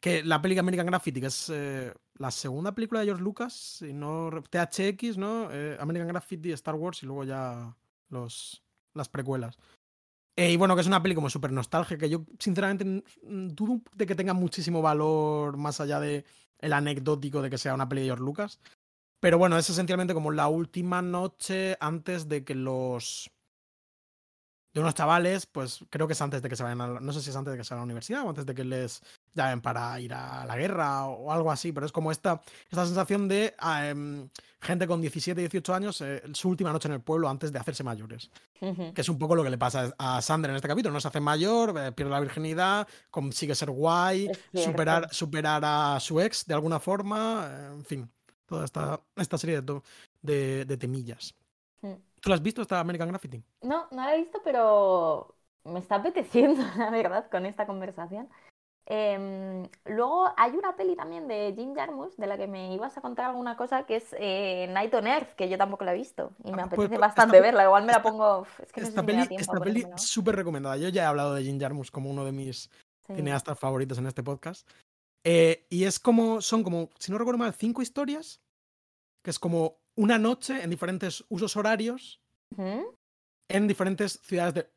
Que 0.00 0.22
la 0.22 0.40
peli 0.42 0.54
de 0.54 0.60
American 0.60 0.86
Graffiti, 0.86 1.20
que 1.20 1.26
es 1.28 1.50
eh, 1.52 1.92
la 2.18 2.30
segunda 2.30 2.72
película 2.72 3.00
de 3.00 3.06
George 3.06 3.22
Lucas, 3.22 3.52
si 3.54 3.92
no... 3.92 4.30
THX, 4.50 5.16
¿no? 5.18 5.48
Eh, 5.50 5.76
American 5.80 6.08
Graffiti, 6.08 6.52
Star 6.52 6.74
Wars 6.74 7.02
y 7.02 7.06
luego 7.06 7.24
ya 7.24 7.74
los, 8.10 8.62
las 8.94 9.08
precuelas. 9.08 9.58
Eh, 10.38 10.52
y 10.52 10.56
bueno, 10.56 10.74
que 10.74 10.82
es 10.82 10.86
una 10.86 11.02
peli 11.02 11.14
como 11.14 11.30
súper 11.30 11.50
nostálgica, 11.50 11.98
que 11.98 12.10
yo 12.10 12.24
sinceramente 12.38 13.02
dudo 13.22 13.80
de 13.94 14.06
que 14.06 14.14
tenga 14.14 14.34
muchísimo 14.34 14.82
valor 14.82 15.56
más 15.56 15.80
allá 15.80 15.98
de 15.98 16.24
el 16.58 16.72
anecdótico 16.74 17.40
de 17.40 17.48
que 17.50 17.58
sea 17.58 17.74
una 17.74 17.88
peli 17.88 18.02
de 18.02 18.08
George 18.08 18.24
Lucas. 18.24 18.60
Pero 19.20 19.38
bueno, 19.38 19.56
es 19.56 19.68
esencialmente 19.70 20.12
como 20.12 20.30
la 20.30 20.48
última 20.48 21.00
noche 21.00 21.76
antes 21.80 22.28
de 22.28 22.44
que 22.44 22.54
los. 22.54 23.30
de 24.74 24.80
unos 24.80 24.94
chavales, 24.94 25.46
pues 25.46 25.84
creo 25.88 26.06
que 26.06 26.12
es 26.12 26.20
antes 26.20 26.42
de 26.42 26.48
que 26.50 26.56
se 26.56 26.62
vayan 26.62 26.82
a. 26.82 26.88
la- 26.88 27.00
No 27.00 27.12
sé 27.14 27.22
si 27.22 27.30
es 27.30 27.36
antes 27.36 27.52
de 27.52 27.58
que 27.58 27.64
se 27.64 27.70
vayan 27.72 27.80
a 27.80 27.82
la 27.82 27.86
universidad 27.86 28.24
o 28.26 28.28
antes 28.28 28.44
de 28.44 28.54
que 28.54 28.64
les 28.64 29.00
llamen 29.36 29.60
para 29.60 30.00
ir 30.00 30.12
a 30.14 30.44
la 30.46 30.56
guerra 30.56 31.06
o 31.06 31.30
algo 31.30 31.50
así, 31.52 31.72
pero 31.72 31.86
es 31.86 31.92
como 31.92 32.10
esta, 32.10 32.40
esta 32.70 32.86
sensación 32.86 33.28
de 33.28 33.54
em, 33.62 34.28
gente 34.60 34.86
con 34.86 35.00
17, 35.00 35.40
18 35.40 35.74
años, 35.74 36.00
eh, 36.00 36.22
su 36.32 36.48
última 36.48 36.72
noche 36.72 36.88
en 36.88 36.94
el 36.94 37.00
pueblo 37.00 37.28
antes 37.28 37.52
de 37.52 37.58
hacerse 37.58 37.84
mayores. 37.84 38.30
Que 38.58 39.02
es 39.02 39.08
un 39.08 39.18
poco 39.18 39.34
lo 39.34 39.44
que 39.44 39.50
le 39.50 39.58
pasa 39.58 39.94
a 39.98 40.22
Sander 40.22 40.50
en 40.50 40.56
este 40.56 40.68
capítulo. 40.68 40.92
No 40.92 41.00
se 41.00 41.08
hace 41.08 41.20
mayor, 41.20 41.74
eh, 41.78 41.92
pierde 41.92 42.10
la 42.10 42.20
virginidad, 42.20 42.88
consigue 43.10 43.54
ser 43.54 43.70
guay, 43.70 44.30
superar, 44.52 45.12
superar 45.12 45.62
a 45.64 46.00
su 46.00 46.20
ex 46.20 46.46
de 46.46 46.54
alguna 46.54 46.80
forma, 46.80 47.68
en 47.72 47.84
fin, 47.84 48.10
toda 48.46 48.64
esta, 48.64 49.00
esta 49.14 49.36
serie 49.36 49.60
de, 49.60 49.82
de, 50.22 50.64
de 50.64 50.76
temillas. 50.76 51.34
Mm. 51.82 51.94
¿Tú 52.20 52.30
la 52.30 52.36
has 52.36 52.42
visto 52.42 52.62
esta 52.62 52.80
American 52.80 53.08
Graffiti? 53.08 53.42
No, 53.62 53.86
no 53.90 54.04
la 54.04 54.14
he 54.14 54.18
visto, 54.22 54.40
pero 54.42 55.36
me 55.66 55.80
está 55.80 55.96
apeteciendo, 55.96 56.62
la 56.78 56.90
verdad, 56.90 57.28
con 57.30 57.46
esta 57.46 57.66
conversación. 57.66 58.28
Em, 58.88 59.68
luego 59.84 60.32
hay 60.36 60.52
una 60.52 60.76
peli 60.76 60.94
también 60.94 61.26
de 61.26 61.52
Jim 61.56 61.74
Jarmusch 61.74 62.14
de 62.16 62.26
la 62.28 62.36
que 62.38 62.46
me 62.46 62.72
ibas 62.72 62.96
a 62.96 63.00
contar 63.00 63.24
alguna 63.30 63.56
cosa 63.56 63.84
que 63.84 63.96
es 63.96 64.14
eh, 64.16 64.68
Night 64.70 64.94
on 64.94 65.08
Earth, 65.08 65.30
que 65.34 65.48
yo 65.48 65.58
tampoco 65.58 65.84
la 65.84 65.92
he 65.92 65.96
visto 65.96 66.30
y 66.44 66.52
me 66.52 66.62
Ah, 66.62 66.66
apetece 66.66 66.76
pues, 66.76 66.88
pues, 66.90 67.00
bastante 67.00 67.36
esta- 67.36 67.46
verla. 67.46 67.64
Igual 67.64 67.84
me 67.84 67.92
la 67.92 68.00
pongo. 68.02 68.46
Es 68.62 68.72
que 68.72 68.80
no 68.82 68.86
sé 68.86 68.90
esta 68.90 69.00
si 69.00 69.06
me 69.06 69.12
da 69.14 69.22
peli, 69.24 69.36
a 69.36 69.40
esta 69.40 69.60
peli 69.60 69.86
súper 69.96 70.36
recomendada. 70.36 70.76
Yo 70.76 70.88
ya 70.88 71.02
he 71.02 71.06
hablado 71.06 71.34
de 71.34 71.42
Jim 71.42 71.58
Jarmusch 71.58 71.90
como 71.90 72.10
uno 72.10 72.24
de 72.24 72.32
mis 72.32 72.70
Sí. 73.06 73.14
cineastas 73.14 73.58
favoritos 73.58 73.98
en 73.98 74.06
este 74.06 74.22
podcast. 74.22 74.68
Eh, 75.24 75.66
y 75.70 75.84
es 75.84 75.98
como, 75.98 76.40
son 76.40 76.62
como, 76.62 76.90
si 76.98 77.10
no 77.10 77.18
recuerdo 77.18 77.38
mal, 77.38 77.54
cinco 77.54 77.82
historias, 77.82 78.40
que 79.24 79.30
es 79.30 79.38
como 79.40 79.78
una 79.96 80.18
noche 80.18 80.62
en 80.62 80.70
diferentes 80.70 81.24
usos 81.28 81.56
horarios, 81.56 82.20
en 82.56 83.66
diferentes 83.68 84.20
ciudades 84.22 84.54
de... 84.54 84.70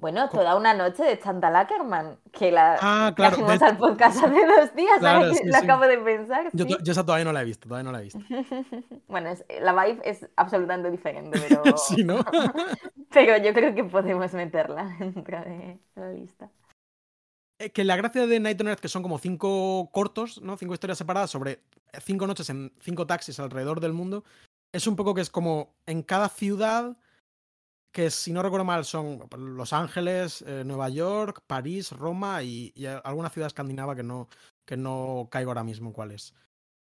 Bueno, 0.00 0.28
toda 0.28 0.54
una 0.54 0.74
noche 0.74 1.02
de 1.02 1.18
Chantal 1.18 1.56
Ackerman, 1.56 2.18
que 2.30 2.52
la 2.52 2.76
Ah, 2.80 3.12
claro, 3.16 3.34
trajimos 3.36 3.58
de- 3.58 3.66
al 3.66 3.76
podcast 3.76 4.22
hace 4.22 4.28
dos 4.46 4.74
días, 4.76 4.98
Claro, 5.00 5.34
sí, 5.34 5.40
sí. 5.42 5.50
acabo 5.56 5.86
de 5.88 5.98
pensar. 5.98 6.44
Yo, 6.52 6.64
sí. 6.66 6.70
to- 6.76 6.82
yo 6.84 6.92
esa 6.92 7.04
todavía 7.04 7.24
no 7.24 7.32
la 7.32 7.42
he 7.42 7.44
visto, 7.44 7.66
todavía 7.68 7.82
no 7.82 7.92
la 7.92 8.00
he 8.00 8.04
visto. 8.04 8.20
Bueno, 9.08 9.30
es- 9.30 9.44
la 9.60 9.72
vibe 9.72 10.00
es 10.04 10.28
absolutamente 10.36 10.90
diferente, 10.90 11.40
pero, 11.48 11.62
Sí, 11.76 12.04
¿no? 12.04 12.24
pero 13.10 13.38
yo 13.38 13.52
creo 13.52 13.74
que 13.74 13.82
podemos 13.84 14.32
meterla 14.34 14.84
dentro 15.00 15.40
de 15.40 15.78
la 15.96 16.10
lista. 16.12 16.48
Eh, 17.60 17.70
que 17.70 17.82
la 17.82 17.96
gracia 17.96 18.24
de 18.28 18.38
Night 18.38 18.60
on 18.60 18.68
Earth, 18.68 18.78
que 18.80 18.88
son 18.88 19.02
como 19.02 19.18
cinco 19.18 19.90
cortos, 19.90 20.40
¿no? 20.42 20.56
Cinco 20.56 20.74
historias 20.74 20.98
separadas 20.98 21.28
sobre 21.30 21.60
cinco 22.04 22.28
noches 22.28 22.48
en 22.50 22.72
cinco 22.78 23.04
taxis 23.04 23.40
alrededor 23.40 23.80
del 23.80 23.92
mundo, 23.94 24.22
es 24.72 24.86
un 24.86 24.94
poco 24.94 25.12
que 25.12 25.22
es 25.22 25.30
como 25.30 25.74
en 25.86 26.02
cada 26.04 26.28
ciudad, 26.28 26.96
que 27.92 28.10
si 28.10 28.32
no 28.32 28.42
recuerdo 28.42 28.64
mal 28.64 28.84
son 28.84 29.28
Los 29.36 29.72
Ángeles, 29.72 30.42
eh, 30.46 30.62
Nueva 30.64 30.88
York, 30.88 31.42
París, 31.46 31.90
Roma 31.92 32.42
y, 32.42 32.72
y 32.74 32.86
alguna 32.86 33.30
ciudad 33.30 33.46
escandinava 33.46 33.96
que 33.96 34.02
no, 34.02 34.28
que 34.64 34.76
no 34.76 35.28
caigo 35.30 35.50
ahora 35.50 35.64
mismo 35.64 35.92
cuál 35.92 36.12
es. 36.12 36.34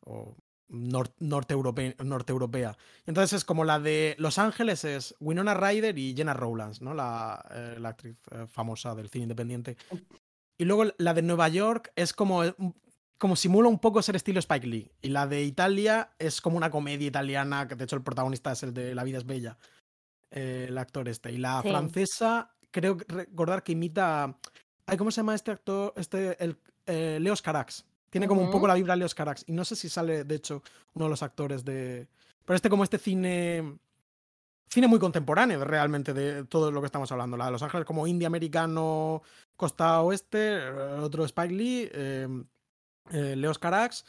O 0.04 0.36
nor- 0.68 1.12
norte, 1.18 1.54
europe- 1.54 1.96
norte 2.02 2.32
europea. 2.32 2.76
Entonces 3.04 3.38
es 3.38 3.44
como 3.44 3.64
la 3.64 3.78
de 3.78 4.14
Los 4.18 4.38
Ángeles 4.38 4.84
es 4.84 5.14
Winona 5.20 5.54
Ryder 5.54 5.98
y 5.98 6.14
Jenna 6.16 6.34
Rowlands, 6.34 6.80
¿no? 6.80 6.94
La, 6.94 7.44
eh, 7.50 7.76
la 7.78 7.90
actriz 7.90 8.16
eh, 8.30 8.46
famosa 8.46 8.94
del 8.94 9.10
cine 9.10 9.24
independiente. 9.24 9.76
Y 10.58 10.64
luego 10.64 10.84
la 10.98 11.14
de 11.14 11.22
Nueva 11.22 11.48
York 11.48 11.92
es 11.96 12.12
como, 12.12 12.42
como 13.18 13.36
simula 13.36 13.68
un 13.68 13.80
poco 13.80 14.00
ser 14.02 14.16
estilo 14.16 14.38
Spike 14.38 14.66
Lee. 14.66 14.90
Y 15.02 15.08
la 15.08 15.26
de 15.26 15.42
Italia 15.42 16.12
es 16.18 16.40
como 16.40 16.56
una 16.56 16.70
comedia 16.70 17.08
italiana, 17.08 17.66
que 17.66 17.74
de 17.74 17.84
hecho 17.84 17.96
el 17.96 18.02
protagonista 18.02 18.52
es 18.52 18.62
el 18.62 18.72
de 18.72 18.94
La 18.94 19.04
vida 19.04 19.18
es 19.18 19.26
bella. 19.26 19.58
Eh, 20.32 20.66
el 20.68 20.78
actor 20.78 21.08
este. 21.08 21.30
Y 21.30 21.36
la 21.36 21.62
francesa, 21.62 22.50
creo 22.70 22.96
recordar 23.06 23.62
que 23.62 23.72
imita. 23.72 24.36
¿Cómo 24.98 25.10
se 25.10 25.18
llama 25.18 25.34
este 25.34 25.50
actor? 25.50 25.92
Este, 25.96 26.42
el, 26.42 26.56
eh, 26.86 27.18
Leos 27.20 27.42
Carax. 27.42 27.84
Tiene 28.10 28.26
como 28.26 28.42
un 28.42 28.50
poco 28.50 28.66
la 28.66 28.74
vibra 28.74 28.94
de 28.94 28.98
Leos 28.98 29.14
Carax. 29.14 29.44
Y 29.46 29.52
no 29.52 29.64
sé 29.64 29.76
si 29.76 29.88
sale, 29.88 30.24
de 30.24 30.34
hecho, 30.34 30.62
uno 30.94 31.06
de 31.06 31.10
los 31.10 31.22
actores 31.22 31.64
de. 31.64 32.08
Pero 32.44 32.56
este, 32.56 32.70
como 32.70 32.84
este 32.84 32.98
cine. 32.98 33.78
Cine 34.68 34.86
muy 34.86 34.98
contemporáneo, 34.98 35.62
realmente, 35.64 36.14
de 36.14 36.44
todo 36.44 36.70
lo 36.70 36.80
que 36.80 36.86
estamos 36.86 37.12
hablando. 37.12 37.36
La 37.36 37.46
de 37.46 37.52
Los 37.52 37.62
Ángeles, 37.62 37.86
como 37.86 38.06
indie 38.06 38.26
americano, 38.26 39.22
costa 39.54 40.00
oeste. 40.00 40.58
Otro 41.00 41.26
Spike 41.26 41.54
Lee. 41.54 41.90
Eh, 41.92 43.36
Leos 43.36 43.58
Carax. 43.58 44.04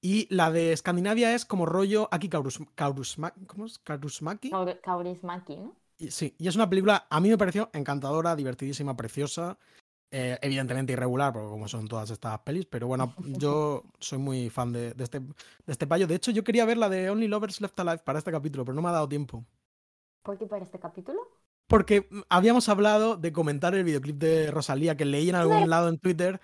Y 0.00 0.32
la 0.34 0.50
de 0.50 0.72
Escandinavia 0.72 1.34
es 1.34 1.44
como 1.44 1.66
rollo 1.66 2.08
Aki 2.10 2.28
Kaurusmaki. 2.74 3.46
¿Cómo 3.46 3.66
es? 3.66 3.78
Kaurusmaki. 3.78 4.50
Kaurismaki, 4.82 5.56
¿no? 5.56 5.76
Y, 5.98 6.10
sí, 6.10 6.34
y 6.38 6.48
es 6.48 6.56
una 6.56 6.68
película, 6.68 7.06
a 7.08 7.20
mí 7.20 7.30
me 7.30 7.38
pareció 7.38 7.70
encantadora, 7.72 8.36
divertidísima, 8.36 8.96
preciosa. 8.96 9.58
Eh, 10.12 10.38
evidentemente 10.40 10.92
irregular, 10.92 11.32
porque 11.32 11.48
como 11.48 11.66
son 11.66 11.88
todas 11.88 12.10
estas 12.10 12.38
pelis, 12.40 12.64
pero 12.66 12.86
bueno, 12.86 13.12
yo 13.38 13.82
soy 13.98 14.18
muy 14.18 14.50
fan 14.50 14.72
de, 14.72 14.94
este, 14.98 15.20
de 15.20 15.34
este 15.66 15.86
payo. 15.86 16.06
De 16.06 16.14
hecho, 16.14 16.30
yo 16.30 16.44
quería 16.44 16.64
ver 16.64 16.78
la 16.78 16.88
de 16.88 17.10
Only 17.10 17.26
Lovers 17.26 17.60
Left 17.60 17.78
Alive 17.80 17.98
para 17.98 18.18
este 18.18 18.30
capítulo, 18.30 18.64
pero 18.64 18.74
no 18.74 18.82
me 18.82 18.88
ha 18.88 18.92
dado 18.92 19.08
tiempo. 19.08 19.44
¿Por 20.22 20.38
qué 20.38 20.46
para 20.46 20.64
este 20.64 20.78
capítulo? 20.78 21.20
Porque 21.66 22.08
habíamos 22.28 22.68
hablado 22.68 23.16
de 23.16 23.32
comentar 23.32 23.74
el 23.74 23.82
videoclip 23.82 24.16
de 24.16 24.50
Rosalía 24.52 24.96
que 24.96 25.04
leí 25.04 25.28
en 25.28 25.34
algún 25.34 25.68
lado 25.68 25.88
en 25.88 25.98
Twitter 25.98 26.40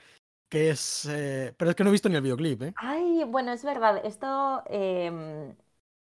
que 0.52 0.68
es... 0.68 1.06
Eh, 1.06 1.54
pero 1.56 1.70
es 1.70 1.74
que 1.74 1.82
no 1.82 1.88
he 1.88 1.92
visto 1.92 2.10
ni 2.10 2.16
el 2.16 2.20
videoclip, 2.20 2.62
¿eh? 2.62 2.74
Ay, 2.76 3.24
bueno, 3.24 3.52
es 3.52 3.64
verdad. 3.64 4.04
Esto, 4.04 4.62
em, 4.66 5.56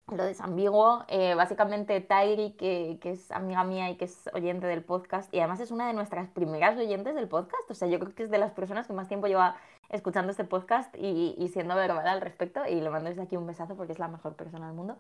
lo 0.07 0.25
desambiguo. 0.25 1.05
Eh, 1.09 1.35
básicamente 1.35 2.01
Tairi, 2.01 2.53
que, 2.53 2.99
que, 3.03 3.11
es 3.11 3.31
amiga 3.31 3.63
mía 3.63 3.91
y 3.91 3.99
que 3.99 4.07
es 4.07 4.31
oyente 4.33 4.67
del 4.67 4.83
podcast, 4.83 5.33
y 5.35 5.41
además 5.41 5.61
es 5.61 5.71
una 5.71 5.87
de 5.87 5.93
nuestras 5.93 6.31
primeras 6.31 6.79
oyentes 6.79 7.15
del 7.15 7.29
podcast. 7.29 7.71
O 7.71 7.75
sea, 7.75 7.89
yo 7.89 7.99
creo 7.99 8.15
que 8.15 8.23
es 8.23 8.31
de 8.31 8.39
las 8.39 8.53
personas 8.53 8.87
que 8.87 8.95
más 8.95 9.07
tiempo 9.07 9.27
lleva 9.27 9.59
escuchando 9.91 10.31
este 10.31 10.45
podcast 10.45 10.95
y, 10.97 11.35
y 11.37 11.49
siendo 11.49 11.75
verbal 11.75 12.09
al 12.09 12.23
respecto. 12.23 12.63
Y 12.67 12.81
le 12.81 12.89
mando 12.89 13.11
desde 13.11 13.25
aquí 13.25 13.37
un 13.37 13.47
besazo 13.47 13.77
porque 13.77 13.93
es 13.93 13.99
la 13.99 14.09
mejor 14.09 14.35
persona 14.35 14.67
del 14.67 14.77
mundo. 14.77 14.97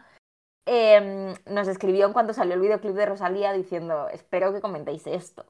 Em, 0.66 1.34
nos 1.46 1.68
escribió 1.68 2.06
en 2.06 2.12
cuanto 2.12 2.34
salió 2.34 2.52
el 2.52 2.60
videoclip 2.60 2.94
de 2.94 3.06
Rosalía 3.06 3.54
diciendo, 3.54 4.10
espero 4.10 4.52
que 4.52 4.60
comentéis 4.60 5.06
esto. 5.06 5.46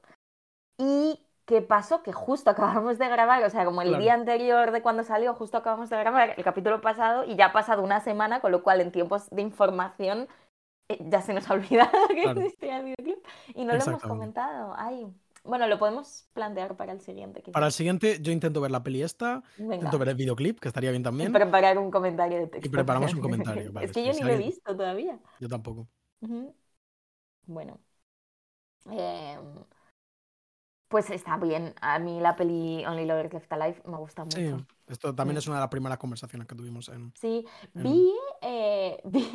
Y 0.77 1.19
¿Qué 1.45 1.61
pasó? 1.61 2.03
Que 2.03 2.13
justo 2.13 2.49
acabamos 2.51 2.97
de 2.97 3.07
grabar, 3.07 3.43
o 3.43 3.49
sea, 3.49 3.65
como 3.65 3.81
el 3.81 3.97
día 3.97 4.13
anterior 4.13 4.71
de 4.71 4.81
cuando 4.81 5.03
salió, 5.03 5.33
justo 5.33 5.57
acabamos 5.57 5.89
de 5.89 5.97
grabar 5.97 6.33
el 6.37 6.43
capítulo 6.43 6.81
pasado 6.81 7.25
y 7.25 7.35
ya 7.35 7.47
ha 7.47 7.53
pasado 7.53 7.83
una 7.83 7.99
semana, 7.99 8.39
con 8.39 8.51
lo 8.51 8.63
cual 8.63 8.81
en 8.81 8.91
tiempos 8.91 9.29
de 9.29 9.41
información 9.41 10.27
eh, 10.89 10.97
ya 10.99 11.21
se 11.21 11.33
nos 11.33 11.49
ha 11.49 11.53
olvidado 11.55 12.07
que 12.09 12.23
existía 12.23 12.79
el 12.79 12.85
videoclip 12.85 13.25
y 13.55 13.65
no 13.65 13.73
lo 13.75 13.83
hemos 13.83 14.01
comentado. 14.01 14.73
Ay, 14.77 15.07
bueno, 15.43 15.67
lo 15.67 15.77
podemos 15.77 16.25
plantear 16.33 16.77
para 16.77 16.93
el 16.93 17.01
siguiente. 17.01 17.43
Para 17.51 17.65
el 17.65 17.73
siguiente, 17.73 18.19
yo 18.21 18.31
intento 18.31 18.61
ver 18.61 18.71
la 18.71 18.81
peli 18.81 19.03
esta, 19.03 19.43
intento 19.57 19.99
ver 19.99 20.09
el 20.09 20.15
videoclip, 20.15 20.59
que 20.59 20.69
estaría 20.69 20.91
bien 20.91 21.03
también. 21.03 21.29
Y 21.29 21.33
preparar 21.33 21.77
un 21.77 21.91
comentario 21.91 22.37
de 22.37 22.47
texto. 22.47 22.67
Y 22.67 22.71
preparamos 22.71 23.13
un 23.13 23.19
comentario. 23.21 23.73
es 23.81 23.91
que 23.91 24.05
yo 24.05 24.13
ni 24.13 24.21
lo 24.21 24.29
he 24.29 24.37
visto 24.37 24.75
todavía. 24.75 25.19
Yo 25.41 25.49
tampoco. 25.49 25.87
Bueno. 27.45 27.77
Eh, 28.91 29.37
pues 30.93 31.09
está 31.09 31.37
bien. 31.37 31.73
A 31.81 31.97
mí 31.97 32.19
la 32.19 32.35
peli 32.35 32.85
Only 32.85 33.05
Lovers 33.05 33.33
Left 33.33 33.51
Alive 33.51 33.81
me 33.85 33.97
gusta 33.97 34.25
mucho. 34.25 34.37
Sí, 34.37 34.53
esto 34.85 35.15
también 35.15 35.39
es 35.39 35.47
una 35.47 35.55
de 35.55 35.61
las 35.61 35.69
primeras 35.71 35.97
conversaciones 35.97 36.47
que 36.47 36.53
tuvimos 36.53 36.87
en. 36.89 37.11
Sí, 37.19 37.47
vi, 37.73 38.13
eh, 38.43 39.01
vi. 39.03 39.27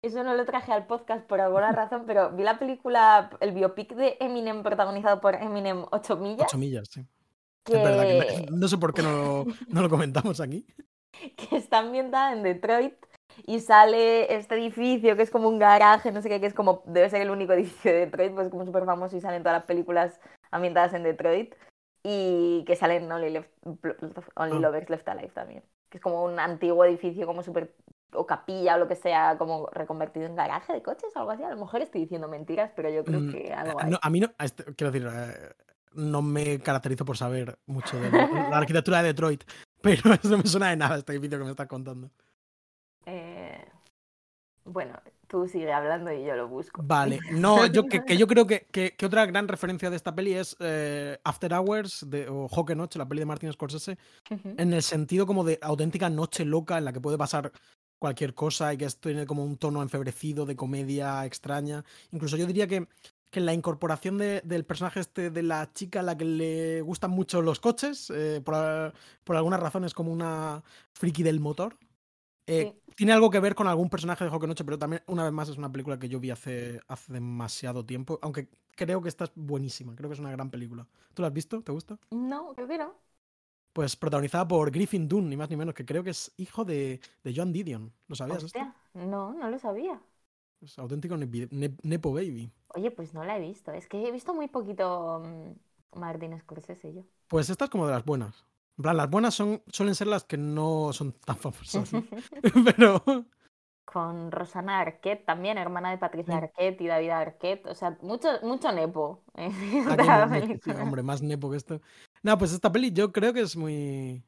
Eso 0.00 0.24
no 0.24 0.32
lo 0.34 0.46
traje 0.46 0.72
al 0.72 0.86
podcast 0.86 1.26
por 1.26 1.38
alguna 1.42 1.70
razón, 1.72 2.04
pero 2.06 2.30
vi 2.30 2.44
la 2.44 2.58
película, 2.58 3.28
el 3.40 3.52
biopic 3.52 3.94
de 3.94 4.16
Eminem 4.20 4.62
protagonizado 4.62 5.20
por 5.20 5.34
Eminem 5.34 5.84
8 5.90 6.16
millas. 6.16 6.46
8 6.48 6.56
millas, 6.56 6.88
sí. 6.90 7.04
Es 7.66 7.74
verdad 7.74 8.04
que 8.04 8.46
no, 8.50 8.66
sé 8.66 8.78
por 8.78 8.94
qué 8.94 9.02
no, 9.02 9.44
no 9.68 9.82
lo 9.82 9.90
comentamos 9.90 10.40
aquí. 10.40 10.66
que 11.36 11.56
está 11.58 11.80
ambientada 11.80 12.32
en 12.32 12.42
Detroit 12.42 12.94
y 13.44 13.60
sale 13.60 14.34
este 14.34 14.54
edificio 14.54 15.14
que 15.14 15.24
es 15.24 15.30
como 15.30 15.46
un 15.46 15.58
garaje, 15.58 16.10
no 16.10 16.22
sé 16.22 16.30
qué, 16.30 16.40
que 16.40 16.46
es 16.46 16.54
como, 16.54 16.82
debe 16.86 17.10
ser 17.10 17.20
el 17.20 17.28
único 17.28 17.52
edificio 17.52 17.92
de 17.92 18.06
Detroit, 18.06 18.32
pues 18.32 18.48
como 18.48 18.64
súper 18.64 18.86
famoso 18.86 19.14
y 19.18 19.20
salen 19.20 19.42
todas 19.42 19.58
las 19.58 19.66
películas 19.66 20.18
ambientadas 20.50 20.94
en 20.94 21.02
Detroit 21.02 21.54
y 22.02 22.64
que 22.66 22.76
salen 22.76 23.10
Only, 23.10 23.30
Left, 23.30 23.50
Only 24.36 24.56
ah. 24.56 24.60
Lovers 24.60 24.90
Left 24.90 25.08
Alive 25.08 25.32
también, 25.34 25.62
que 25.88 25.98
es 25.98 26.02
como 26.02 26.24
un 26.24 26.38
antiguo 26.38 26.84
edificio 26.84 27.26
como 27.26 27.42
súper 27.42 27.74
o 28.12 28.26
capilla 28.26 28.74
o 28.74 28.78
lo 28.78 28.88
que 28.88 28.96
sea, 28.96 29.36
como 29.38 29.68
reconvertido 29.70 30.26
en 30.26 30.34
garaje 30.34 30.72
de 30.72 30.82
coches, 30.82 31.14
algo 31.14 31.30
así. 31.30 31.42
A 31.42 31.50
lo 31.50 31.56
mejor 31.56 31.82
estoy 31.82 32.02
diciendo 32.02 32.28
mentiras, 32.28 32.72
pero 32.74 32.90
yo 32.90 33.04
creo 33.04 33.20
mm, 33.20 33.30
que 33.30 33.52
algo 33.52 33.80
hay. 33.80 33.92
a 34.00 34.10
mí 34.10 34.20
no, 34.20 34.32
este, 34.38 34.64
quiero 34.74 34.90
decir, 34.90 35.08
eh, 35.12 35.54
no 35.92 36.22
me 36.22 36.58
caracterizo 36.60 37.04
por 37.04 37.16
saber 37.16 37.58
mucho 37.66 38.00
de 38.00 38.10
la 38.10 38.58
arquitectura 38.58 39.02
de 39.02 39.08
Detroit, 39.08 39.44
pero 39.82 40.14
eso 40.14 40.28
no 40.28 40.38
me 40.38 40.46
suena 40.46 40.70
de 40.70 40.76
nada 40.76 40.96
este 40.96 41.12
edificio 41.12 41.38
que 41.38 41.44
me 41.44 41.50
estás 41.50 41.68
contando. 41.68 42.10
Eh, 43.06 43.64
bueno, 44.64 45.00
tú 45.30 45.46
sigue 45.46 45.72
hablando 45.72 46.12
y 46.12 46.24
yo 46.24 46.34
lo 46.34 46.48
busco. 46.48 46.82
Vale, 46.84 47.20
no, 47.32 47.66
yo 47.66 47.86
que, 47.86 48.16
yo 48.16 48.26
creo 48.26 48.46
que, 48.46 48.66
que, 48.70 49.06
otra 49.06 49.24
gran 49.26 49.48
referencia 49.48 49.88
de 49.88 49.96
esta 49.96 50.14
peli 50.14 50.34
es 50.34 50.56
eh, 50.58 51.18
After 51.24 51.54
Hours 51.54 52.04
de, 52.08 52.28
o 52.28 52.48
Hockey 52.48 52.76
Noche, 52.76 52.98
la 52.98 53.08
peli 53.08 53.20
de 53.20 53.26
Martin 53.26 53.52
Scorsese, 53.52 53.96
en 54.28 54.72
el 54.72 54.82
sentido 54.82 55.26
como 55.26 55.44
de 55.44 55.58
auténtica 55.62 56.10
noche 56.10 56.44
loca 56.44 56.76
en 56.76 56.84
la 56.84 56.92
que 56.92 57.00
puede 57.00 57.16
pasar 57.16 57.52
cualquier 57.98 58.34
cosa 58.34 58.72
y 58.72 58.78
que 58.78 58.86
esto 58.86 59.08
tiene 59.08 59.26
como 59.26 59.44
un 59.44 59.56
tono 59.56 59.82
enfebrecido 59.82 60.46
de 60.46 60.56
comedia 60.56 61.24
extraña. 61.24 61.84
Incluso 62.10 62.36
yo 62.36 62.46
diría 62.46 62.66
que, 62.66 62.88
que 63.30 63.40
la 63.40 63.54
incorporación 63.54 64.18
de, 64.18 64.40
del 64.40 64.64
personaje 64.64 65.00
este 65.00 65.30
de 65.30 65.42
la 65.42 65.72
chica 65.72 66.00
a 66.00 66.02
la 66.02 66.16
que 66.16 66.24
le 66.24 66.80
gustan 66.80 67.12
mucho 67.12 67.40
los 67.42 67.60
coches, 67.60 68.10
eh, 68.10 68.40
por, 68.44 68.92
por 69.22 69.36
algunas 69.36 69.60
razones 69.60 69.94
como 69.94 70.10
una 70.12 70.64
friki 70.92 71.22
del 71.22 71.40
motor, 71.40 71.76
eh, 72.50 72.74
tiene 72.96 73.12
algo 73.12 73.30
que 73.30 73.40
ver 73.40 73.54
con 73.54 73.66
algún 73.68 73.88
personaje 73.88 74.24
de 74.24 74.30
Hockey 74.30 74.48
Noche, 74.48 74.64
pero 74.64 74.78
también, 74.78 75.02
una 75.06 75.24
vez 75.24 75.32
más, 75.32 75.48
es 75.48 75.56
una 75.56 75.70
película 75.70 75.98
que 75.98 76.08
yo 76.08 76.20
vi 76.20 76.30
hace, 76.30 76.80
hace 76.88 77.12
demasiado 77.12 77.84
tiempo. 77.84 78.18
Aunque 78.22 78.48
creo 78.76 79.00
que 79.00 79.08
esta 79.08 79.24
es 79.24 79.32
buenísima. 79.34 79.94
Creo 79.94 80.10
que 80.10 80.14
es 80.14 80.20
una 80.20 80.30
gran 80.30 80.50
película. 80.50 80.86
¿Tú 81.14 81.22
la 81.22 81.28
has 81.28 81.34
visto? 81.34 81.62
¿Te 81.62 81.72
gusta? 81.72 81.98
No, 82.10 82.52
creo 82.54 82.66
que 82.66 82.78
no. 82.78 82.94
Pues 83.72 83.94
protagonizada 83.94 84.48
por 84.48 84.70
Griffin 84.70 85.08
Dunn, 85.08 85.28
ni 85.28 85.36
más 85.36 85.48
ni 85.48 85.56
menos, 85.56 85.74
que 85.74 85.86
creo 85.86 86.02
que 86.02 86.10
es 86.10 86.32
hijo 86.36 86.64
de, 86.64 87.00
de 87.22 87.32
John 87.34 87.52
Didion. 87.52 87.92
¿Lo 88.08 88.16
sabías 88.16 88.42
esto? 88.42 88.58
No, 88.94 89.32
no 89.32 89.48
lo 89.48 89.58
sabía. 89.58 90.00
Es 90.60 90.78
auténtico 90.78 91.16
Nepo 91.16 92.12
Baby. 92.12 92.50
Oye, 92.74 92.90
pues 92.90 93.14
no 93.14 93.24
la 93.24 93.36
he 93.36 93.40
visto. 93.40 93.72
Es 93.72 93.86
que 93.86 94.08
he 94.08 94.12
visto 94.12 94.34
muy 94.34 94.48
poquito 94.48 95.22
mm, 95.24 95.98
Martin 95.98 96.38
Scorsese 96.40 96.92
yo. 96.92 97.02
Pues 97.28 97.48
esta 97.48 97.64
es 97.64 97.70
como 97.70 97.86
de 97.86 97.92
las 97.92 98.04
buenas 98.04 98.44
las 98.76 99.10
buenas 99.10 99.34
son, 99.34 99.62
suelen 99.68 99.94
ser 99.94 100.06
las 100.06 100.24
que 100.24 100.36
no 100.36 100.92
son 100.92 101.12
tan 101.12 101.36
famosas. 101.36 101.90
Pero. 102.76 103.02
Con 103.84 104.30
Rosana 104.30 104.78
Arquette 104.78 105.24
también, 105.26 105.58
hermana 105.58 105.90
de 105.90 105.98
Patricia 105.98 106.36
Arquette 106.36 106.80
y 106.80 106.86
David 106.86 107.10
Arquette. 107.10 107.66
O 107.66 107.74
sea, 107.74 107.98
mucho, 108.02 108.28
mucho 108.42 108.70
nepo. 108.70 109.24
Ah, 109.34 110.28
hombre, 110.82 111.02
más 111.02 111.22
nepo 111.22 111.50
que 111.50 111.56
esto. 111.56 111.80
No, 112.22 112.38
pues 112.38 112.52
esta 112.52 112.70
peli 112.70 112.92
yo 112.92 113.12
creo 113.12 113.32
que 113.32 113.40
es 113.40 113.56
muy. 113.56 114.22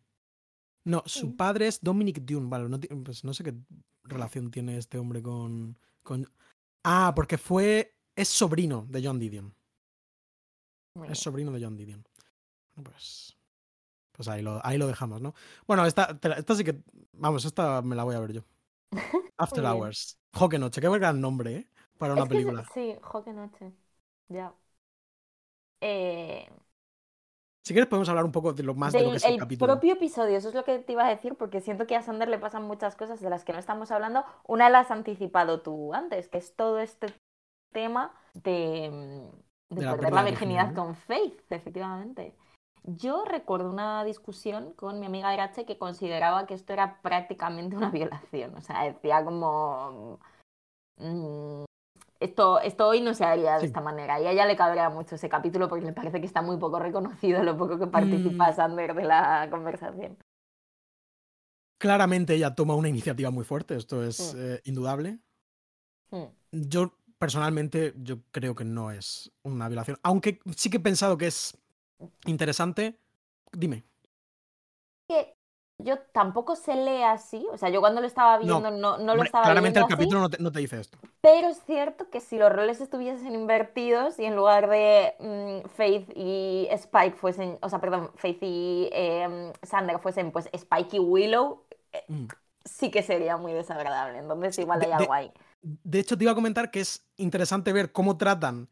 No, 0.85 1.03
su 1.07 1.37
padre 1.37 1.69
es 1.69 1.81
Dominic 1.81 2.23
Dune. 2.23 2.49
Vale, 2.49 2.69
no, 2.69 2.81
pues 3.05 3.23
no 3.23 3.33
sé 3.33 3.45
qué 3.45 3.55
relación 4.03 4.51
tiene 4.51 4.79
este 4.79 4.99
hombre 4.99 5.23
con, 5.23 5.79
con. 6.03 6.29
Ah, 6.83 7.13
porque 7.15 7.39
fue. 7.39 7.95
Es 8.17 8.29
sobrino 8.29 8.85
de 8.89 9.07
John 9.07 9.19
Didion. 9.19 9.55
Es 11.09 11.21
sobrino 11.21 11.53
de 11.53 11.63
John 11.63 11.77
Didion. 11.77 12.05
Pues. 12.83 13.37
Pues 14.13 14.29
ahí 14.29 14.43
lo, 14.43 14.61
ahí 14.65 14.79
lo 14.79 14.87
dejamos, 14.87 15.21
¿no? 15.21 15.35
Bueno, 15.67 15.87
esta, 15.87 16.19
esta 16.37 16.55
sí 16.55 16.65
que. 16.65 16.81
Vamos, 17.13 17.45
esta 17.45 17.83
me 17.83 17.97
la 17.97 18.05
voy 18.05 18.15
a 18.15 18.21
ver 18.21 18.33
yo. 18.33 18.43
After 19.39 19.65
Hours. 19.65 20.19
Joque 20.35 20.59
Noche, 20.59 20.81
qué 20.81 20.89
gran 20.89 21.21
nombre, 21.21 21.57
¿eh? 21.57 21.69
Para 21.99 22.15
una 22.15 22.27
película. 22.27 22.65
sí, 22.75 22.97
Joque 23.01 23.33
Noche. 23.33 23.73
Ya. 24.29 24.55
Eh... 25.81 26.49
Si 27.65 27.75
quieres 27.75 27.89
podemos 27.89 28.09
hablar 28.09 28.25
un 28.25 28.33
poco 28.33 28.53
de 28.53 28.65
lo 28.65 28.75
más 28.75 28.93
de 28.93 29.03
lo 29.03 29.11
que 29.11 29.19
es 29.19 29.25
el, 29.25 29.41
el 29.41 29.59
propio 29.59 29.93
episodio, 29.93 30.37
eso 30.37 30.49
es 30.49 30.55
lo 30.55 30.65
que 30.65 30.81
te 30.81 30.93
iba 30.95 31.07
a 31.07 31.09
decir, 31.09 31.37
porque 31.37 31.61
siento 31.61 31.87
que 31.87 31.95
a 31.95 32.03
Sander 32.03 32.29
le 32.29 32.39
pasan 32.39 32.65
muchas 32.65 32.97
cosas 32.97 33.21
de 33.21 33.31
las 33.31 33.45
que 33.45 33.53
no 33.53 33.61
estamos 33.61 33.93
hablando. 33.93 34.25
Una 34.49 34.69
las 34.69 34.87
has 34.87 34.91
anticipado 34.91 35.61
tú 35.61 35.95
antes, 35.95 36.29
que 36.29 36.39
es 36.39 36.57
todo 36.57 36.81
este 36.81 37.15
tema 37.73 38.13
de, 38.35 39.31
de, 39.69 39.81
perder 39.81 40.13
la, 40.13 40.25
virginidad 40.25 40.75
con 40.75 40.97
Faith, 40.97 41.41
efectivamente. 41.51 42.35
Yo 42.85 43.25
recuerdo 43.25 43.71
una 43.71 44.05
discusión 44.05 44.73
con 44.73 44.99
mi 44.99 45.07
amiga 45.07 45.33
Erache 45.33 45.65
que 45.65 45.79
consideraba 45.79 46.47
que 46.47 46.55
esto 46.55 46.73
era 46.73 47.01
prácticamente 47.01 47.77
una 47.77 47.91
violación. 47.91 48.55
O 48.57 48.61
sea, 48.61 48.85
decía 48.85 49.25
como... 49.25 50.19
Mm, 50.97 51.65
esto, 52.21 52.61
esto 52.61 52.87
hoy 52.87 53.01
no 53.01 53.15
se 53.15 53.25
haría 53.25 53.59
de 53.59 53.67
esta 53.67 53.81
manera. 53.81 54.21
Y 54.21 54.27
a 54.27 54.31
ella 54.31 54.47
le 54.47 54.57
cabrea 54.57 54.91
mucho 54.91 55.17
ese 55.17 55.29
capítulo 55.29 55.69
porque 55.69 55.87
le 55.87 55.93
parece 55.93 56.21
que 56.21 56.27
está 56.27 56.41
muy 56.41 56.57
poco 56.57 56.79
reconocido 56.79 57.43
lo 57.43 57.57
poco 57.57 57.79
que 57.79 57.89
participa 57.89 58.51
mm. 58.51 58.55
Sander 58.55 58.95
de 58.95 59.05
la 59.05 59.49
conversación. 59.51 60.17
Claramente 61.79 62.35
ella 62.35 62.55
toma 62.55 62.77
una 62.77 62.89
iniciativa 62.89 63.31
muy 63.31 63.45
fuerte, 63.45 63.75
esto 63.75 64.05
es 64.05 64.35
mm. 64.35 64.39
eh, 64.39 64.61
indudable. 64.65 65.19
Yo 66.53 66.93
personalmente 67.19 67.95
yo 67.97 68.19
creo 68.31 68.55
que 68.55 68.65
no 68.65 68.91
es 68.91 69.33
una 69.43 69.69
violación. 69.69 69.99
Aunque 70.03 70.41
sí 70.57 70.71
que 70.71 70.77
he 70.77 70.81
pensado 70.81 71.17
que 71.17 71.29
es 71.29 71.59
interesante. 72.27 72.99
Dime. 73.53 73.85
Que 75.09 75.35
yo 75.83 75.99
tampoco 76.13 76.57
se 76.57 76.75
lee 76.75 77.03
así. 77.03 77.47
O 77.53 77.57
sea, 77.57 77.69
yo 77.69 77.81
cuando 77.81 78.01
lo 78.01 78.07
estaba 78.07 78.39
viendo 78.39 78.71
no, 78.71 78.99
no, 78.99 79.15
lo 79.15 79.23
estaba 79.23 79.45
Claramente 79.45 79.79
el 79.79 79.87
capítulo 79.87 80.21
no, 80.21 80.31
te, 80.31 80.43
no, 80.43 80.53
te, 80.53 80.61
dice 80.61 80.81
esto. 80.81 80.99
Pero 81.21 81.49
es 81.49 81.63
cierto 81.67 82.09
que 82.11 82.21
si 82.21 82.39
los 82.39 82.53
roles 82.53 82.81
estuviesen 82.81 83.35
invertidos 83.35 84.19
y 84.19 84.25
en 84.25 84.37
lugar 84.37 84.69
de 84.69 85.15
mm, 85.19 85.69
Faith 85.71 86.11
y 86.15 86.69
Spike 86.71 87.17
fuesen, 87.17 87.59
o 87.61 87.69
sea, 87.69 87.81
perdón, 87.81 88.11
Faith 88.17 88.43
y 88.43 88.89
eh, 88.93 89.53
Sander 89.63 89.99
fuesen 89.99 90.31
pues 90.33 90.49
Spike 90.53 90.97
y 90.97 91.01
Willow, 91.01 91.65
eh, 91.93 92.05
mm. 92.09 92.27
sí 92.65 92.91
que 92.91 93.03
sería 93.03 93.37
muy 93.37 93.53
desagradable. 93.53 94.19
Entonces 94.19 94.59
igual 94.59 94.81
hay 94.83 94.93
algo 94.93 95.13
ahí. 95.13 95.33
De 95.63 96.01
hecho, 96.01 96.17
te 96.17 96.25
iba 96.25 96.33
a 96.33 96.37
comentar 96.37 96.71
que 96.71 96.81
es 96.81 97.07
interesante 97.17 97.73
ver 97.73 97.93
cómo 97.93 98.17
tratan 98.17 98.69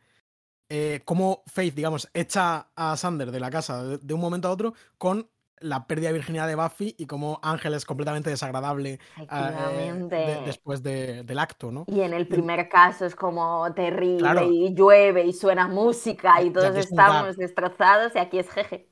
eh, 0.72 1.00
cómo 1.04 1.42
Faith, 1.46 1.74
digamos, 1.74 2.08
echa 2.14 2.68
a 2.76 2.96
Sander 2.96 3.32
de 3.32 3.40
la 3.40 3.50
casa 3.50 3.98
de, 3.98 4.14
un 4.14 4.20
momento 4.20 4.46
a 4.46 4.52
otro 4.52 4.72
con 4.98 5.28
la 5.58 5.86
pérdida 5.86 6.08
de 6.08 6.14
virginidad 6.14 6.46
de 6.46 6.54
Buffy 6.54 6.94
y 6.96 7.06
cómo 7.06 7.40
Ángel 7.42 7.74
es 7.74 7.84
completamente 7.84 8.30
desagradable 8.30 9.00
eh, 9.18 10.42
después 10.46 10.82
del 10.82 11.38
acto, 11.38 11.72
¿no? 11.72 11.84
Y 11.88 12.00
en 12.00 12.14
el 12.14 12.28
primer 12.28 12.68
caso 12.68 13.04
es 13.04 13.16
como 13.16 13.70
terrible 13.74 14.46
y 14.46 14.72
llueve 14.72 15.24
y 15.26 15.32
suena 15.32 15.66
música 15.66 16.40
y 16.40 16.50
todos 16.50 16.76
estamos 16.76 17.36
destrozados 17.36 18.14
y 18.14 18.18
aquí 18.18 18.38
es 18.38 18.48
jeje. 18.48 18.88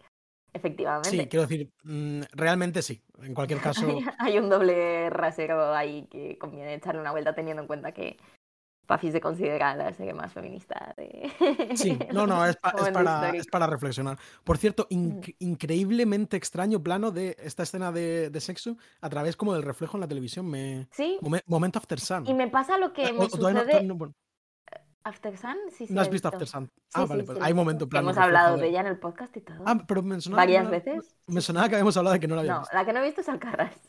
Efectivamente. 0.53 1.11
Sí, 1.11 1.29
quiero 1.29 1.47
decir, 1.47 1.71
mm, 1.85 2.23
realmente 2.33 2.83
sí. 2.83 3.03
En 3.23 3.35
cualquier 3.35 3.61
caso. 3.61 3.87
Hay 4.19 4.39
un 4.39 4.49
doble 4.49 5.11
rasero 5.11 5.75
ahí 5.75 6.07
que 6.11 6.39
conviene 6.39 6.75
echarle 6.75 7.01
una 7.01 7.13
vuelta 7.13 7.35
teniendo 7.35 7.63
en 7.63 7.69
cuenta 7.69 7.93
que 7.93 8.17
Buffy 8.89 9.13
se 9.13 9.21
considera 9.21 9.77
la 9.77 9.93
serie 9.93 10.15
más 10.15 10.33
feminista 10.33 10.95
de... 10.97 11.31
Sí, 11.77 11.99
no, 12.13 12.27
no, 12.27 12.45
es, 12.47 12.57
para, 12.57 13.33
es, 13.35 13.47
para, 13.47 13.67
reflexionar. 13.67 14.19
Por 14.45 14.57
cierto, 14.57 14.87
mm. 14.91 15.21
increíblemente 15.41 16.37
extraño 16.37 16.83
plano 16.83 17.11
de 17.11 17.37
esta 17.39 17.65
escena 17.65 17.93
de, 17.93 18.31
de, 18.31 18.41
sexo 18.41 18.77
a 19.01 19.11
través 19.11 19.37
como 19.37 19.53
del 19.53 19.63
reflejo 19.63 19.97
en 19.97 20.01
la 20.01 20.09
televisión. 20.09 20.47
Me... 20.47 20.89
Sí. 20.93 21.19
momento 21.47 21.79
After 21.79 22.01
Sun. 22.01 22.27
Y 22.27 22.35
me 22.35 22.49
pasa 22.49 22.79
lo 22.79 22.93
que 22.93 23.05
eh, 23.05 23.13
me 23.13 23.29
sucede... 23.29 23.89
After 25.05 25.37
Sun, 25.39 25.57
sí, 25.71 25.87
sí. 25.87 25.95
¿No 25.95 26.03
has 26.03 26.11
visto 26.11 26.29
After 26.29 26.47
Sun? 26.47 26.71
Ah, 26.93 27.07
vale, 27.07 27.25
pues 27.25 27.39
hay 27.41 27.55
momento 27.55 27.89
plano. 27.89 28.11
Hemos 28.11 28.23
hablado 28.23 28.59
de 28.59 28.69
ella 28.69 28.81
en 28.81 28.89
el 28.89 28.99
podcast 28.99 29.35
y 29.37 29.41
todo. 29.41 29.63
Ah, 29.65 29.83
pero 29.87 30.03
me 30.03 30.21
sonaba 30.21 30.43
¿Varias 30.43 30.69
veces? 30.69 31.17
Me 31.27 31.41
sonaba 31.41 31.69
que 31.69 31.77
habíamos 31.77 31.97
hablado 31.97 32.15
de 32.15 32.21
que 32.21 32.29
no 32.29 32.35
la 32.35 32.41
había 32.43 32.55
no, 32.55 32.61
visto. 32.61 32.77
la 32.77 32.85
que 32.85 32.93
no 32.93 33.01
he 33.01 33.05
visto 33.05 33.21
es 33.23 33.29
Alcarras. 33.29 33.88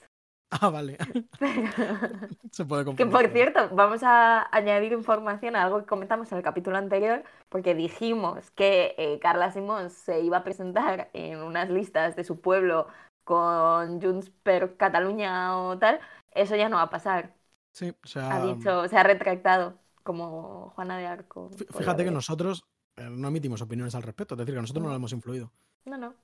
Ah, 0.52 0.70
vale. 0.70 0.98
Se 2.52 2.66
puede 2.66 2.96
Que 2.96 3.06
por 3.06 3.28
cierto, 3.30 3.70
vamos 3.72 4.02
a 4.04 4.48
añadir 4.56 4.94
información 4.94 5.56
a 5.56 5.64
algo 5.64 5.80
que 5.80 5.86
comentamos 5.86 6.32
en 6.32 6.40
el 6.40 6.44
capítulo 6.44 6.78
anterior, 6.78 7.24
porque 7.50 7.76
dijimos 7.76 8.50
que 8.52 8.96
eh, 8.98 9.20
Carla 9.20 9.52
Simón 9.52 9.90
se 9.92 10.22
iba 10.22 10.38
a 10.38 10.44
presentar 10.44 11.10
en 11.14 11.40
unas 11.44 11.70
listas 11.70 12.16
de 12.16 12.24
su 12.24 12.42
pueblo 12.42 12.88
con 13.24 14.02
Junts 14.02 14.32
per 14.42 14.76
Cataluña 14.76 15.56
o 15.60 15.78
tal. 15.78 16.00
Eso 16.32 16.56
ya 16.56 16.68
no 16.68 16.78
va 16.78 16.84
a 16.84 16.90
pasar. 16.90 17.36
Sí, 17.72 17.94
o 18.04 18.08
sea... 18.08 18.36
Ha 18.36 18.46
dicho, 18.46 18.88
se 18.88 18.98
ha 18.98 19.04
retractado, 19.04 19.78
como 20.04 20.72
Juana 20.72 20.98
de 20.98 21.06
Arco. 21.06 21.52
Fíjate 21.78 22.04
que 22.04 22.12
nosotros 22.12 22.64
eh, 22.98 23.08
no 23.10 23.28
emitimos 23.28 23.62
opiniones 23.62 23.94
al 23.94 24.04
respecto, 24.04 24.34
es 24.34 24.40
decir, 24.40 24.56
que 24.56 24.62
nosotros 24.62 24.82
no, 24.82 24.88
no 24.88 24.94
lo 24.94 24.98
hemos 24.98 25.14
influido. 25.14 25.52
No, 25.86 25.98
no. 25.98 26.16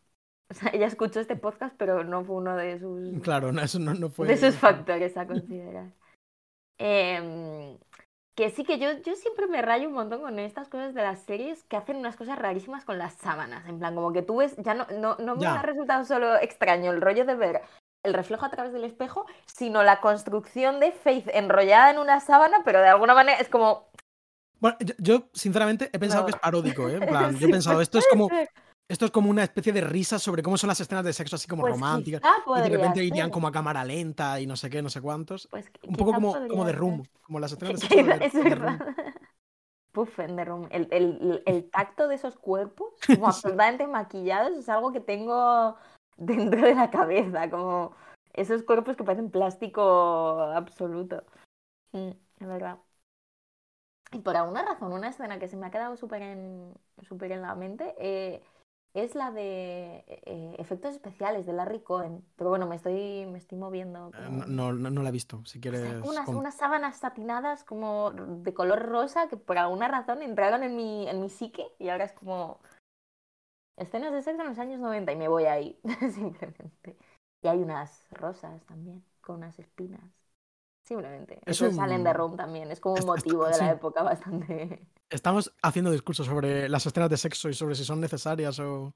O 0.49 0.53
sea, 0.53 0.71
ella 0.73 0.85
escuchó 0.85 1.19
este 1.19 1.35
podcast, 1.35 1.75
pero 1.77 2.03
no 2.03 2.23
fue 2.23 2.35
uno 2.35 2.55
de 2.55 2.79
sus. 2.79 3.21
Claro, 3.21 3.49
eso 3.49 3.79
no, 3.79 4.09
fue. 4.09 4.27
De 4.27 4.37
sus 4.37 4.55
factores 4.55 5.17
a 5.17 5.25
considerar. 5.25 5.91
Em, 6.77 7.77
que 8.35 8.49
sí, 8.51 8.63
que 8.63 8.77
yo, 8.77 8.91
yo 9.01 9.15
siempre 9.15 9.47
me 9.47 9.61
rayo 9.61 9.87
un 9.87 9.95
montón 9.95 10.21
con 10.21 10.37
estas 10.39 10.67
cosas 10.67 10.93
de 10.93 11.01
las 11.01 11.21
series 11.23 11.63
que 11.63 11.77
hacen 11.77 11.95
unas 11.95 12.15
cosas 12.15 12.37
rarísimas 12.37 12.85
con 12.85 12.97
las 12.97 13.13
sábanas. 13.15 13.67
En 13.67 13.79
plan, 13.79 13.95
como 13.95 14.13
que 14.13 14.21
tú 14.21 14.37
ves, 14.37 14.55
ya 14.57 14.73
no, 14.73 14.85
no, 14.99 15.15
no 15.17 15.35
me 15.35 15.47
ha 15.47 15.61
resultado 15.61 16.05
solo 16.05 16.35
extraño 16.35 16.91
el 16.91 17.01
rollo 17.01 17.25
de 17.25 17.35
ver 17.35 17.61
el 18.03 18.13
reflejo 18.13 18.45
a 18.45 18.49
través 18.49 18.71
del 18.71 18.83
espejo, 18.83 19.25
sino 19.47 19.83
la 19.83 19.99
construcción 19.99 20.79
de 20.79 20.91
Faith 20.91 21.27
enrollada 21.33 21.89
en 21.89 21.97
una 21.97 22.19
sábana, 22.19 22.57
pero 22.63 22.79
de 22.79 22.87
alguna 22.87 23.15
manera 23.15 23.39
es 23.39 23.49
como. 23.49 23.89
Bueno, 24.59 24.77
yo, 24.99 25.29
sinceramente 25.33 25.89
he 25.91 25.99
pensado 25.99 26.25
que 26.25 26.31
es 26.31 26.37
paródico, 26.37 26.87
¿eh? 26.87 26.97
En 27.01 27.05
plan, 27.07 27.35
yo 27.37 27.47
he 27.47 27.51
pensado, 27.51 27.81
esto 27.81 27.97
es 27.97 28.05
como 28.09 28.29
esto 28.87 29.05
es 29.05 29.11
como 29.11 29.29
una 29.29 29.43
especie 29.43 29.73
de 29.73 29.81
risa 29.81 30.19
sobre 30.19 30.43
cómo 30.43 30.57
son 30.57 30.67
las 30.67 30.79
escenas 30.79 31.03
de 31.03 31.13
sexo 31.13 31.35
así 31.35 31.47
como 31.47 31.61
pues 31.63 31.73
románticas. 31.73 32.21
Y 32.57 32.61
de 32.61 32.69
repente 32.69 33.03
irían 33.03 33.31
como 33.31 33.47
a 33.47 33.51
cámara 33.51 33.83
lenta 33.83 34.39
y 34.39 34.45
no 34.45 34.55
sé 34.55 34.69
qué, 34.69 34.81
no 34.81 34.89
sé 34.89 35.01
cuántos. 35.01 35.47
Pues 35.47 35.71
un 35.83 35.95
poco 35.95 36.13
como, 36.13 36.33
como 36.47 36.65
de 36.65 36.73
room, 36.73 37.03
como 37.21 37.39
las 37.39 37.51
escenas 37.51 37.81
de 37.81 37.87
sexo 37.87 38.05
de, 38.05 38.25
es 38.25 38.33
verdad. 38.33 38.79
Puf, 39.91 40.19
en 40.19 40.35
The 40.35 40.45
Room. 40.45 40.67
El, 40.69 40.87
el, 40.91 41.43
el, 41.45 41.69
tacto 41.69 42.07
de 42.07 42.15
esos 42.15 42.35
cuerpos, 42.35 42.93
como 43.07 43.27
absolutamente 43.27 43.87
maquillados, 43.87 44.55
es 44.55 44.69
algo 44.69 44.91
que 44.91 44.99
tengo 44.99 45.75
dentro 46.17 46.61
de 46.61 46.75
la 46.75 46.91
cabeza. 46.91 47.49
Como 47.49 47.95
esos 48.33 48.61
cuerpos 48.63 48.95
que 48.95 49.03
parecen 49.03 49.31
plástico 49.31 50.41
absoluto. 50.53 51.23
Mm, 51.91 52.11
es 52.39 52.47
verdad. 52.47 52.77
Y 54.11 54.19
por 54.19 54.37
alguna 54.37 54.63
razón, 54.63 54.93
una 54.93 55.09
escena 55.09 55.39
que 55.39 55.47
se 55.47 55.57
me 55.57 55.65
ha 55.65 55.71
quedado 55.71 55.97
súper 55.97 56.21
en, 56.21 56.73
super 57.01 57.31
en 57.31 57.41
la 57.41 57.55
mente. 57.55 57.95
Eh, 57.97 58.43
es 58.95 59.13
la 59.13 59.29
de 59.29 60.05
eh, 60.07 60.55
efectos 60.57 60.95
especiales 60.95 61.45
de 61.45 61.51
Larry 61.51 61.81
Cohen. 61.81 62.25
Pero 62.37 62.49
bueno, 62.49 62.65
me 62.65 62.77
estoy, 62.77 63.25
me 63.25 63.37
estoy 63.37 63.57
moviendo. 63.57 64.11
Eh, 64.17 64.43
no, 64.47 64.71
no, 64.71 65.03
la 65.03 65.09
he 65.09 65.11
visto, 65.11 65.45
si 65.45 65.59
quieres. 65.59 66.01
unas, 66.03 66.29
unas, 66.29 66.55
sábanas 66.55 66.97
satinadas 66.97 67.65
como 67.65 68.11
de 68.11 68.53
color 68.53 68.87
rosa 68.87 69.27
que 69.27 69.35
por 69.35 69.57
alguna 69.57 69.89
razón 69.89 70.21
entraron 70.21 70.63
en 70.63 70.77
mi, 70.77 71.09
en 71.09 71.19
mi 71.19 71.29
psique 71.29 71.67
y 71.77 71.89
ahora 71.89 72.05
es 72.05 72.13
como 72.13 72.59
escenas 73.75 74.13
de 74.13 74.21
sexo 74.21 74.41
en 74.41 74.47
los 74.47 74.59
años 74.59 74.79
90 74.79 75.11
y 75.11 75.15
me 75.17 75.27
voy 75.27 75.43
ahí, 75.43 75.77
simplemente. 76.13 76.97
Y 77.41 77.47
hay 77.49 77.59
unas 77.59 78.07
rosas 78.11 78.65
también, 78.65 79.03
con 79.19 79.35
unas 79.35 79.59
espinas. 79.59 80.24
Simplemente. 80.85 81.39
Eso 81.45 81.71
salen 81.71 82.03
de 82.03 82.13
Rome 82.13 82.37
también. 82.37 82.71
Es 82.71 82.79
como 82.79 82.95
un 82.95 83.05
motivo 83.05 83.45
de 83.47 83.57
la 83.57 83.71
época 83.71 84.03
bastante. 84.03 84.85
Estamos 85.09 85.53
haciendo 85.61 85.91
discursos 85.91 86.27
sobre 86.27 86.69
las 86.69 86.85
escenas 86.85 87.09
de 87.09 87.17
sexo 87.17 87.49
y 87.49 87.53
sobre 87.53 87.75
si 87.75 87.83
son 87.83 87.99
necesarias 87.99 88.59
o, 88.59 88.93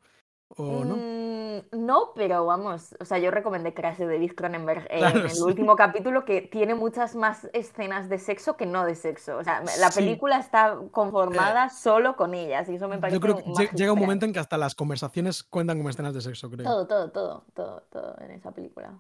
o 0.50 0.86
no. 0.86 0.96
Mm, 0.96 1.86
no, 1.86 2.12
pero 2.16 2.46
vamos, 2.46 2.96
o 3.00 3.06
sea, 3.06 3.18
yo 3.18 3.32
recomendé 3.32 3.74
Crash 3.74 3.98
de 3.98 4.06
David 4.06 4.34
Cronenberg 4.36 4.88
en 4.90 5.04
el 5.04 5.42
último 5.44 5.76
capítulo 5.76 6.26
que 6.26 6.42
tiene 6.42 6.76
muchas 6.76 7.16
más 7.16 7.48
escenas 7.54 8.08
de 8.08 8.18
sexo 8.18 8.56
que 8.56 8.66
no 8.66 8.86
de 8.86 8.96
sexo. 8.96 9.38
O 9.38 9.44
sea, 9.44 9.64
la 9.80 9.90
película 9.90 10.40
está 10.40 10.78
conformada 10.92 11.66
eh, 11.66 11.70
solo 11.70 12.16
con 12.16 12.34
ellas 12.34 12.70
y 12.70 12.76
eso 12.76 12.88
me 12.88 12.98
parece 12.98 13.16
Yo 13.16 13.22
creo 13.22 13.38
que 13.38 13.70
llega 13.76 13.94
un 13.94 14.00
momento 14.00 14.26
en 14.26 14.34
que 14.34 14.40
hasta 14.40 14.58
las 14.58 14.76
conversaciones 14.76 15.44
cuentan 15.44 15.78
como 15.78 15.90
escenas 15.90 16.14
de 16.14 16.22
sexo, 16.22 16.50
creo. 16.50 16.66
Todo, 16.66 16.88
todo, 16.88 17.12
todo, 17.12 17.46
todo, 17.54 17.84
todo 17.90 18.16
en 18.20 18.32
esa 18.32 18.52
película. 18.52 18.98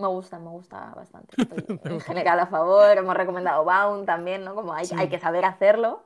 Me 0.00 0.08
gusta, 0.08 0.38
me 0.40 0.50
gusta 0.50 0.92
bastante. 0.94 1.36
en 1.84 2.00
general 2.00 2.40
a 2.40 2.46
favor. 2.46 2.98
Hemos 2.98 3.14
recomendado 3.14 3.64
Bound 3.64 4.06
también, 4.06 4.44
¿no? 4.44 4.54
Como 4.54 4.72
hay, 4.72 4.86
hay 4.96 5.08
que 5.08 5.20
saber 5.20 5.44
hacerlo. 5.44 6.04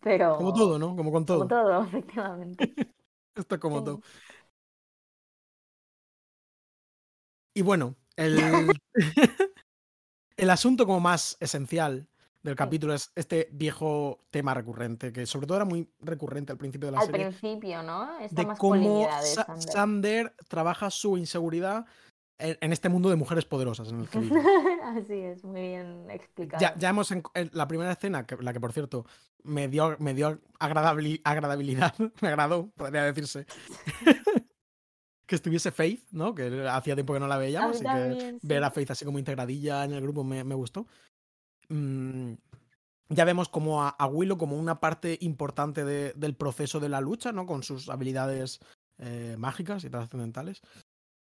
Pero. 0.00 0.36
Como 0.36 0.54
todo, 0.54 0.78
¿no? 0.78 0.96
Como 0.96 1.12
con 1.12 1.26
todo. 1.26 1.38
Como 1.40 1.48
todo, 1.48 1.84
efectivamente. 1.88 2.74
Esto 3.34 3.60
como 3.60 3.84
todo. 3.84 4.00
Y 7.54 7.62
bueno, 7.62 7.96
el, 8.16 8.38
el 10.36 10.50
asunto 10.50 10.86
como 10.86 11.00
más 11.00 11.36
esencial 11.40 12.08
del 12.42 12.54
capítulo 12.54 12.94
es 12.94 13.12
este 13.14 13.48
viejo 13.52 14.20
tema 14.30 14.54
recurrente, 14.54 15.12
que 15.12 15.26
sobre 15.26 15.46
todo 15.46 15.56
era 15.56 15.64
muy 15.64 15.90
recurrente 16.00 16.52
al 16.52 16.58
principio 16.58 16.86
de 16.86 16.92
la 16.92 17.00
serie. 17.02 17.24
Al 17.24 17.34
principio, 17.34 17.82
¿no? 17.82 18.18
Esta 18.20 18.42
de 18.42 18.56
cómo 18.56 19.08
Sander 19.58 20.34
trabaja 20.48 20.90
su 20.90 21.18
inseguridad 21.18 21.86
en, 22.38 22.72
este 22.72 22.88
mundo 22.88 23.10
de 23.10 23.16
mujeres 23.16 23.44
poderosas 23.44 23.88
en 23.88 24.00
el 24.00 24.08
que 24.08 24.18
Así 24.82 25.14
es, 25.14 25.44
muy 25.44 25.60
bien 25.60 26.10
explicado. 26.10 26.60
Ya, 26.60 26.76
ya 26.76 26.90
hemos 26.90 27.10
en, 27.10 27.22
la 27.52 27.66
primera 27.66 27.92
escena, 27.92 28.26
que, 28.26 28.36
la 28.36 28.52
que 28.52 28.60
por 28.60 28.72
cierto 28.72 29.06
me 29.42 29.68
dio, 29.68 29.96
me 29.98 30.14
dio 30.14 30.40
agradabilidad, 30.58 31.94
me 32.20 32.28
agradó, 32.28 32.70
podría 32.76 33.04
decirse. 33.04 33.46
que 35.26 35.34
estuviese 35.34 35.72
Faith, 35.72 36.04
¿no? 36.12 36.34
Que 36.34 36.66
hacía 36.68 36.94
tiempo 36.94 37.12
que 37.14 37.20
no 37.20 37.26
la 37.26 37.38
veíamos, 37.38 37.76
así 37.76 37.84
que 37.84 38.38
ver 38.42 38.62
a 38.62 38.70
Faith 38.70 38.92
así 38.92 39.04
como 39.04 39.18
integradilla 39.18 39.84
en 39.84 39.92
el 39.92 40.00
grupo 40.00 40.22
me, 40.22 40.44
me 40.44 40.54
gustó. 40.54 40.86
Mm, 41.68 42.34
ya 43.08 43.24
vemos 43.24 43.48
como 43.48 43.82
a, 43.82 43.88
a, 43.88 44.06
Willow 44.06 44.38
como 44.38 44.56
una 44.56 44.78
parte 44.78 45.18
importante 45.20 45.84
de, 45.84 46.12
del 46.14 46.34
proceso 46.34 46.80
de 46.80 46.88
la 46.88 47.00
lucha, 47.00 47.32
¿no? 47.32 47.46
Con 47.46 47.62
sus 47.62 47.88
habilidades 47.88 48.60
eh, 48.98 49.36
mágicas 49.38 49.84
y 49.84 49.90
trascendentales. 49.90 50.62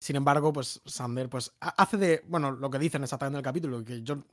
Sin 0.03 0.16
embargo, 0.16 0.53
pues 0.53 0.82
Sander 0.84 1.28
pues, 1.28 1.53
hace 1.61 1.96
de, 1.96 2.24
bueno, 2.26 2.50
lo 2.50 2.68
que 2.68 2.80
dicen 2.80 3.05
exactamente 3.05 3.36
en 3.36 3.38
el 3.38 3.44
capítulo, 3.44 3.84
que 3.84 4.03
yo 4.03 4.24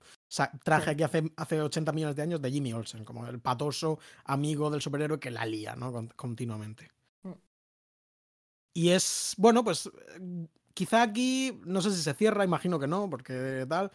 traje 0.63 0.89
aquí 0.89 1.03
hace, 1.03 1.31
hace 1.35 1.61
80 1.61 1.91
millones 1.91 2.15
de 2.15 2.23
años 2.23 2.41
de 2.41 2.49
Jimmy 2.49 2.73
Olsen, 2.73 3.05
como 3.05 3.27
el 3.27 3.39
patoso 3.39 3.99
amigo 4.25 4.71
del 4.71 4.81
superhéroe 4.81 5.19
que 5.19 5.29
la 5.29 5.45
lía, 5.45 5.75
¿no? 5.75 5.93
continuamente. 6.15 6.89
Mm. 7.21 7.33
Y 8.73 8.89
es, 8.89 9.35
bueno, 9.37 9.63
pues 9.63 9.91
quizá 10.73 11.03
aquí, 11.03 11.61
no 11.65 11.83
sé 11.83 11.91
si 11.91 12.01
se 12.01 12.15
cierra, 12.15 12.43
imagino 12.43 12.79
que 12.79 12.87
no, 12.87 13.07
porque 13.07 13.67
tal, 13.69 13.91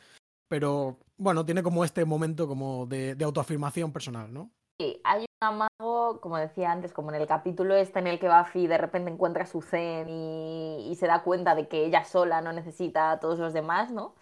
pero 0.47 1.01
bueno, 1.17 1.45
tiene 1.45 1.65
como 1.65 1.85
este 1.85 2.05
momento 2.05 2.47
como 2.47 2.87
de, 2.87 3.17
de 3.17 3.25
autoafirmación 3.25 3.93
personal, 3.93 4.33
¿no? 4.33 4.53
Sí, 4.79 5.01
hay 5.03 5.25
amago, 5.45 6.21
como 6.21 6.37
decía 6.39 6.73
antes, 6.73 6.93
como 6.93 7.11
en 7.11 7.21
el 7.21 7.27
capítulo 7.27 7.75
este 7.75 7.99
en 7.99 8.07
el 8.07 8.19
que 8.19 8.29
Buffy 8.29 8.67
de 8.67 8.79
repente 8.79 9.11
encuentra 9.11 9.47
su 9.47 9.63
zen 9.63 10.09
y, 10.09 10.89
y 10.91 10.95
se 10.97 11.07
da 11.07 11.23
cuenta 11.23 11.55
de 11.55 11.69
que 11.69 11.85
ella 11.85 12.05
sola 12.05 12.41
no 12.41 12.53
necesita 12.53 13.13
a 13.13 13.21
todos 13.21 13.39
los 13.39 13.53
demás, 13.53 13.91
¿no? 13.91 14.15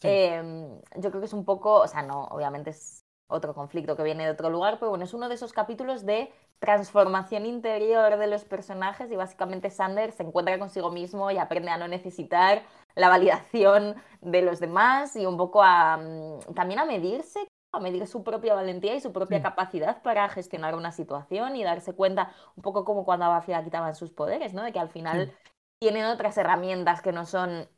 Sí. 0.00 0.08
Eh, 0.08 0.80
yo 0.96 1.10
creo 1.10 1.20
que 1.20 1.26
es 1.26 1.32
un 1.32 1.44
poco, 1.44 1.80
o 1.80 1.88
sea, 1.88 2.02
no, 2.02 2.24
obviamente 2.24 2.70
es 2.70 3.04
otro 3.28 3.54
conflicto 3.54 3.96
que 3.96 4.02
viene 4.02 4.24
de 4.24 4.30
otro 4.30 4.50
lugar, 4.50 4.78
pero 4.78 4.90
bueno, 4.90 5.04
es 5.04 5.14
uno 5.14 5.28
de 5.28 5.34
esos 5.34 5.52
capítulos 5.52 6.04
de 6.04 6.32
transformación 6.58 7.46
interior 7.46 8.16
de 8.18 8.26
los 8.26 8.44
personajes 8.44 9.10
y 9.10 9.16
básicamente 9.16 9.70
Sander 9.70 10.12
se 10.12 10.22
encuentra 10.22 10.58
consigo 10.58 10.90
mismo 10.90 11.30
y 11.30 11.38
aprende 11.38 11.70
a 11.70 11.76
no 11.76 11.88
necesitar 11.88 12.62
la 12.94 13.08
validación 13.08 13.96
de 14.20 14.42
los 14.42 14.60
demás 14.60 15.16
y 15.16 15.26
un 15.26 15.36
poco 15.36 15.62
a 15.62 15.96
mm, 15.96 16.54
también 16.54 16.78
a 16.78 16.84
medirse 16.84 17.48
a 17.72 17.80
medir 17.80 18.06
su 18.06 18.22
propia 18.22 18.54
valentía 18.54 18.94
y 18.94 19.00
su 19.00 19.12
propia 19.12 19.38
Sí. 19.38 19.42
capacidad 19.42 20.02
para 20.02 20.28
gestionar 20.28 20.74
una 20.74 20.92
situación 20.92 21.56
y 21.56 21.64
darse 21.64 21.94
cuenta, 21.94 22.32
un 22.56 22.62
poco 22.62 22.84
como 22.84 23.04
cuando 23.04 23.24
a 23.26 23.38
Buffy 23.38 23.52
le 23.54 23.64
quitaban 23.64 23.94
sus 23.94 24.10
poderes, 24.10 24.52
¿no? 24.54 24.62
De 24.62 24.72
que 24.72 24.78
al 24.78 24.90
final 24.90 25.28
Sí. 25.28 25.32
tienen 25.80 26.04
otras 26.04 26.36
herramientas 26.36 27.00
que 27.02 27.12
no 27.12 27.24
son 27.26 27.68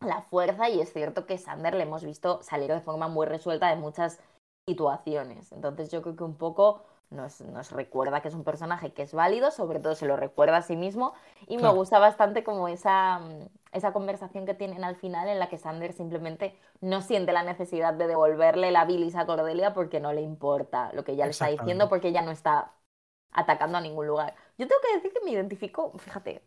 la 0.00 0.22
fuerza 0.22 0.68
y 0.68 0.80
es 0.80 0.92
cierto 0.92 1.26
que 1.26 1.38
Sander 1.38 1.74
le 1.74 1.84
hemos 1.84 2.04
visto 2.04 2.42
salir 2.42 2.72
de 2.72 2.80
forma 2.80 3.08
muy 3.08 3.26
resuelta 3.26 3.68
de 3.68 3.76
muchas 3.76 4.20
situaciones. 4.68 5.52
Entonces 5.52 5.90
yo 5.90 6.02
creo 6.02 6.16
que 6.16 6.24
un 6.24 6.36
poco 6.36 6.84
nos, 7.12 7.40
nos 7.42 7.70
recuerda 7.70 8.20
que 8.22 8.28
es 8.28 8.34
un 8.34 8.44
personaje 8.44 8.92
que 8.92 9.02
es 9.02 9.12
válido, 9.14 9.50
sobre 9.50 9.80
todo 9.80 9.94
se 9.94 10.06
lo 10.06 10.16
recuerda 10.16 10.58
a 10.58 10.62
sí 10.62 10.76
mismo 10.76 11.14
y 11.46 11.58
me 11.58 11.68
gusta 11.70 11.98
bastante 11.98 12.44
como 12.44 12.68
esa, 12.68 13.18
mm, 13.20 13.48
esa 13.72 13.92
conversación 13.92 14.46
que 14.46 14.54
tienen 14.54 14.84
al 14.84 14.96
final 14.96 15.28
en 15.28 15.38
la 15.38 15.48
que 15.48 15.58
Sander 15.58 15.92
simplemente 15.92 16.56
no 16.80 17.00
siente 17.02 17.32
la 17.32 17.42
necesidad 17.42 17.94
de 17.94 18.06
devolverle 18.06 18.70
la 18.72 18.84
bilis 18.84 19.16
a 19.16 19.26
Cordelia 19.26 19.74
porque 19.74 20.00
no 20.00 20.12
le 20.12 20.22
importa 20.22 20.92
lo 20.94 21.04
que 21.04 21.12
ella 21.12 21.24
le 21.26 21.30
está 21.32 21.48
diciendo 21.48 21.88
porque 21.88 22.08
ella 22.08 22.22
no 22.22 22.30
está 22.32 22.72
atacando 23.32 23.78
a 23.78 23.80
ningún 23.80 24.06
lugar. 24.06 24.34
Yo 24.58 24.68
tengo 24.68 24.80
que 24.82 24.96
decir 24.96 25.12
que 25.12 25.24
me 25.24 25.32
identifico, 25.32 25.92
fíjate, 25.98 26.42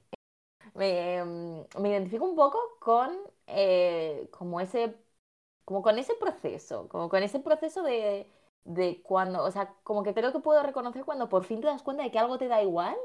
me, 0.73 1.23
mm, 1.23 1.81
me 1.81 1.89
identifico 1.89 2.25
un 2.25 2.35
poco 2.35 2.59
con 2.79 3.11
eh, 3.47 4.29
como 4.31 4.59
ese 4.61 4.95
como 5.65 5.81
con 5.81 5.97
ese 5.99 6.15
proceso, 6.15 6.87
como 6.89 7.09
con 7.09 7.23
ese 7.23 7.39
proceso 7.39 7.83
de, 7.83 8.27
de 8.65 9.01
cuando, 9.03 9.43
o 9.43 9.51
sea, 9.51 9.73
como 9.83 10.03
que 10.03 10.13
creo 10.15 10.33
que 10.33 10.39
puedo 10.41 10.63
reconocer 10.63 11.05
cuando 11.05 11.29
por 11.29 11.45
fin 11.45 11.61
te 11.61 11.67
das 11.67 11.83
cuenta 11.83 12.03
de 12.03 12.11
que 12.11 12.19
algo 12.19 12.37
te 12.39 12.49
da 12.49 12.63
igual, 12.63 12.95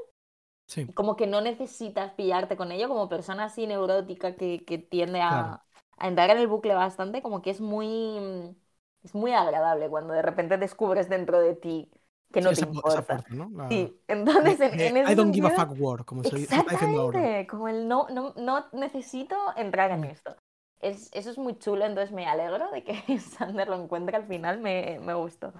Sí, 0.67 0.95
como 0.95 1.15
que 1.15 1.27
no 1.27 1.41
necesitas 1.41 2.13
pillarte 2.13 2.57
con 2.57 2.71
ello, 2.71 2.87
como 2.89 3.09
persona 3.09 3.45
así 3.45 3.67
neurótica 3.67 4.35
que, 4.35 4.65
que 4.65 4.77
tiende 4.77 5.21
a, 5.21 5.41
Claro. 5.43 5.61
a 5.97 6.07
entrar 6.07 6.29
en 6.31 6.37
el 6.39 6.47
bucle 6.47 6.73
bastante, 6.75 7.21
como 7.21 7.41
que 7.41 7.51
es 7.51 7.61
muy, 7.61 8.55
es 9.03 9.15
muy 9.15 9.31
agradable 9.33 9.89
cuando 9.89 10.13
de 10.13 10.21
repente 10.21 10.57
descubres 10.57 11.09
dentro 11.09 11.39
de 11.39 11.55
ti 11.55 11.91
que 12.31 12.41
sí, 12.41 12.41
no 12.41 12.53
te 12.53 12.61
esa, 12.61 12.67
esa 12.83 13.01
importa. 13.01 13.01
fuerza, 13.03 13.33
¿no? 13.33 13.49
La- 13.55 13.69
Sí, 13.69 14.01
entonces 14.07 14.59
en, 14.61 14.79
en 14.79 14.97
ese 14.97 15.11
I 15.11 15.15
don't 15.15 15.33
give 15.33 15.45
a 15.45 15.49
sentido- 15.49 15.51
fuck 15.51 15.71
war, 15.79 16.05
como 16.05 16.23
se, 16.23 16.37
está 16.43 16.71
diciendo 16.71 16.99
ahora. 16.99 17.19
Como 17.49 17.67
el 17.67 17.87
no, 17.87 18.07
no, 18.09 18.33
no 18.37 18.65
necesito 18.73 19.35
entrar 19.57 19.91
en 19.91 20.03
Mm. 20.03 20.05
esto. 20.05 20.35
Es, 20.81 21.09
eso 21.13 21.29
es 21.29 21.37
muy 21.37 21.57
chulo, 21.59 21.85
entonces 21.85 22.11
me 22.11 22.25
alegro 22.25 22.71
de 22.71 22.83
que 22.83 22.93
Sander 23.19 23.67
lo 23.67 23.81
encuentre 23.81 24.17
al 24.17 24.27
final, 24.27 24.59
me, 24.59 24.99
me 24.99 25.13
gustó. 25.13 25.53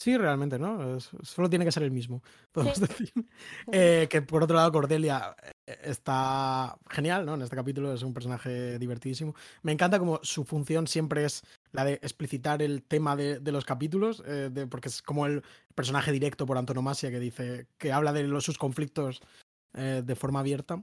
Sí, 0.00 0.16
realmente, 0.18 0.58
¿no? 0.58 0.96
Es- 0.96 1.10
solo 1.22 1.48
tiene 1.48 1.64
que 1.64 1.72
ser 1.72 1.82
el 1.82 1.90
mismo, 1.90 2.22
podemos 2.52 2.76
Sí. 2.76 2.86
decir. 2.86 3.12
Eh, 3.72 4.06
que 4.10 4.22
por 4.22 4.42
otro 4.44 4.56
lado, 4.56 4.70
Cordelia 4.70 5.34
eh, 5.66 5.78
está 5.84 6.76
genial, 6.90 7.24
¿no? 7.26 7.34
En 7.34 7.42
este 7.42 7.56
capítulo 7.56 7.92
es 7.94 8.02
un 8.02 8.12
personaje 8.12 8.78
divertidísimo. 8.78 9.34
Me 9.62 9.72
encanta 9.72 9.98
como 9.98 10.20
su 10.22 10.44
función 10.44 10.86
siempre 10.86 11.24
es 11.24 11.42
la 11.72 11.84
de 11.84 11.94
explicitar 11.94 12.60
el 12.62 12.82
tema 12.82 13.16
de, 13.16 13.40
de 13.40 13.52
los 13.52 13.64
capítulos, 13.64 14.22
eh, 14.26 14.50
de- 14.52 14.66
porque 14.66 14.88
es 14.88 15.00
como 15.02 15.26
el 15.26 15.42
personaje 15.74 16.12
directo 16.12 16.44
por 16.46 16.58
antonomasia 16.58 17.10
que 17.10 17.18
dice, 17.20 17.66
que 17.78 17.92
habla 17.92 18.12
de 18.12 18.24
los, 18.24 18.44
sus 18.44 18.58
conflictos 18.58 19.20
eh, 19.74 20.02
de 20.04 20.14
forma 20.14 20.40
abierta. 20.40 20.82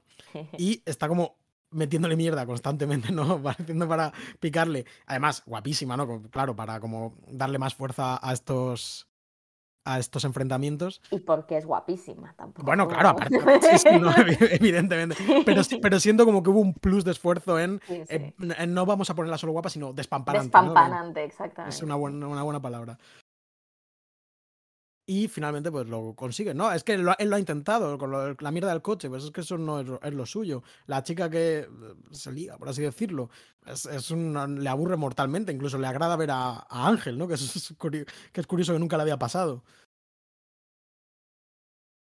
Y 0.57 0.81
está 0.85 1.07
como 1.07 1.37
metiéndole 1.71 2.15
mierda 2.15 2.45
constantemente, 2.45 3.11
¿no? 3.11 3.41
Pareciendo 3.41 3.87
para 3.87 4.11
picarle. 4.39 4.85
Además, 5.05 5.43
guapísima, 5.45 5.97
¿no? 5.97 6.21
Claro, 6.29 6.55
para 6.55 6.79
como 6.79 7.15
darle 7.27 7.57
más 7.59 7.73
fuerza 7.75 8.19
a 8.21 8.33
estos 8.33 9.07
a 9.83 9.97
estos 9.97 10.25
enfrentamientos. 10.25 11.01
Y 11.09 11.17
porque 11.21 11.57
es 11.57 11.65
guapísima 11.65 12.35
tampoco. 12.37 12.63
Bueno, 12.67 12.87
claro, 12.87 13.09
aparte, 13.09 13.39
sí, 13.61 13.77
sí, 13.79 13.99
no, 13.99 14.11
evi- 14.13 14.37
evidentemente. 14.51 15.15
Pero, 15.43 15.63
pero 15.81 15.99
siento 15.99 16.23
como 16.23 16.43
que 16.43 16.51
hubo 16.51 16.59
un 16.59 16.75
plus 16.75 17.03
de 17.03 17.09
esfuerzo 17.09 17.57
en, 17.59 17.81
Sí, 17.87 18.03
sí. 18.07 18.33
en 18.39 18.73
no 18.75 18.85
vamos 18.85 19.09
a 19.09 19.15
ponerla 19.15 19.39
solo 19.39 19.53
guapa, 19.53 19.71
sino 19.71 19.91
despampanante. 19.91 20.55
¿no? 20.55 20.61
Despampanante, 20.65 21.23
exactamente. 21.23 21.75
Es 21.75 21.81
una 21.81 21.95
buena, 21.95 22.27
una 22.27 22.43
buena 22.43 22.61
palabra. 22.61 22.99
Y 25.13 25.27
finalmente, 25.27 25.69
pues 25.69 25.89
lo 25.89 26.13
consigue. 26.15 26.53
No, 26.53 26.71
es 26.71 26.85
que 26.85 26.93
él 26.93 27.03
lo 27.03 27.35
ha 27.35 27.39
intentado 27.39 27.97
con 27.97 28.37
la 28.39 28.51
mierda 28.51 28.69
del 28.69 28.81
coche, 28.81 29.09
pues 29.09 29.25
es 29.25 29.31
que 29.31 29.41
eso 29.41 29.57
no 29.57 29.81
es, 29.81 30.13
lo- 30.13 30.25
suyo. 30.25 30.63
La 30.85 31.03
chica 31.03 31.29
que 31.29 31.59
eh, 31.59 31.67
se 32.11 32.31
liga, 32.31 32.57
por 32.57 32.69
así 32.69 32.81
decirlo, 32.81 33.29
es, 33.65 34.09
le 34.09 34.69
aburre 34.69 34.95
mortalmente. 34.95 35.51
Incluso 35.51 35.77
le 35.77 35.87
agrada 35.87 36.15
ver 36.15 36.31
a, 36.31 36.65
Ángel, 36.69 37.17
¿no? 37.17 37.27
Que 37.27 37.33
es, 37.33 38.47
curioso 38.47 38.71
que 38.71 38.79
nunca 38.79 38.95
le 38.95 39.01
había 39.01 39.19
pasado. 39.19 39.65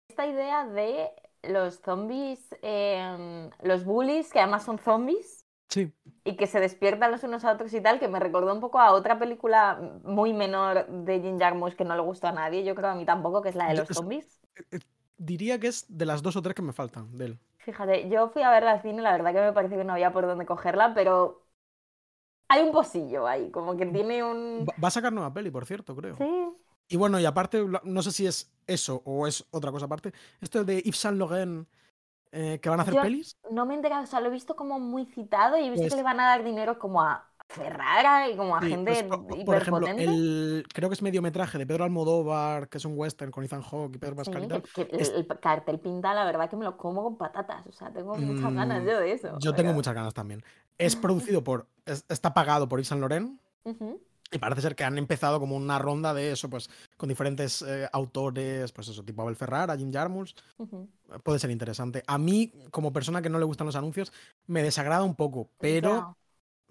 Esta 0.08 0.26
idea 0.26 0.66
de 0.66 1.12
los 1.44 1.78
zombies, 1.78 2.40
eh, 2.62 3.48
los 3.62 3.84
bullies, 3.84 4.32
que 4.32 4.40
además 4.40 4.64
son 4.64 4.80
zombies, 4.80 5.46
Sí, 5.68 5.92
y 6.24 6.36
que 6.36 6.46
se 6.46 6.60
despiertan 6.60 7.10
los 7.10 7.24
unos 7.24 7.44
a 7.44 7.52
otros 7.52 7.72
y 7.74 7.80
tal, 7.80 7.98
que 8.00 8.08
me 8.08 8.20
recordó 8.20 8.52
un 8.54 8.60
poco 8.60 8.80
a 8.80 8.92
otra 8.92 9.18
película 9.18 9.78
muy 10.04 10.32
menor 10.34 10.86
de 10.88 11.20
Jim 11.20 11.38
Jarmusch 11.38 11.74
que 11.76 11.84
no 11.84 11.94
le 11.96 12.02
gustó 12.02 12.26
a 12.28 12.32
nadie, 12.32 12.64
yo 12.64 12.74
creo 12.74 12.90
a 12.90 12.94
mí 12.94 13.04
tampoco, 13.06 13.42
que 13.42 13.48
es 13.50 13.54
la 13.56 13.68
de 13.68 13.74
los 13.74 13.88
es- 13.88 13.90
zombies. 13.90 14.40
diría 15.18 15.58
que 15.58 15.68
es 15.68 15.84
de 15.88 16.06
las 16.06 16.22
dos 16.22 16.36
o 16.36 16.42
tres 16.42 16.54
que 16.54 16.62
me 16.62 16.72
faltan 16.72 17.16
de 17.18 17.24
él. 17.26 17.38
Fíjate, 17.58 18.08
yo 18.08 18.28
fui 18.30 18.42
a 18.42 18.50
verla 18.50 18.72
al 18.72 18.82
cine, 18.82 19.00
la 19.02 19.12
verdad 19.12 19.32
que 19.32 19.40
me 19.40 19.52
parece 19.52 19.76
que 19.76 19.84
no 19.84 19.92
había 19.92 20.12
por 20.12 20.26
dónde 20.26 20.44
cogerla, 20.46 20.92
pero 20.94 21.46
hay 22.48 22.62
un 22.62 22.72
pocillo 22.72 23.26
ahí, 23.26 23.50
como 23.50 23.76
que 23.76 23.86
tiene 23.86 24.22
un... 24.24 24.74
Va, 24.82 24.88
a 24.88 24.90
sacar 24.90 25.12
nueva 25.12 25.32
peli, 25.32 25.50
por 25.50 25.66
cierto, 25.66 25.94
creo. 25.94 26.16
Sí, 26.18 26.24
Y 26.88 26.96
bueno, 26.96 27.20
y 27.20 27.26
aparte, 27.26 27.64
no 27.84 28.02
sé 28.02 28.12
si 28.12 28.26
es 28.26 28.52
eso 28.66 29.02
o 29.06 29.26
es 29.26 29.46
otra 29.50 29.72
cosa 29.72 29.86
aparte. 29.86 30.12
Esto 30.40 30.64
de 30.64 30.82
Yves 30.82 30.98
Saint 30.98 31.18
Laurent, 31.18 31.68
eh, 32.32 32.58
que 32.60 32.68
van 32.68 32.78
a 32.80 32.82
hacer 32.82 32.94
Yo- 32.94 33.02
pelis. 33.02 33.36
no 33.50 33.64
me 33.66 33.74
he 33.74 33.76
enterado, 33.76 34.04
o 34.04 34.06
sea, 34.06 34.20
lo 34.20 34.28
he 34.28 34.32
visto 34.32 34.54
como 34.56 34.78
muy 34.78 35.06
citado 35.06 35.56
y 35.56 35.64
he 35.64 35.70
visto 35.70 35.82
Pues- 35.84 35.92
que 35.92 35.96
le 35.96 36.02
van 36.02 36.20
a 36.20 36.24
dar 36.28 36.44
dinero 36.44 36.78
como 36.78 37.02
a 37.02 37.24
Ferrara 37.50 38.28
y 38.28 38.36
como 38.36 38.54
a 38.56 38.60
Sí, 38.60 38.68
gente 38.68 38.90
pues, 38.92 39.02
po- 39.04 39.44
por, 39.46 39.56
ejemplo, 39.56 39.86
el, 39.86 40.66
creo 40.74 40.90
que 40.90 40.94
es 40.94 41.00
mediometraje 41.00 41.56
de 41.56 41.66
Pedro 41.66 41.84
Almodóvar, 41.84 42.68
que 42.68 42.76
es 42.76 42.84
un 42.84 42.92
western 42.94 43.30
con 43.30 43.42
Ethan 43.42 43.62
Hawke 43.62 43.94
y 43.96 43.98
Pedro 43.98 44.12
Sí, 44.12 44.16
Pascal 44.30 44.44
y 44.44 44.48
que, 44.48 44.60
tal. 44.60 44.62
que 44.74 44.82
el, 44.94 45.00
Es- 45.00 45.08
el 45.14 45.26
cartel 45.26 45.80
pinta, 45.80 46.12
la 46.12 46.24
verdad 46.26 46.50
que 46.50 46.56
me 46.56 46.64
lo 46.66 46.76
como 46.76 47.02
con 47.02 47.16
patatas, 47.16 47.66
o 47.66 47.72
sea, 47.72 47.90
tengo 47.90 48.14
muchas 48.16 48.52
ganas 48.52 48.82
Mm, 48.82 48.86
yo 48.86 48.98
de 49.00 49.12
eso. 49.12 49.38
Yo 49.38 49.54
tengo 49.54 49.72
muchas 49.72 49.94
ganas 49.94 50.12
también. 50.12 50.42
Es 50.76 50.94
producido 51.40 51.42
por. 51.42 51.66
es- 51.86 52.04
está 52.10 52.34
pagado 52.34 52.68
por 52.68 52.80
Yves 52.80 52.88
Saint 52.88 53.00
Laurent. 53.00 53.40
Y 54.30 54.38
parece 54.38 54.60
ser 54.60 54.76
que 54.76 54.84
han 54.84 54.98
empezado 54.98 55.40
como 55.40 55.56
una 55.56 55.78
ronda 55.78 56.12
de 56.12 56.32
eso, 56.32 56.50
pues, 56.50 56.68
con 56.96 57.08
diferentes 57.08 57.62
eh, 57.62 57.88
autores, 57.92 58.72
pues 58.72 58.88
eso, 58.88 59.02
tipo 59.02 59.22
Abel 59.22 59.36
Ferrara, 59.36 59.76
Jim 59.76 59.92
Jarmusch. 59.92 60.34
Puede 61.22 61.38
ser 61.38 61.50
interesante. 61.50 62.02
A 62.06 62.18
mí, 62.18 62.52
como 62.70 62.92
persona 62.92 63.22
que 63.22 63.30
no 63.30 63.38
le 63.38 63.46
gustan 63.46 63.66
los 63.66 63.76
anuncios, 63.76 64.12
me 64.46 64.62
desagrada 64.62 65.02
un 65.02 65.14
poco, 65.14 65.50
pero 65.58 66.16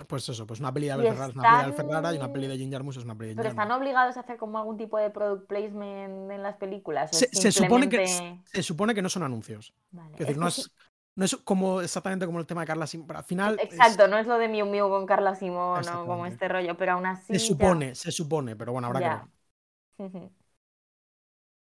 pues 0.06 0.30
eso, 0.30 0.46
pues 0.46 0.60
una 0.60 0.72
peli 0.72 0.86
de 0.86 0.92
Abel 0.92 1.08
Ferrara 1.08 1.30
es 1.30 1.36
una 1.36 1.44
peli 1.44 1.56
de 1.56 1.64
Abel 1.64 1.74
Ferrara 1.74 2.14
y 2.14 2.18
una 2.18 2.32
peli 2.32 2.48
de 2.48 2.58
Jim 2.58 2.72
Jarmusch 2.72 2.98
es 2.98 3.04
una 3.04 3.16
peli 3.16 3.30
de 3.30 3.34
Jim 3.34 3.38
Pero 3.38 3.50
están 3.50 3.72
obligados 3.72 4.16
a 4.18 4.20
hacer 4.20 4.38
como 4.38 4.60
algún 4.60 4.78
tipo 4.78 5.00
de 5.00 5.10
product 5.10 5.48
placement 5.48 6.32
en 6.32 6.44
las 6.44 6.58
películas. 6.58 7.10
¿o 7.12 7.16
Se, 7.16 7.52
supone 7.52 7.90
que, 7.90 8.06
se 8.46 8.64
supone 8.64 8.94
que 8.94 9.02
no 9.02 9.10
son 9.10 9.24
anuncios. 9.24 9.74
Vale, 9.90 10.12
Es 10.12 10.20
decir, 10.20 10.34
es 10.34 10.38
no 10.38 10.46
que 10.46 10.50
es, 10.50 10.72
no 11.18 11.26
es 11.26 11.36
como 11.38 11.82
exactamente 11.82 12.26
como 12.26 12.40
el 12.40 12.46
tema 12.48 12.62
de 12.62 12.68
Carla 12.68 12.88
Sim, 12.88 13.06
pero 13.06 13.20
al 13.20 13.26
final 13.26 13.56
es- 13.70 13.70
Exacto, 13.70 14.08
no 14.08 14.18
es 14.18 14.28
lo 14.28 14.38
de 14.38 14.48
Miu 14.48 14.66
Miu 14.66 14.90
con 14.90 15.06
Carla 15.06 15.36
Simón 15.36 15.88
o 15.90 16.06
como 16.08 16.26
este 16.26 16.48
rollo, 16.48 16.78
pero 16.78 16.94
aún 16.94 17.06
así. 17.06 17.34
se 17.34 17.40
ya- 17.40 17.46
supone, 17.48 17.96
se 17.96 18.12
supone, 18.12 18.56
pero 18.56 18.72
bueno, 18.74 18.88
habrá 18.88 19.02
que 19.02 19.10
ver. 19.10 19.24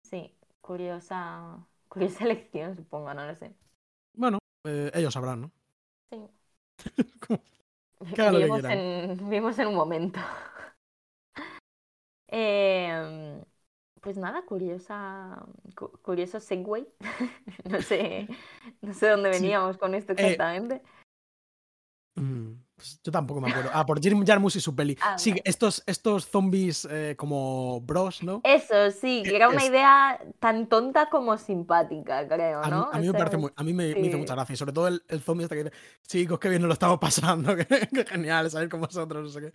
Sí, 0.03 0.35
curiosa, 0.61 1.65
curiosa 1.87 2.23
elección, 2.25 2.75
supongo, 2.75 3.13
no 3.13 3.25
lo 3.25 3.35
sé. 3.35 3.55
Bueno, 4.13 4.37
eh, 4.65 4.91
ellos 4.93 5.13
sabrán, 5.13 5.41
¿no? 5.41 5.51
Sí. 6.11 6.17
Que 8.15 8.29
Vivimos 8.31 8.63
en, 8.69 9.17
vivimos 9.29 9.59
en 9.59 9.67
un 9.67 9.75
momento. 9.75 10.19
Em, 12.31 13.43
pues 14.01 14.17
nada, 14.17 14.41
curiosa, 14.43 15.45
cu- 15.75 15.91
curioso 16.01 16.39
segue. 16.39 16.87
no 17.69 17.81
sé, 17.81 18.27
no 18.81 18.93
sé 18.93 19.09
dónde 19.09 19.33
Sí. 19.33 19.41
veníamos 19.41 19.77
con 19.77 19.95
esto 19.95 20.13
Eh, 20.13 20.15
exactamente. 20.17 20.81
Mm, 22.15 22.53
pues 22.75 22.99
yo 23.01 23.11
tampoco 23.13 23.39
me 23.39 23.49
acuerdo. 23.49 23.69
Ah, 23.73 23.85
por 23.85 24.01
Jim 24.01 24.25
Jarmusch 24.25 24.57
y 24.57 24.59
su 24.59 24.75
peli. 24.75 24.97
Ah, 25.01 25.17
Sí, 25.17 25.33
estos, 25.45 25.83
estos 25.85 26.27
zombies 26.27 26.85
eh, 26.91 27.15
como 27.17 27.79
bros, 27.81 28.23
¿no? 28.23 28.41
Eso, 28.43 28.91
sí, 28.91 29.23
que 29.23 29.35
era 29.37 29.47
una 29.47 29.61
es- 29.63 29.69
idea 29.69 30.19
tan 30.39 30.67
tonta 30.67 31.09
como 31.09 31.37
simpática, 31.37 32.27
creo, 32.27 32.61
A 32.61 32.65
mí, 32.65 32.71
¿no? 32.71 32.89
a 32.91 32.99
mí 32.99 33.07
me 33.07 33.13
parece 33.13 33.37
muy, 33.37 33.51
a 33.55 33.63
mí 33.63 33.71
me, 33.73 33.93
me 33.95 34.07
hizo 34.07 34.17
mucha 34.17 34.35
gracia. 34.35 34.53
Y 34.53 34.57
sobre 34.57 34.73
todo 34.73 34.87
el, 34.89 35.01
el 35.07 35.21
zombie 35.21 35.43
este 35.43 35.55
que 35.55 35.63
dice, 35.65 35.75
chicos, 36.07 36.39
qué 36.39 36.49
bien 36.49 36.61
nos 36.61 36.67
lo 36.67 36.73
estamos 36.73 36.99
pasando, 36.99 37.55
qué, 37.55 37.65
qué 37.93 38.05
genial, 38.05 38.49
saber 38.51 38.67
con 38.67 38.81
vosotros, 38.81 39.23
no 39.23 39.29
sé 39.29 39.39
qué. 39.39 39.53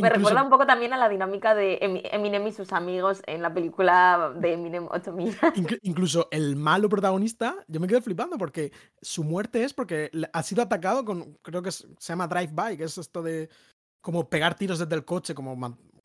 Me 0.00 0.10
recuerda 0.10 0.42
un 0.42 0.50
poco 0.50 0.66
también 0.66 0.92
a 0.92 0.96
la 0.96 1.08
dinámica 1.08 1.54
de 1.54 1.78
Eminem 1.80 2.46
y 2.46 2.52
sus 2.52 2.72
amigos 2.72 3.22
en 3.26 3.42
la 3.42 3.52
película 3.52 4.32
de 4.36 4.54
Eminem 4.54 4.86
8000. 4.90 5.36
incluso 5.82 6.28
el 6.30 6.56
malo 6.56 6.88
protagonista, 6.88 7.56
yo 7.66 7.80
me 7.80 7.86
quedo 7.86 8.00
flipando 8.02 8.38
porque 8.38 8.72
su 9.00 9.24
muerte 9.24 9.64
es 9.64 9.74
porque 9.74 10.10
ha 10.32 10.42
sido 10.42 10.62
atacado 10.62 11.04
con, 11.04 11.38
creo 11.42 11.62
que 11.62 11.72
se 11.72 11.86
llama 11.98 12.28
drive-by, 12.28 12.76
que 12.76 12.84
es 12.84 12.98
esto 12.98 13.22
de 13.22 13.48
como 14.00 14.28
pegar 14.28 14.54
tiros 14.54 14.78
desde 14.78 14.94
el 14.94 15.04
coche, 15.04 15.34
como 15.34 15.54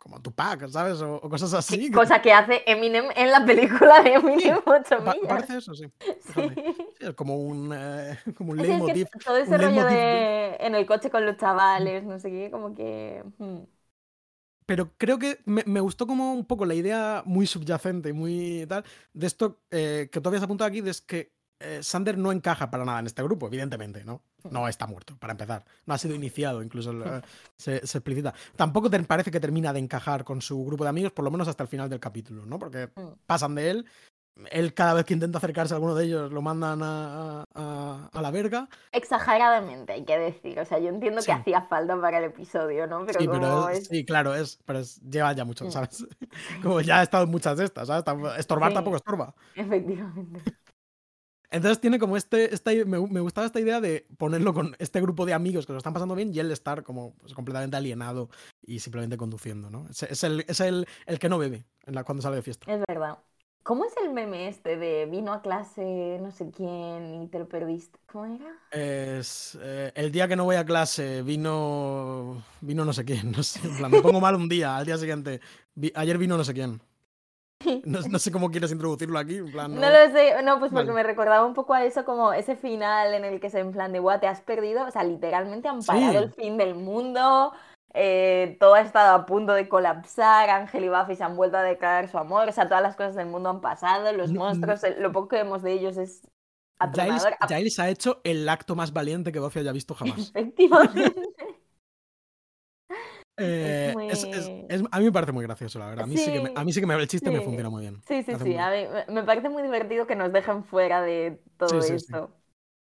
como 0.04 0.22
Tupac, 0.22 0.68
¿sabes? 0.68 1.02
O, 1.02 1.22
cosas 1.22 1.54
así. 1.54 1.90
cosa 1.90 2.22
que 2.22 2.34
hace 2.34 2.62
Eminem 2.66 3.06
en 3.16 3.32
la 3.32 3.46
película 3.46 4.02
de 4.02 4.16
Eminem 4.16 4.60
8000. 4.66 5.14
parece 5.30 5.58
eso, 5.60 5.74
sí. 5.76 5.86
es 7.00 7.14
como 7.14 7.38
un, 7.38 7.74
eh, 7.74 8.20
como 8.38 8.52
un 8.52 8.58
leitmotiv. 8.58 9.08
todo 9.24 9.38
ese 9.38 9.58
rollo 9.58 9.86
de 9.86 10.58
en 10.60 10.76
el 10.76 10.86
coche 10.86 11.10
con 11.10 11.26
los 11.26 11.38
chavales, 11.38 12.04
no 12.04 12.20
sé 12.20 12.30
qué, 12.30 12.52
como 12.52 12.76
que... 12.76 13.24
Hmm. 13.38 13.60
Pero 14.74 14.90
creo 14.98 15.20
que 15.20 15.38
me, 15.46 15.80
gustó 15.82 16.08
como 16.08 16.34
un 16.34 16.46
poco 16.46 16.66
la 16.66 16.74
idea 16.74 17.22
muy 17.28 17.46
subyacente, 17.46 18.12
muy 18.12 18.66
tal, 18.68 18.84
de 19.14 19.28
esto 19.28 19.62
eh, 19.70 20.10
que 20.12 20.20
tú 20.20 20.30
habías 20.30 20.42
apuntado 20.42 20.68
aquí, 20.68 20.82
de 20.82 20.90
es 20.90 21.00
que 21.00 21.32
eh, 21.60 21.84
Sander 21.84 22.18
no 22.18 22.32
encaja 22.32 22.72
para 22.72 22.84
nada 22.84 23.00
en 23.00 23.06
este 23.06 23.22
grupo, 23.22 23.46
evidentemente, 23.46 24.04
¿no? 24.04 24.24
No 24.50 24.68
está 24.68 24.88
muerto, 24.88 25.16
para 25.20 25.34
empezar. 25.34 25.64
No 25.86 25.94
ha 25.94 26.00
sido 26.00 26.16
iniciado, 26.16 26.64
incluso 26.64 26.92
eh, 26.92 27.22
se, 27.56 27.76
explicita. 27.76 28.34
Tampoco 28.56 28.90
te 28.90 29.00
parece 29.04 29.30
que 29.30 29.40
termina 29.40 29.72
de 29.74 29.80
encajar 29.80 30.24
con 30.24 30.42
su 30.42 30.66
grupo 30.66 30.86
de 30.86 30.90
amigos, 30.90 31.12
por 31.12 31.24
lo 31.24 31.30
menos 31.30 31.48
hasta 31.48 31.62
el 31.62 31.70
final 31.70 31.88
del 31.88 32.00
capítulo, 32.00 32.44
¿no? 32.48 32.58
Porque 32.58 32.90
mm. 32.96 33.26
pasan 33.28 33.54
de 33.54 33.70
él. 33.70 33.86
Él 34.50 34.74
cada 34.74 34.96
vez 34.96 35.06
que 35.06 35.14
intenta 35.14 35.38
acercarse 35.38 35.74
a 35.74 35.78
alguno 35.78 35.94
de 35.94 36.06
ellos 36.06 36.32
lo 36.32 36.42
mandan 36.42 36.82
a, 36.82 37.46
la 38.14 38.32
verga. 38.32 38.68
Exageradamente, 38.92 39.94
hay 39.94 40.06
que 40.06 40.18
decir. 40.18 40.60
O 40.60 40.66
sea, 40.66 40.80
yo 40.80 40.90
entiendo 40.90 41.22
que 41.22 41.32
hacía 41.32 41.62
falta 41.62 42.00
para 42.00 42.18
el 42.18 42.26
episodio, 42.26 42.88
¿no? 42.88 43.06
Pero 43.06 43.20
sí, 43.20 43.28
pero 43.28 43.70
sí, 43.76 44.06
claro, 44.06 44.34
es, 44.34 44.60
pero 44.66 44.82
lleva 45.08 45.34
ya 45.34 45.46
mucho, 45.46 45.66
mm. 45.66 45.72
¿sabes? 45.72 46.06
Como 46.64 46.82
ya 46.82 47.00
ha 47.00 47.04
estado 47.04 47.26
en 47.26 47.32
muchas 47.32 47.58
de 47.58 47.66
estas, 47.66 47.88
¿sabes? 47.88 48.04
Estorbar 48.38 48.74
tampoco 48.74 48.98
estorba. 48.98 49.36
Efectivamente. 49.56 50.42
Entonces 51.54 51.80
tiene 51.80 52.00
como 52.00 52.18
este, 52.18 52.52
esta, 52.52 52.72
me, 52.72 53.00
me, 53.00 53.20
gustaba 53.20 53.46
esta 53.46 53.60
idea 53.60 53.80
de 53.80 54.08
ponerlo 54.18 54.56
con 54.56 54.76
este 54.80 55.00
grupo 55.00 55.24
de 55.24 55.34
amigos 55.34 55.68
que 55.68 55.72
lo 55.72 55.78
están 55.78 55.94
pasando 55.94 56.16
bien 56.16 56.34
y 56.34 56.40
él 56.40 56.52
estar 56.52 56.82
como 56.82 57.14
pues, 57.18 57.36
completamente 57.36 57.78
alienado 57.78 58.32
y 58.64 58.80
simplemente 58.80 59.18
conduciendo, 59.18 59.70
¿no? 59.70 59.86
Es, 59.88 60.24
el, 60.24 60.44
es 60.48 60.60
el, 60.62 60.88
el, 61.06 61.20
que 61.20 61.30
no 61.30 61.38
bebe 61.38 61.64
en 61.86 61.94
la, 61.94 62.04
cuando 62.04 62.24
sale 62.24 62.38
de 62.38 62.42
fiesta. 62.42 62.74
Es 62.74 62.82
verdad. 62.88 63.20
¿Cómo 63.64 63.86
es 63.86 63.96
el 64.04 64.12
meme 64.12 64.50
este 64.50 64.76
de 64.76 65.06
vino 65.06 65.32
a 65.32 65.42
clase 65.42 66.20
no 66.22 66.32
sé 66.32 66.52
quién 66.52 67.24
y 67.24 67.28
te 67.28 67.40
lo 67.40 67.48
perdiste? 67.48 67.98
¿Cómo 68.12 68.26
era? 68.26 68.54
Es 68.72 69.58
eh, 69.62 69.92
el 69.96 70.12
día 70.12 70.28
que 70.28 70.36
no 70.36 70.44
voy 70.44 70.58
a 70.58 70.66
clase 70.66 71.22
vino 71.22 72.44
vino 72.60 72.84
no 72.84 72.92
sé 72.92 73.06
quién, 73.06 73.32
no 73.36 73.42
sé, 73.42 73.66
en 73.66 73.78
plan, 73.78 73.90
me 73.90 74.02
pongo 74.02 74.20
mal 74.20 74.36
un 74.36 74.50
día, 74.50 74.76
al 74.76 74.86
día 74.86 74.98
siguiente, 74.98 75.40
ayer 75.96 76.18
vino 76.18 76.38
no 76.38 76.44
sé 76.44 76.54
quién. 76.54 76.82
No, 77.86 78.20
sé 78.20 78.30
cómo 78.30 78.52
quieres 78.52 78.74
introducirlo 78.74 79.18
aquí. 79.18 79.38
En 79.38 79.50
plan, 79.50 79.74
no... 79.74 79.82
lo 79.82 80.12
sé, 80.12 80.42
no, 80.44 80.60
pues 80.60 80.74
porque 80.74 80.92
me 80.92 81.02
recordaba 81.02 81.46
un 81.46 81.54
poco 81.54 81.74
a 81.74 81.86
eso, 81.86 82.04
como 82.04 82.34
ese 82.34 82.58
final 82.58 83.14
en 83.14 83.24
el 83.24 83.40
que 83.40 83.50
se 83.50 83.60
en 83.60 83.72
plan 83.72 83.94
de, 83.94 84.00
guau, 84.00 84.20
te 84.20 84.28
has 84.28 84.42
perdido, 84.42 84.86
o 84.86 84.92
sea, 84.92 85.06
literalmente 85.06 85.70
han 85.70 85.82
parado 85.82 86.20
el 86.20 86.34
fin 86.34 86.58
del 86.58 86.76
mundo, 86.76 87.54
eh, 87.94 88.58
todo 88.60 88.74
ha 88.74 88.82
estado 88.82 89.16
a 89.16 89.26
punto 89.26 89.54
de 89.54 89.70
colapsar, 89.70 90.50
Ángel 90.50 90.86
y 90.86 90.90
Buffy 90.90 91.16
se 91.16 91.24
han 91.24 91.36
vuelto 91.36 91.58
a 91.58 91.62
declarar 91.62 92.10
su 92.10 92.18
amor, 92.18 92.50
o 92.50 92.52
sea, 92.52 92.68
todas 92.68 92.82
las 92.82 92.96
cosas 92.96 93.16
del 93.16 93.28
mundo 93.28 93.50
han 93.50 93.62
pasado, 93.62 94.12
los 94.14 94.32
monstruos, 94.32 94.82
lo 94.98 95.12
poco 95.12 95.28
que 95.30 95.36
vemos 95.38 95.62
de 95.62 95.74
ellos 95.74 95.98
es 95.98 96.28
atronador. 96.80 97.36
Giles, 97.48 97.80
ha 97.80 97.90
hecho 97.90 98.20
el 98.24 98.50
acto 98.50 98.76
más 98.76 98.94
valiente 98.94 99.32
que 99.32 99.40
Buffy 99.40 99.60
haya 99.60 99.72
visto 99.72 99.94
jamás. 99.94 100.32
Efectivamente. 100.36 101.14
Eh, 103.38 103.94
a 104.92 105.00
mí 105.00 105.06
me 105.06 105.12
parece 105.12 105.32
muy 105.32 105.44
gracioso, 105.44 105.80
la 105.80 105.88
verdad. 105.88 106.04
A 106.04 106.08
mí 106.08 106.18
sí, 106.18 106.32
que, 106.32 106.42
me, 106.42 106.52
a 106.56 106.64
mí 106.64 106.72
sí 106.72 106.82
que 106.82 106.94
el 106.94 107.08
chiste 107.08 107.32
me 107.32 107.42
funciona 107.42 107.70
muy 107.70 107.82
bien. 107.82 108.02
Sí, 108.08 108.22
sí, 108.24 108.34
sí. 108.44 108.58
A 108.58 108.70
mí, 108.70 108.86
me 109.10 109.24
parece 109.24 109.50
muy 109.50 109.64
divertido 109.64 110.06
que 110.06 110.16
nos 110.16 110.32
dejen 110.32 110.64
fuera 110.64 111.02
de 111.02 111.42
todo 111.58 111.80
esto. 111.80 112.32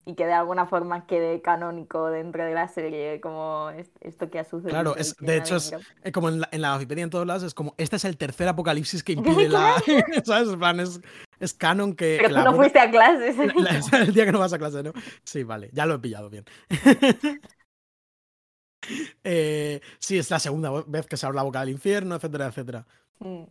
Y 0.06 0.16
que 0.16 0.26
de 0.26 0.34
alguna 0.34 0.66
forma 0.66 1.06
quede 1.06 1.41
canónico 1.41 2.10
dentro 2.10 2.43
de 2.43 2.54
la 2.54 2.68
serie, 2.68 3.22
como 3.22 3.72
esto 4.01 4.30
que 4.30 4.39
ha 4.39 4.43
sucedido. 4.43 4.72
Claro, 4.72 4.95
es, 4.97 5.16
de 5.18 5.38
hecho, 5.38 5.56
es, 5.56 5.74
eh, 6.04 6.12
como 6.12 6.28
en 6.28 6.41
la, 6.41 6.49
en 6.51 6.62
la 6.62 6.74
Wikipedia 6.74 7.06
en 7.06 7.10
todos 7.10 7.26
lados, 7.26 7.43
es 7.43 7.54
como: 7.54 7.74
este 7.78 7.95
es 7.95 8.06
el 8.06 8.18
tercer 8.18 8.49
apocalipsis 8.49 9.01
que 9.01 9.14
impide 9.14 9.47
la. 9.47 9.82
¿Sabes? 10.26 10.49
es, 10.80 11.01
es 11.39 11.54
canon 11.54 11.95
que. 11.95 12.18
Pero 12.22 12.36
tú 12.36 12.43
no 12.43 12.56
fuiste 12.56 12.80
a 12.80 12.91
clases. 12.91 13.38
el 13.93 14.14
día 14.14 14.26
que 14.26 14.32
no 14.34 14.39
vas 14.39 14.54
a 14.54 14.60
clase, 14.60 14.84
¿no? 14.84 14.91
Sí, 15.24 15.43
vale, 15.43 15.70
ya 15.72 15.86
lo 15.86 15.95
he 15.95 15.99
pillado 15.99 16.30
bien. 16.30 16.45
Eh, 19.24 19.80
sí, 19.99 20.18
es 20.18 20.30
la 20.30 20.39
segunda 20.39 20.70
vez 20.86 21.08
que 21.08 21.16
se 21.16 21.26
abre 21.26 21.38
la 21.38 21.43
boca 21.43 21.62
del 21.62 21.70
infierno, 21.70 22.16
etcétera, 22.16 22.47
etcétera. 22.47 22.86
Mm. 23.20 23.43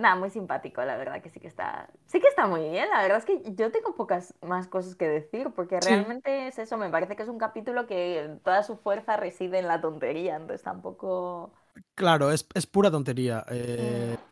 Nada, 0.00 0.16
muy 0.16 0.30
simpático, 0.30 0.82
la 0.82 0.96
verdad 0.96 1.22
que 1.22 1.30
sí 1.30 1.40
que 1.40 1.46
está. 1.46 1.90
Sí 2.06 2.20
que 2.20 2.28
está 2.28 2.46
muy 2.46 2.68
bien. 2.70 2.88
La 2.90 3.02
verdad 3.02 3.18
es 3.18 3.24
que 3.24 3.42
yo 3.54 3.70
tengo 3.70 3.94
pocas 3.94 4.34
más 4.42 4.66
cosas 4.66 4.96
que 4.96 5.06
decir, 5.06 5.50
porque 5.54 5.78
realmente 5.80 6.48
es 6.48 6.58
eso. 6.58 6.76
Me 6.78 6.88
parece 6.88 7.16
que 7.16 7.22
es 7.22 7.28
un 7.28 7.38
capítulo 7.38 7.86
que 7.86 8.38
toda 8.42 8.62
su 8.62 8.76
fuerza 8.76 9.16
reside 9.16 9.58
en 9.58 9.68
la 9.68 9.80
tontería, 9.80 10.36
entonces 10.36 10.62
tampoco. 10.62 11.52
Claro, 11.94 12.32
es, 12.32 12.46
es 12.54 12.66
pura 12.66 12.90
tontería. 12.90 13.44
Eh, 13.50 14.16
mm. 14.18 14.22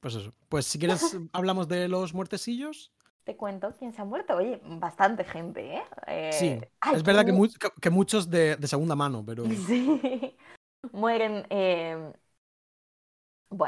Pues 0.00 0.14
eso. 0.14 0.32
Pues 0.48 0.66
si 0.66 0.78
quieres, 0.78 1.00
hablamos 1.32 1.68
de 1.68 1.88
los 1.88 2.14
muertecillos 2.14 2.94
te 3.24 3.36
cuento 3.36 3.74
quién 3.78 3.92
se 3.92 4.02
ha 4.02 4.04
muerto. 4.04 4.36
Oye, 4.36 4.60
bastante 4.62 5.24
gente, 5.24 5.76
¿eh? 5.76 6.30
sí, 6.32 6.46
eh, 6.46 6.70
es 6.92 7.02
verdad 7.02 7.24
que, 7.24 7.90
muchos 7.90 8.30
de, 8.30 8.58
segunda 8.66 8.94
mano, 8.94 9.24
pero... 9.26 9.44
Sí, 9.66 10.36
mueren... 10.92 11.46
Eh... 11.50 12.12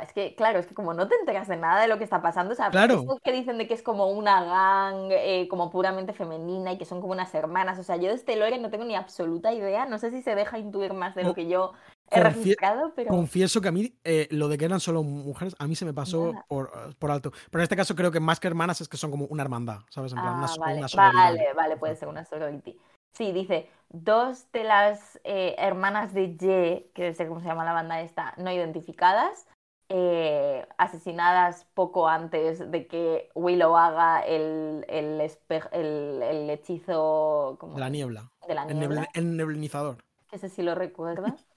es 0.03 0.12
que, 0.12 0.34
claro, 0.34 0.59
es 0.59 0.66
que 0.66 0.74
como 0.74 0.95
no 0.95 1.09
te 1.09 1.14
enteras 1.16 1.49
de 1.49 1.57
nada 1.57 1.80
de 1.82 1.89
lo 1.89 1.99
que 1.99 2.05
está 2.05 2.22
pasando, 2.22 2.53
o 2.53 2.57
sea, 2.57 2.70
claro. 2.70 3.05
que 3.22 3.32
dicen 3.32 3.59
de 3.59 3.66
que 3.66 3.74
es 3.74 3.82
como 3.82 4.09
una 4.09 4.45
gang, 4.45 5.09
eh, 5.11 5.47
como 5.49 5.70
puramente 5.70 6.12
femenina 6.12 6.72
y 6.72 6.78
que 6.78 6.84
son 6.84 7.01
como 7.01 7.12
unas 7.12 7.34
hermanas, 7.34 7.78
o 7.78 7.82
sea, 7.82 7.97
yo 7.97 8.09
de 8.09 8.14
este 8.14 8.37
lore 8.37 8.59
no 8.59 8.70
tengo 8.70 8.84
ni 8.84 8.95
absoluta 8.95 9.53
idea, 9.53 9.87
no 9.87 9.99
sé 9.99 10.11
si 10.11 10.22
se 10.22 10.34
deja 10.34 10.59
intuir 10.59 10.93
más 10.93 11.14
de 11.14 11.24
lo 11.24 11.34
que 11.34 11.47
yo 11.47 11.72
pero... 12.09 13.09
Confieso 13.09 13.61
que 13.61 13.68
a 13.68 13.72
mí 13.72 13.93
eh, 14.05 14.28
lo 14.30 14.49
de 14.49 14.59
que 14.59 14.64
eran 14.64 14.80
solo 14.80 15.03
mujeres, 15.03 15.55
a 15.59 15.66
mí 15.66 15.74
se 15.74 15.84
me 15.84 15.93
pasó 15.93 16.32
por, 16.49 16.70
por, 16.99 17.11
alto. 17.11 17.32
Pero 17.51 17.61
en 17.61 17.64
este 17.64 17.76
caso 17.76 17.95
creo 17.95 18.11
que 18.11 18.20
más 18.20 18.41
que 18.41 18.47
hermanas 18.47 18.80
es 18.80 18.89
que 18.89 18.97
son 18.97 19.11
como 19.11 19.26
una 19.26 19.43
hermandad, 19.43 19.80
¿sabes? 19.91 20.12
En 20.12 20.20
plan, 20.20 20.34
ah, 20.37 20.55
vale. 20.59 20.87
vale, 20.95 21.53
vale, 21.55 21.76
puede 21.76 21.97
ser 21.97 22.09
una 22.09 22.24
sorority. 22.24 22.78
Sí, 23.12 23.32
dice, 23.32 23.68
dos 23.89 24.51
de 24.53 24.64
las 24.64 25.18
eh, 25.24 25.55
hermanas 25.59 26.12
de 26.12 26.37
Ye, 26.37 26.91
que 26.95 27.14
sé 27.14 27.26
cómo 27.26 27.41
se 27.41 27.47
llama 27.47 27.64
la 27.64 27.72
banda 27.72 28.01
esta, 28.01 28.34
no 28.37 28.53
identificadas, 28.53 29.47
eh, 29.89 30.66
asesinadas 30.78 31.64
poco 31.74 32.09
antes 32.09 32.70
de 32.72 32.89
que 32.89 33.30
Willow 33.34 33.76
haga 33.76 34.20
el, 34.20 34.84
el, 34.89 35.20
el, 35.20 36.51
hechizo... 36.51 37.57
De 37.74 37.80
la 37.80 37.89
niebla. 37.89 38.32
De 38.49 38.55
la 38.55 38.64
niebla. 38.64 39.09
El, 39.14 39.37
neblinizador. 39.37 39.99
Ese 40.32 40.49
sí 40.49 40.62
lo 40.62 40.74
recuerdas. 40.74 41.47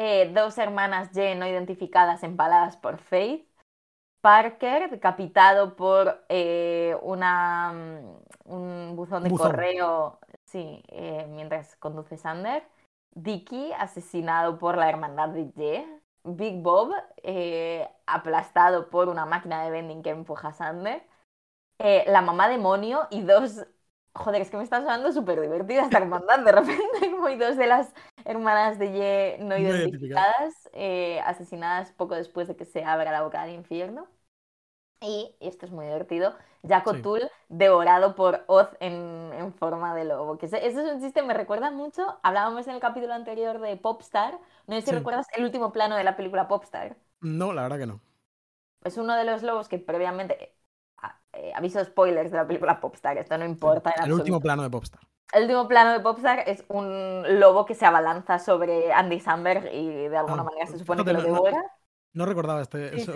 Eh, 0.00 0.30
dos 0.32 0.56
hermanas 0.58 1.08
J 1.12 1.34
no 1.34 1.44
identificadas 1.44 2.22
empaladas 2.22 2.76
por 2.76 2.98
Faith, 2.98 3.48
Parker 4.20 4.90
decapitado 4.90 5.74
por 5.74 6.24
eh, 6.28 6.96
una, 7.02 7.72
mm, 7.72 8.52
un 8.52 8.92
buzón 8.94 9.24
de 9.24 9.30
correo 9.32 10.20
sí, 10.44 10.84
mientras 11.30 11.74
conduce 11.74 12.16
Sander, 12.16 12.62
Dicky 13.10 13.72
asesinado 13.72 14.60
por 14.60 14.76
la 14.78 14.88
hermandad 14.88 15.30
de 15.30 15.46
J, 15.46 15.97
Big 16.36 16.62
Bob 16.62 16.92
aplastado 18.06 18.90
por 18.90 19.08
una 19.08 19.26
máquina 19.26 19.64
de 19.64 19.70
vending 19.70 20.02
que 20.02 20.10
empuja 20.10 20.48
a 20.48 20.52
Sander, 20.52 21.02
la 21.78 22.22
mamá 22.22 22.48
demonio 22.48 23.06
y 23.10 23.22
dos 23.22 23.66
joder, 24.18 24.42
es 24.42 24.50
que 24.50 24.56
me 24.56 24.64
está 24.64 24.80
sonando 24.80 25.12
súper 25.12 25.40
divertida 25.40 25.82
esta 25.82 25.98
hermandad. 25.98 26.40
De 26.44 26.52
repente, 26.52 27.10
como 27.10 27.26
hay 27.26 27.38
dos 27.38 27.56
de 27.56 27.66
las 27.66 27.92
hermanas 28.24 28.78
de 28.78 28.92
Ye 28.92 29.38
no 29.40 29.56
identificadas, 29.56 30.68
eh, 30.72 31.20
asesinadas 31.20 31.92
poco 31.92 32.14
después 32.14 32.48
de 32.48 32.56
que 32.56 32.64
se 32.64 32.84
abra 32.84 33.12
la 33.12 33.22
boca 33.22 33.44
del 33.44 33.54
infierno. 33.54 34.08
Y, 35.00 35.34
esto 35.40 35.64
es 35.64 35.72
muy 35.72 35.84
divertido, 35.86 36.34
Jack 36.62 36.86
O'Toole 36.86 37.30
devorado 37.48 38.14
por 38.14 38.44
Oz 38.46 38.68
en, 38.80 39.52
forma 39.58 39.94
de 39.94 40.04
lobo. 40.04 40.38
Que 40.38 40.46
eso 40.46 40.56
es 40.56 40.76
un 40.76 41.00
chiste, 41.00 41.22
me 41.22 41.34
recuerda 41.34 41.70
mucho. 41.70 42.18
Hablábamos 42.22 42.66
en 42.66 42.74
el 42.74 42.80
capítulo 42.80 43.14
anterior 43.14 43.60
de 43.60 43.76
Popstar. 43.76 44.38
No 44.66 44.76
sé 44.76 44.82
si 44.82 44.90
recuerdas 44.92 45.26
el 45.34 45.44
último 45.44 45.72
plano 45.72 45.96
de 45.96 46.04
la 46.04 46.16
película 46.16 46.48
Popstar. 46.48 46.96
No, 47.20 47.52
la 47.52 47.62
verdad 47.62 47.78
que 47.78 47.86
no. 47.86 48.00
Es 48.84 48.96
uno 48.96 49.16
de 49.16 49.24
los 49.24 49.42
lobos 49.42 49.68
que 49.68 49.78
previamente 49.78 50.54
eh, 51.32 51.52
aviso 51.54 51.84
spoilers 51.84 52.30
de 52.30 52.36
la 52.36 52.46
película 52.46 52.80
Popstar, 52.80 53.16
esto 53.18 53.36
no 53.38 53.44
importa. 53.44 53.94
el 54.04 54.12
último 54.12 54.40
plano 54.40 54.62
de 54.62 54.70
Popstar. 54.70 55.00
El 55.32 55.42
último 55.42 55.68
plano 55.68 55.92
de 55.92 56.00
Popstar 56.00 56.44
es 56.46 56.64
un 56.68 57.22
lobo 57.38 57.66
que 57.66 57.74
se 57.74 57.84
abalanza 57.84 58.38
sobre 58.38 58.92
Andy 58.92 59.20
Samberg 59.20 59.72
y 59.72 60.08
de 60.08 60.16
alguna 60.16 60.42
ah, 60.42 60.44
manera 60.44 60.66
se 60.66 60.78
supone 60.78 61.04
que 61.04 61.12
lo 61.12 61.22
devora. 61.22 61.62
No, 62.14 62.24
recordaba 62.24 62.62
este. 62.62 62.96
eso... 62.96 63.12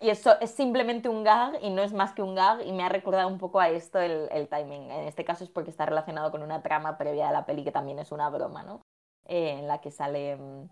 y 0.00 0.10
eso 0.10 0.38
es 0.40 0.50
simplemente 0.52 1.08
un 1.08 1.24
gag 1.24 1.58
y 1.62 1.70
no 1.70 1.82
es 1.82 1.92
más 1.92 2.12
que 2.14 2.22
un 2.22 2.34
gag 2.34 2.62
y 2.66 2.72
me 2.72 2.84
ha 2.84 2.88
recordado 2.88 3.28
un 3.28 3.38
poco 3.38 3.60
a 3.60 3.68
esto 3.70 3.98
el, 4.00 4.28
el 4.30 4.48
timing. 4.48 4.90
En 4.90 5.06
este 5.08 5.24
caso 5.24 5.44
es 5.44 5.50
porque 5.50 5.70
está 5.70 5.86
relacionado 5.86 6.30
con 6.30 6.42
una 6.42 6.62
trama 6.62 6.96
previa 6.98 7.26
de 7.28 7.32
la 7.32 7.46
peli 7.46 7.64
que 7.64 7.72
también 7.72 7.98
es 7.98 8.12
una 8.12 8.28
broma, 8.30 8.62
¿no? 8.62 8.82
eh, 9.26 9.58
en 9.58 9.68
la 9.68 9.80
que 9.80 9.90
sale 9.90 10.36
mm, 10.36 10.70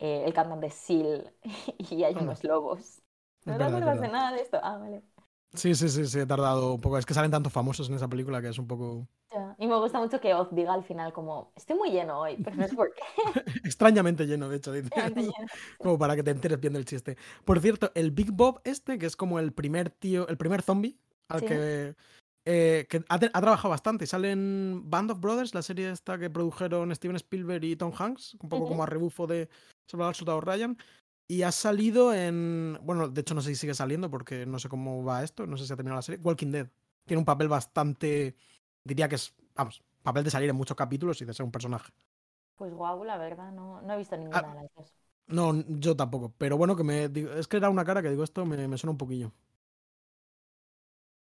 eh, 0.00 0.24
el 0.26 0.34
cantante 0.34 0.70
Seal 0.70 1.32
y 1.78 2.04
hay 2.04 2.18
unos 2.20 2.44
lobos. 2.44 3.02
¿No 3.46 3.58
te 3.58 3.64
acuerdas 3.64 4.00
de 4.00 4.08
nada 4.08 4.32
de 4.32 4.42
esto? 4.42 4.58
Ah, 4.62 4.78
vale. 4.78 5.02
Sí, 5.54 5.74
sí, 5.74 5.88
sí, 5.88 6.06
sí, 6.06 6.18
he 6.18 6.26
tardado 6.26 6.74
un 6.74 6.80
poco. 6.80 6.98
Es 6.98 7.06
que 7.06 7.14
salen 7.14 7.30
tantos 7.30 7.52
famosos 7.52 7.88
en 7.88 7.96
esa 7.96 8.08
película 8.08 8.42
que 8.42 8.48
es 8.48 8.58
un 8.58 8.66
poco. 8.66 9.06
Y 9.58 9.66
me 9.66 9.76
gusta 9.76 9.98
mucho 9.98 10.20
que 10.20 10.34
Oz 10.34 10.48
diga 10.52 10.74
al 10.74 10.84
final 10.84 11.12
como, 11.12 11.52
estoy 11.56 11.76
muy 11.76 11.90
lleno 11.90 12.20
hoy, 12.20 12.36
pero 12.42 12.56
no 12.56 12.68
sé 12.68 12.74
por 12.74 12.92
qué. 12.94 13.02
extrañamente 13.64 14.26
lleno, 14.26 14.48
de 14.48 14.56
hecho, 14.56 14.72
dice. 14.72 14.90
Lleno. 15.14 15.32
Como 15.78 15.98
para 15.98 16.14
que 16.14 16.22
te 16.22 16.30
enteres 16.30 16.60
bien 16.60 16.72
del 16.72 16.84
chiste. 16.84 17.16
Por 17.44 17.60
cierto, 17.60 17.90
el 17.94 18.10
Big 18.10 18.32
Bob 18.32 18.60
este, 18.64 18.98
que 18.98 19.06
es 19.06 19.16
como 19.16 19.38
el 19.38 19.52
primer 19.52 19.90
tío, 19.90 20.28
el 20.28 20.36
primer 20.36 20.62
zombie 20.62 20.98
al 21.28 21.40
Sí. 21.40 21.46
que, 21.46 21.94
eh, 22.44 22.86
que 22.88 23.04
ha, 23.08 23.18
trabajado 23.18 23.70
bastante. 23.70 24.06
Sale 24.06 24.30
en 24.30 24.82
Band 24.88 25.10
of 25.10 25.20
Brothers, 25.20 25.54
la 25.54 25.62
serie 25.62 25.90
esta 25.90 26.18
que 26.18 26.30
produjeron 26.30 26.94
Steven 26.94 27.16
Spielberg 27.16 27.64
y 27.64 27.76
Tom 27.76 27.92
Hanks, 27.96 28.36
un 28.40 28.48
poco 28.48 28.68
como 28.68 28.84
a 28.84 28.86
rebufo 28.86 29.26
de 29.26 29.48
Salvador 29.90 30.14
Soldado 30.14 30.40
Ryan. 30.40 30.78
Y 31.28 31.42
ha 31.42 31.50
salido 31.52 32.14
en. 32.14 32.78
Bueno, 32.82 33.08
de 33.08 33.20
hecho, 33.20 33.34
no 33.34 33.40
sé 33.40 33.50
si 33.50 33.56
sigue 33.56 33.74
saliendo 33.74 34.10
porque 34.10 34.46
no 34.46 34.58
sé 34.58 34.68
cómo 34.68 35.04
va 35.04 35.24
esto, 35.24 35.46
no 35.46 35.56
sé 35.56 35.66
si 35.66 35.72
ha 35.72 35.76
terminado 35.76 35.98
la 35.98 36.02
serie. 36.02 36.20
Walking 36.22 36.52
Dead. 36.52 36.68
Tiene 37.04 37.18
un 37.18 37.24
papel 37.24 37.48
bastante. 37.48 38.36
Diría 38.84 39.08
que 39.08 39.16
es. 39.16 39.34
Vamos, 39.54 39.82
papel 40.02 40.24
de 40.24 40.30
salir 40.30 40.48
en 40.50 40.56
muchos 40.56 40.76
capítulos 40.76 41.20
y 41.20 41.24
de 41.24 41.34
ser 41.34 41.44
un 41.44 41.52
personaje. 41.52 41.92
Pues 42.56 42.72
guau, 42.72 43.04
la 43.04 43.18
verdad, 43.18 43.52
no, 43.52 43.82
no 43.82 43.94
he 43.94 43.98
visto 43.98 44.16
ninguna 44.16 44.38
Ah. 44.38 44.54
de 44.54 44.54
las 44.62 44.74
dos. 44.74 44.94
No, 45.28 45.52
yo 45.68 45.96
tampoco. 45.96 46.32
Pero 46.38 46.56
bueno, 46.56 46.76
que 46.76 46.84
me 46.84 47.04
es 47.38 47.48
que 47.48 47.56
era 47.56 47.68
una 47.70 47.84
cara 47.84 48.00
que 48.02 48.10
digo 48.10 48.22
esto 48.22 48.46
me, 48.46 48.68
me 48.68 48.78
suena 48.78 48.92
un 48.92 48.98
poquillo. 48.98 49.32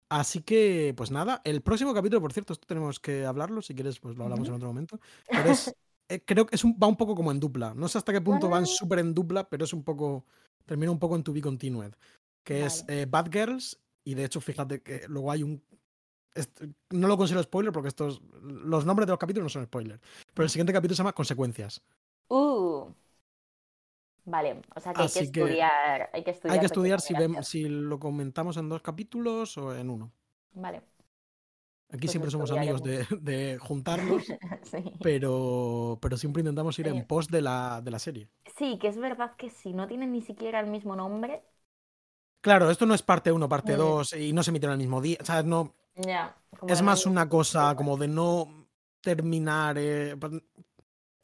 Así 0.10 0.42
que, 0.44 0.94
pues 0.96 1.10
nada, 1.10 1.42
el 1.44 1.62
próximo 1.64 1.94
capítulo, 1.94 2.22
por 2.22 2.34
cierto, 2.34 2.54
esto 2.54 2.68
tenemos 2.68 3.00
que 3.00 3.26
hablarlo, 3.26 3.62
si 3.64 3.74
quieres, 3.74 4.00
pues 4.00 4.16
lo 4.16 4.26
hablamos 4.26 4.48
en 4.48 4.54
otro 4.54 4.68
momento. 4.68 5.00
Pero 5.34 5.50
es, 5.50 5.74
creo 6.22 6.46
que 6.46 6.56
es 6.56 6.64
un- 6.64 6.78
va 6.82 6.88
un 6.88 6.96
poco 6.98 7.16
como 7.16 7.32
en 7.32 7.40
dupla. 7.40 7.74
No 7.74 7.88
sé 7.88 7.98
hasta 7.98 8.12
qué 8.14 8.22
punto 8.22 8.50
van 8.50 8.66
súper 8.66 9.00
en 9.00 9.14
dupla, 9.14 9.48
pero 9.50 9.66
es 9.66 9.74
un 9.74 9.84
poco, 9.84 10.26
termina 10.66 10.92
un 10.92 11.00
poco 11.00 11.16
en 11.16 11.24
To 11.24 11.34
Be 11.34 11.42
Continued. 11.42 11.94
Que 12.44 12.66
es 12.66 12.86
eh, 12.90 13.06
Bad 13.10 13.32
Girls, 13.32 13.80
y 14.04 14.16
de 14.16 14.26
hecho, 14.26 14.42
fíjate 14.42 14.82
que 14.82 15.08
luego 15.08 15.32
hay 15.32 15.44
un... 15.44 15.64
no 16.90 17.08
lo 17.08 17.16
considero 17.18 17.42
spoiler 17.44 17.72
porque 17.72 17.88
estos, 17.90 18.22
los 18.42 18.86
nombres 18.86 19.08
de 19.08 19.12
los 19.12 19.20
capítulos 19.20 19.46
no 19.46 19.50
son 19.50 19.66
spoiler. 19.66 20.00
Pero 20.34 20.44
el 20.44 20.50
siguiente 20.50 20.74
capítulo 20.74 20.96
se 20.96 21.00
llama 21.00 21.14
Consecuencias. 21.14 21.82
Uh. 22.28 22.88
Vale, 24.26 24.62
o 24.76 24.80
sea 24.80 24.94
que 24.94 25.02
hay 25.02 25.10
que 25.10 25.20
estudiar. 25.20 26.10
Hay 26.14 26.24
que 26.24 26.32
estudiar. 26.32 26.54
Hay 26.54 26.60
que 26.60 26.66
estudiar 26.66 27.02
si 27.44 27.68
lo 27.68 28.00
comentamos 28.00 28.58
en 28.58 28.70
dos 28.70 28.82
capítulos 28.82 29.58
o 29.58 29.76
en 29.76 29.90
uno. 29.90 30.12
Vale. 30.54 30.82
Aquí 31.92 32.00
Pues 32.02 32.12
siempre 32.12 32.32
somos 32.32 32.52
amigos 32.52 32.82
de, 32.84 33.06
sí. 34.64 34.94
pero, 35.02 36.00
pero 36.02 36.18
siempre 36.18 36.42
intentamos 36.42 36.78
ir 36.80 36.88
Sí. 36.88 36.90
en 36.90 37.06
pos 37.06 37.28
de 37.28 37.42
la, 37.42 37.82
de 37.84 37.92
la 37.92 38.00
serie. 38.00 38.30
Sí, 38.58 38.78
que 38.80 38.88
es 38.88 38.98
verdad 38.98 39.36
que 39.36 39.50
si 39.50 39.74
no 39.74 39.86
tienen 39.88 40.12
ni 40.14 40.22
siquiera 40.22 40.60
el 40.62 40.68
mismo 40.68 40.96
nombre, 40.96 41.44
Claro, 42.42 42.70
esto 42.70 42.86
no 42.86 42.94
es 42.94 43.02
parte 43.04 43.32
1, 43.32 43.48
parte 43.48 43.74
Mm. 43.74 43.78
2 43.78 44.14
y 44.14 44.34
no 44.34 44.44
se 44.44 44.52
emiten 44.52 44.70
el 44.72 44.78
mismo 44.78 45.02
día. 45.02 45.18
¿sabes? 45.24 45.46
No, 45.46 45.74
ya. 45.96 46.36
como 46.60 46.74
es 46.74 46.82
más 46.82 47.06
no- 47.06 47.12
una 47.12 47.30
cosa 47.30 47.76
como 47.76 47.98
de 47.98 48.08
no 48.08 48.68
terminar. 49.02 49.78
eh, 49.80 50.16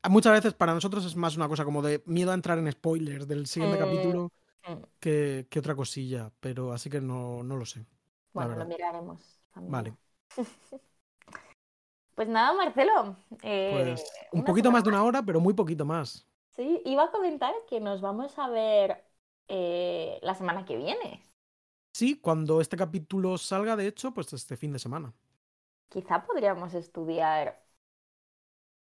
muchas 0.09 0.33
veces 0.33 0.53
para 0.53 0.73
nosotros 0.73 1.05
es 1.05 1.15
más 1.15 1.35
una 1.37 1.47
cosa 1.47 1.65
como 1.65 1.81
de 1.81 2.01
miedo 2.05 2.31
a 2.31 2.33
entrar 2.35 2.57
en 2.59 2.71
spoilers 2.71 3.27
del 3.27 3.47
siguiente 3.47 3.77
Mm, 3.77 3.79
capítulo 3.79 4.31
mm. 4.67 4.83
que, 4.99 5.47
que 5.49 5.59
otra 5.59 5.75
cosilla, 5.75 6.31
pero 6.39 6.73
así 6.73 6.89
que 6.89 7.01
no, 7.01 7.43
no 7.43 7.57
lo 7.57 7.65
sé. 7.65 7.85
Bueno, 8.33 8.55
lo 8.55 8.65
miraremos. 8.65 9.39
también. 9.53 9.71
Vale. 9.71 9.93
Pues 12.15 12.27
nada, 12.27 12.53
Marcelo. 12.53 13.15
eh, 13.43 13.95
Pues 13.95 14.19
un 14.33 14.43
poquito 14.43 14.71
más 14.71 14.83
de 14.83 14.89
una 14.89 15.03
hora, 15.03 15.23
pero 15.23 15.39
muy 15.39 15.53
poquito 15.53 15.85
más. 15.85 16.27
Sí, 16.55 16.81
iba 16.85 17.03
a 17.05 17.11
comentar 17.11 17.53
que 17.69 17.79
nos 17.79 18.01
vamos 18.01 18.37
a 18.37 18.49
ver 18.49 19.03
eh, 19.47 20.19
la 20.21 20.35
semana 20.35 20.65
que 20.65 20.77
viene. 20.77 21.23
Sí, 21.93 22.19
cuando 22.19 22.61
este 22.61 22.77
capítulo 22.77 23.37
salga, 23.37 23.75
de 23.75 23.87
hecho, 23.87 24.11
pues 24.13 24.33
este 24.33 24.57
fin 24.57 24.73
de 24.73 24.79
semana. 24.79 25.13
Quizá 25.91 26.15
podríamos 26.25 26.73
estudiar. 26.73 27.45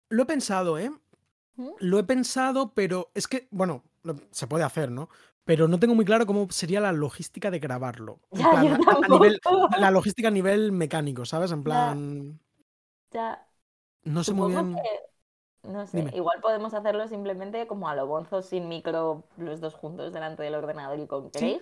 Lo 0.09 0.23
he 0.23 0.27
pensado, 0.27 0.79
¿eh? 0.79 0.91
¿Mm? 1.57 1.75
Lo 1.79 1.99
he 1.99 2.05
pensado, 2.05 2.75
pero 2.75 3.11
es 3.15 3.29
que, 3.29 3.49
bueno, 3.53 3.85
se 4.33 4.47
puede 4.47 4.65
hacer, 4.65 4.91
¿no? 4.91 5.09
Pero 5.45 5.69
no 5.69 5.79
tengo 5.79 5.95
muy 5.95 6.05
claro 6.05 6.27
cómo 6.27 6.47
sería 6.51 6.81
la 6.81 6.93
logística 6.93 7.51
de 7.51 7.59
grabarlo. 7.59 8.21
Ya, 8.31 8.51
plan, 8.51 8.65
yo 8.67 8.73
a- 8.73 8.77
a 8.77 8.79
tampoco. 9.01 9.09
nivel- 9.25 9.41
la 9.79 9.91
logística 9.91 10.29
a 10.29 10.31
nivel 10.31 10.73
mecánico, 10.73 11.25
¿sabes? 11.27 11.53
En 11.53 11.63
plan, 11.63 12.41
Ya, 13.13 13.47
no 14.05 14.25
sé 14.25 14.33
muy 14.33 14.53
bien. 14.53 14.75
que, 14.75 15.69
no 15.69 15.87
sé, 15.87 15.99
Dime. 15.99 16.13
igual 16.15 16.41
podemos 16.41 16.73
hacerlo 16.75 17.07
simplemente 17.09 17.67
como 17.67 17.89
a 17.89 17.95
lo 17.95 18.07
bonzo, 18.07 18.43
sin 18.43 18.69
micro, 18.69 19.25
los 19.37 19.61
dos 19.61 19.75
juntos 19.75 20.13
delante 20.13 20.43
del 20.43 20.55
ordenador 20.55 20.99
y 20.99 21.07
con 21.07 21.25
Sí. 21.25 21.31
Craig. 21.39 21.61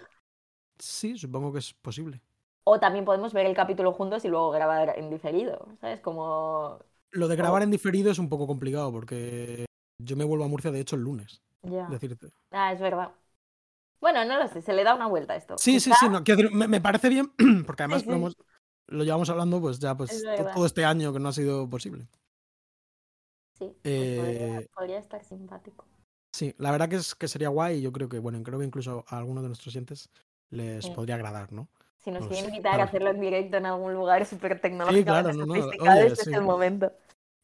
Sí, 0.78 1.18
supongo 1.18 1.52
que 1.52 1.58
es 1.58 1.74
posible. 1.74 2.22
O 2.64 2.78
también 2.78 3.04
podemos 3.04 3.32
ver 3.32 3.46
el 3.46 3.54
capítulo 3.56 3.92
juntos 3.92 4.24
y 4.24 4.28
luego 4.28 4.50
grabar 4.52 4.94
en 4.96 5.10
diferido, 5.10 5.66
¿sabes? 5.80 6.00
Como... 6.00 6.78
Lo 7.10 7.28
de 7.28 7.36
grabar 7.36 7.62
en 7.62 7.70
diferido 7.72 8.10
es 8.12 8.18
un 8.18 8.28
poco 8.28 8.46
complicado 8.46 8.90
porque 8.92 9.66
yo 9.98 10.16
me 10.16 10.24
vuelvo 10.24 10.44
a 10.44 10.48
Murcia, 10.48 10.70
de 10.70 10.80
hecho, 10.80 10.96
el 10.96 11.02
lunes. 11.02 11.42
Ya. 11.62 11.88
Decirte. 11.88 12.28
Ah, 12.52 12.72
es 12.72 12.80
verdad. 12.80 13.10
Bueno, 14.02 14.24
no 14.26 14.36
lo 14.36 14.48
sé, 14.48 14.60
se 14.60 14.72
le 14.74 14.82
da 14.84 14.94
una 14.94 15.06
vuelta 15.06 15.32
a 15.32 15.36
esto. 15.36 15.56
Sí, 15.56 15.78
sí, 15.80 15.92
sí, 15.98 16.08
no, 16.10 16.22
quiero 16.24 16.42
decir, 16.42 16.54
me, 16.56 16.66
me 16.68 16.80
parece 16.80 17.08
bien, 17.08 17.32
porque 17.66 17.84
además 17.84 18.02
sí. 18.02 18.08
Lo, 18.10 18.16
hemos- 18.16 18.36
lo 18.88 19.04
llevamos 19.04 19.30
hablando 19.30 19.60
pues 19.60 19.78
ya 19.78 19.96
pues 19.96 20.22
todo 20.52 20.66
este 20.66 20.84
año 20.84 21.12
que 21.12 21.20
no 21.20 21.28
ha 21.30 21.32
sido 21.32 21.70
posible. 21.70 22.06
Sí, 23.58 23.72
pues 23.82 24.18
podría, 24.18 24.58
Eh, 24.60 24.68
podría 24.74 24.98
estar 24.98 25.24
simpático. 25.24 25.86
Sí, 26.34 26.54
la 26.58 26.70
verdad 26.72 26.88
que 26.88 26.96
es 26.96 27.14
que 27.14 27.28
sería 27.28 27.48
guay 27.48 27.78
y 27.78 27.82
yo 27.82 27.92
creo 27.92 28.08
que, 28.08 28.18
bueno, 28.18 28.42
creo 28.42 28.58
que 28.58 28.64
incluso 28.64 29.04
a 29.08 29.18
algunos 29.18 29.42
de 29.44 29.48
nuestros 29.50 29.74
oyentes 29.74 30.10
les 30.50 30.84
Sí. 30.84 30.90
podría 30.90 31.14
agradar, 31.14 31.52
¿no? 31.52 31.68
Si 31.98 32.10
nos 32.10 32.22
no 32.22 32.26
lo 32.26 32.32
quieren 32.32 32.50
invitar 32.50 32.80
a 32.80 32.84
hacerlo 32.84 33.10
en 33.10 33.20
directo 33.20 33.56
en 33.58 33.66
algún 33.66 33.94
lugar 33.94 34.26
súper 34.26 34.60
tecnológicamente 34.60 35.32
claro, 35.32 35.46
no, 35.46 35.54
este 36.04 36.22
es 36.22 36.26
el 36.26 36.42
momento 36.42 36.92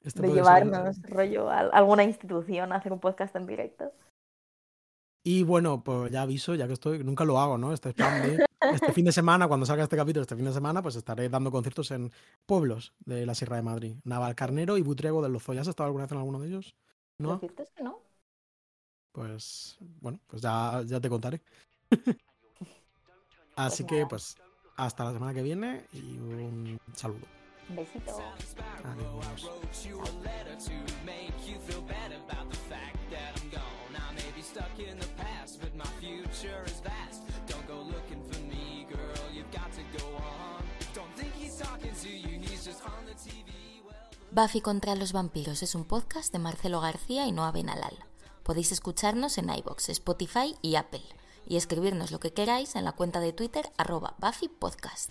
Este 0.02 0.22
de 0.22 0.28
ser- 0.28 0.36
llevarnos 0.36 1.00
rollo 1.02 1.48
a 1.50 1.60
alguna 1.60 2.02
institución 2.02 2.72
a 2.72 2.76
hacer 2.76 2.92
un 2.92 2.98
podcast 2.98 3.36
en 3.36 3.46
directo. 3.46 3.92
Y 5.28 5.42
bueno, 5.42 5.84
pues 5.84 6.10
ya 6.10 6.22
aviso, 6.22 6.54
ya 6.54 6.66
que 6.66 6.72
estoy, 6.72 7.04
nunca 7.04 7.22
lo 7.22 7.38
hago, 7.38 7.58
¿no? 7.58 7.74
Este 7.74 7.92
de 7.92 8.46
este 8.72 8.94
fin 8.94 9.04
de 9.04 9.12
semana, 9.12 9.46
cuando 9.46 9.66
salga 9.66 9.82
este 9.82 9.94
capítulo, 9.94 10.22
este 10.22 10.34
fin 10.34 10.46
de 10.46 10.54
semana, 10.54 10.80
pues 10.80 10.96
estaré 10.96 11.28
dando 11.28 11.50
conciertos 11.50 11.90
en 11.90 12.10
pueblos 12.46 12.94
de 13.04 13.26
la 13.26 13.34
Sierra 13.34 13.56
de 13.56 13.62
Madrid. 13.62 13.96
Navalcarnero 14.04 14.78
y 14.78 14.82
Butriego 14.82 15.20
del 15.20 15.34
Lozoya. 15.34 15.60
¿Has 15.60 15.68
estado 15.68 15.88
alguna 15.88 16.04
vez 16.04 16.12
en 16.12 16.18
alguno 16.18 16.40
de 16.40 16.48
ellos? 16.48 16.74
Lo 17.18 17.28
¿No? 17.28 17.40
es 17.42 17.70
que 17.72 17.82
no. 17.82 17.98
Pues 19.12 19.76
bueno, 20.00 20.18
pues 20.28 20.40
ya, 20.40 20.82
ya 20.86 20.98
te 20.98 21.10
contaré. 21.10 21.42
Así 23.54 23.82
Pues 23.82 23.98
que 24.00 24.06
pues 24.06 24.36
hasta 24.76 25.04
la 25.04 25.12
semana 25.12 25.34
que 25.34 25.42
viene 25.42 25.84
y 25.92 26.16
un 26.16 26.80
saludo. 26.94 27.26
Un 27.68 27.76
besito. 27.76 28.18
Adiós. 28.82 29.50
Buffy 44.30 44.60
contra 44.60 44.94
los 44.94 45.12
vampiros 45.12 45.62
es 45.62 45.74
un 45.74 45.84
podcast 45.84 46.32
de 46.32 46.38
Marcelo 46.38 46.80
García 46.80 47.26
y 47.26 47.32
Noa 47.32 47.50
Benalal. 47.50 47.96
Podéis 48.42 48.72
escucharnos 48.72 49.38
en 49.38 49.50
iBox, 49.50 49.88
Spotify 49.88 50.56
y 50.62 50.76
Apple. 50.76 51.02
Y 51.46 51.56
escribirnos 51.56 52.10
lo 52.10 52.20
que 52.20 52.32
queráis 52.32 52.76
en 52.76 52.84
la 52.84 52.92
cuenta 52.92 53.20
de 53.20 53.32
Twitter 53.32 53.70
arroba 53.78 54.14
Buffy 54.18 54.48
Podcast. 54.48 55.10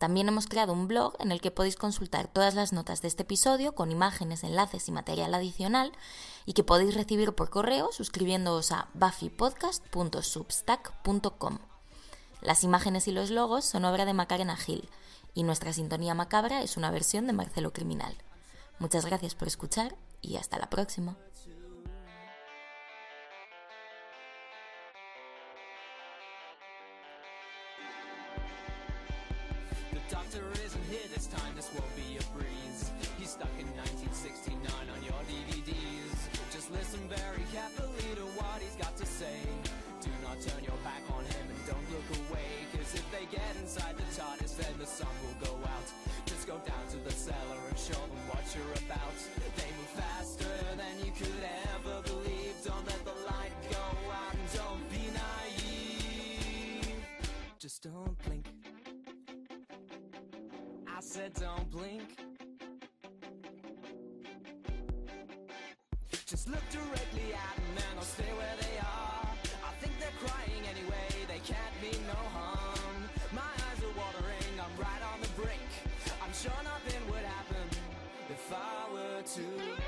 También 0.00 0.26
hemos 0.28 0.46
creado 0.46 0.72
un 0.72 0.88
blog 0.88 1.14
en 1.18 1.30
el 1.30 1.42
que 1.42 1.50
podéis 1.50 1.76
consultar 1.76 2.26
todas 2.26 2.54
las 2.54 2.72
notas 2.72 3.02
de 3.02 3.08
este 3.08 3.24
episodio 3.24 3.74
con 3.74 3.92
imágenes, 3.92 4.44
enlaces 4.44 4.88
y 4.88 4.92
material 4.92 5.34
adicional 5.34 5.92
y 6.46 6.54
que 6.54 6.64
podéis 6.64 6.94
recibir 6.94 7.34
por 7.34 7.50
correo 7.50 7.92
suscribiéndoos 7.92 8.72
a 8.72 8.88
buffypodcast.substack.com. 8.94 11.58
Las 12.40 12.64
imágenes 12.64 13.08
y 13.08 13.12
los 13.12 13.28
logos 13.28 13.66
son 13.66 13.84
obra 13.84 14.06
de 14.06 14.14
Macarena 14.14 14.56
Gil 14.56 14.88
y 15.34 15.42
nuestra 15.42 15.74
sintonía 15.74 16.14
macabra 16.14 16.62
es 16.62 16.78
una 16.78 16.90
versión 16.90 17.26
de 17.26 17.34
Marcelo 17.34 17.74
Criminal. 17.74 18.16
Muchas 18.78 19.04
gracias 19.04 19.34
por 19.34 19.48
escuchar 19.48 19.94
y 20.22 20.36
hasta 20.36 20.58
la 20.58 20.70
próxima. 20.70 21.18
don't 57.82 58.18
blink. 58.24 58.46
I 60.86 61.00
said 61.00 61.32
don't 61.34 61.70
blink. 61.70 62.18
Just 66.26 66.48
look 66.48 66.62
directly 66.70 67.32
at 67.32 67.56
them 67.56 67.64
and 67.76 67.96
they'll 67.96 68.02
stay 68.02 68.30
where 68.36 68.56
they 68.60 68.78
are. 68.78 69.28
I 69.64 69.72
think 69.80 69.94
they're 69.98 70.18
crying 70.20 70.62
anyway, 70.68 71.08
they 71.26 71.40
can't 71.40 71.76
mean 71.80 72.06
no 72.06 72.20
harm. 72.36 73.08
My 73.32 73.40
eyes 73.40 73.82
are 73.82 73.96
watering, 73.96 74.54
I'm 74.60 74.76
right 74.78 75.02
on 75.12 75.20
the 75.22 75.28
brink. 75.40 75.70
I'm 76.22 76.32
sure 76.34 76.52
nothing 76.62 77.00
would 77.10 77.24
happen 77.24 77.66
if 78.28 78.52
I 78.52 78.92
were 78.92 79.22
to. 79.22 79.79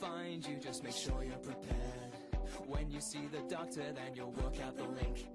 Find 0.00 0.46
you, 0.46 0.56
just 0.56 0.82
make 0.82 0.94
sure 0.94 1.22
you're 1.22 1.36
prepared. 1.36 2.12
When 2.66 2.90
you 2.90 3.00
see 3.00 3.28
the 3.30 3.40
doctor, 3.54 3.82
then 3.92 4.14
you'll 4.14 4.32
work 4.32 4.60
out 4.60 4.76
the 4.76 4.84
link. 4.84 5.26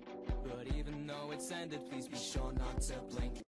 But 0.44 0.68
even 0.76 1.08
though 1.08 1.32
it's 1.32 1.52
ended, 1.52 1.82
please 1.90 2.08
be 2.08 2.18
sure 2.18 2.52
not 2.54 2.82
to 2.82 2.96
blink. 3.10 3.47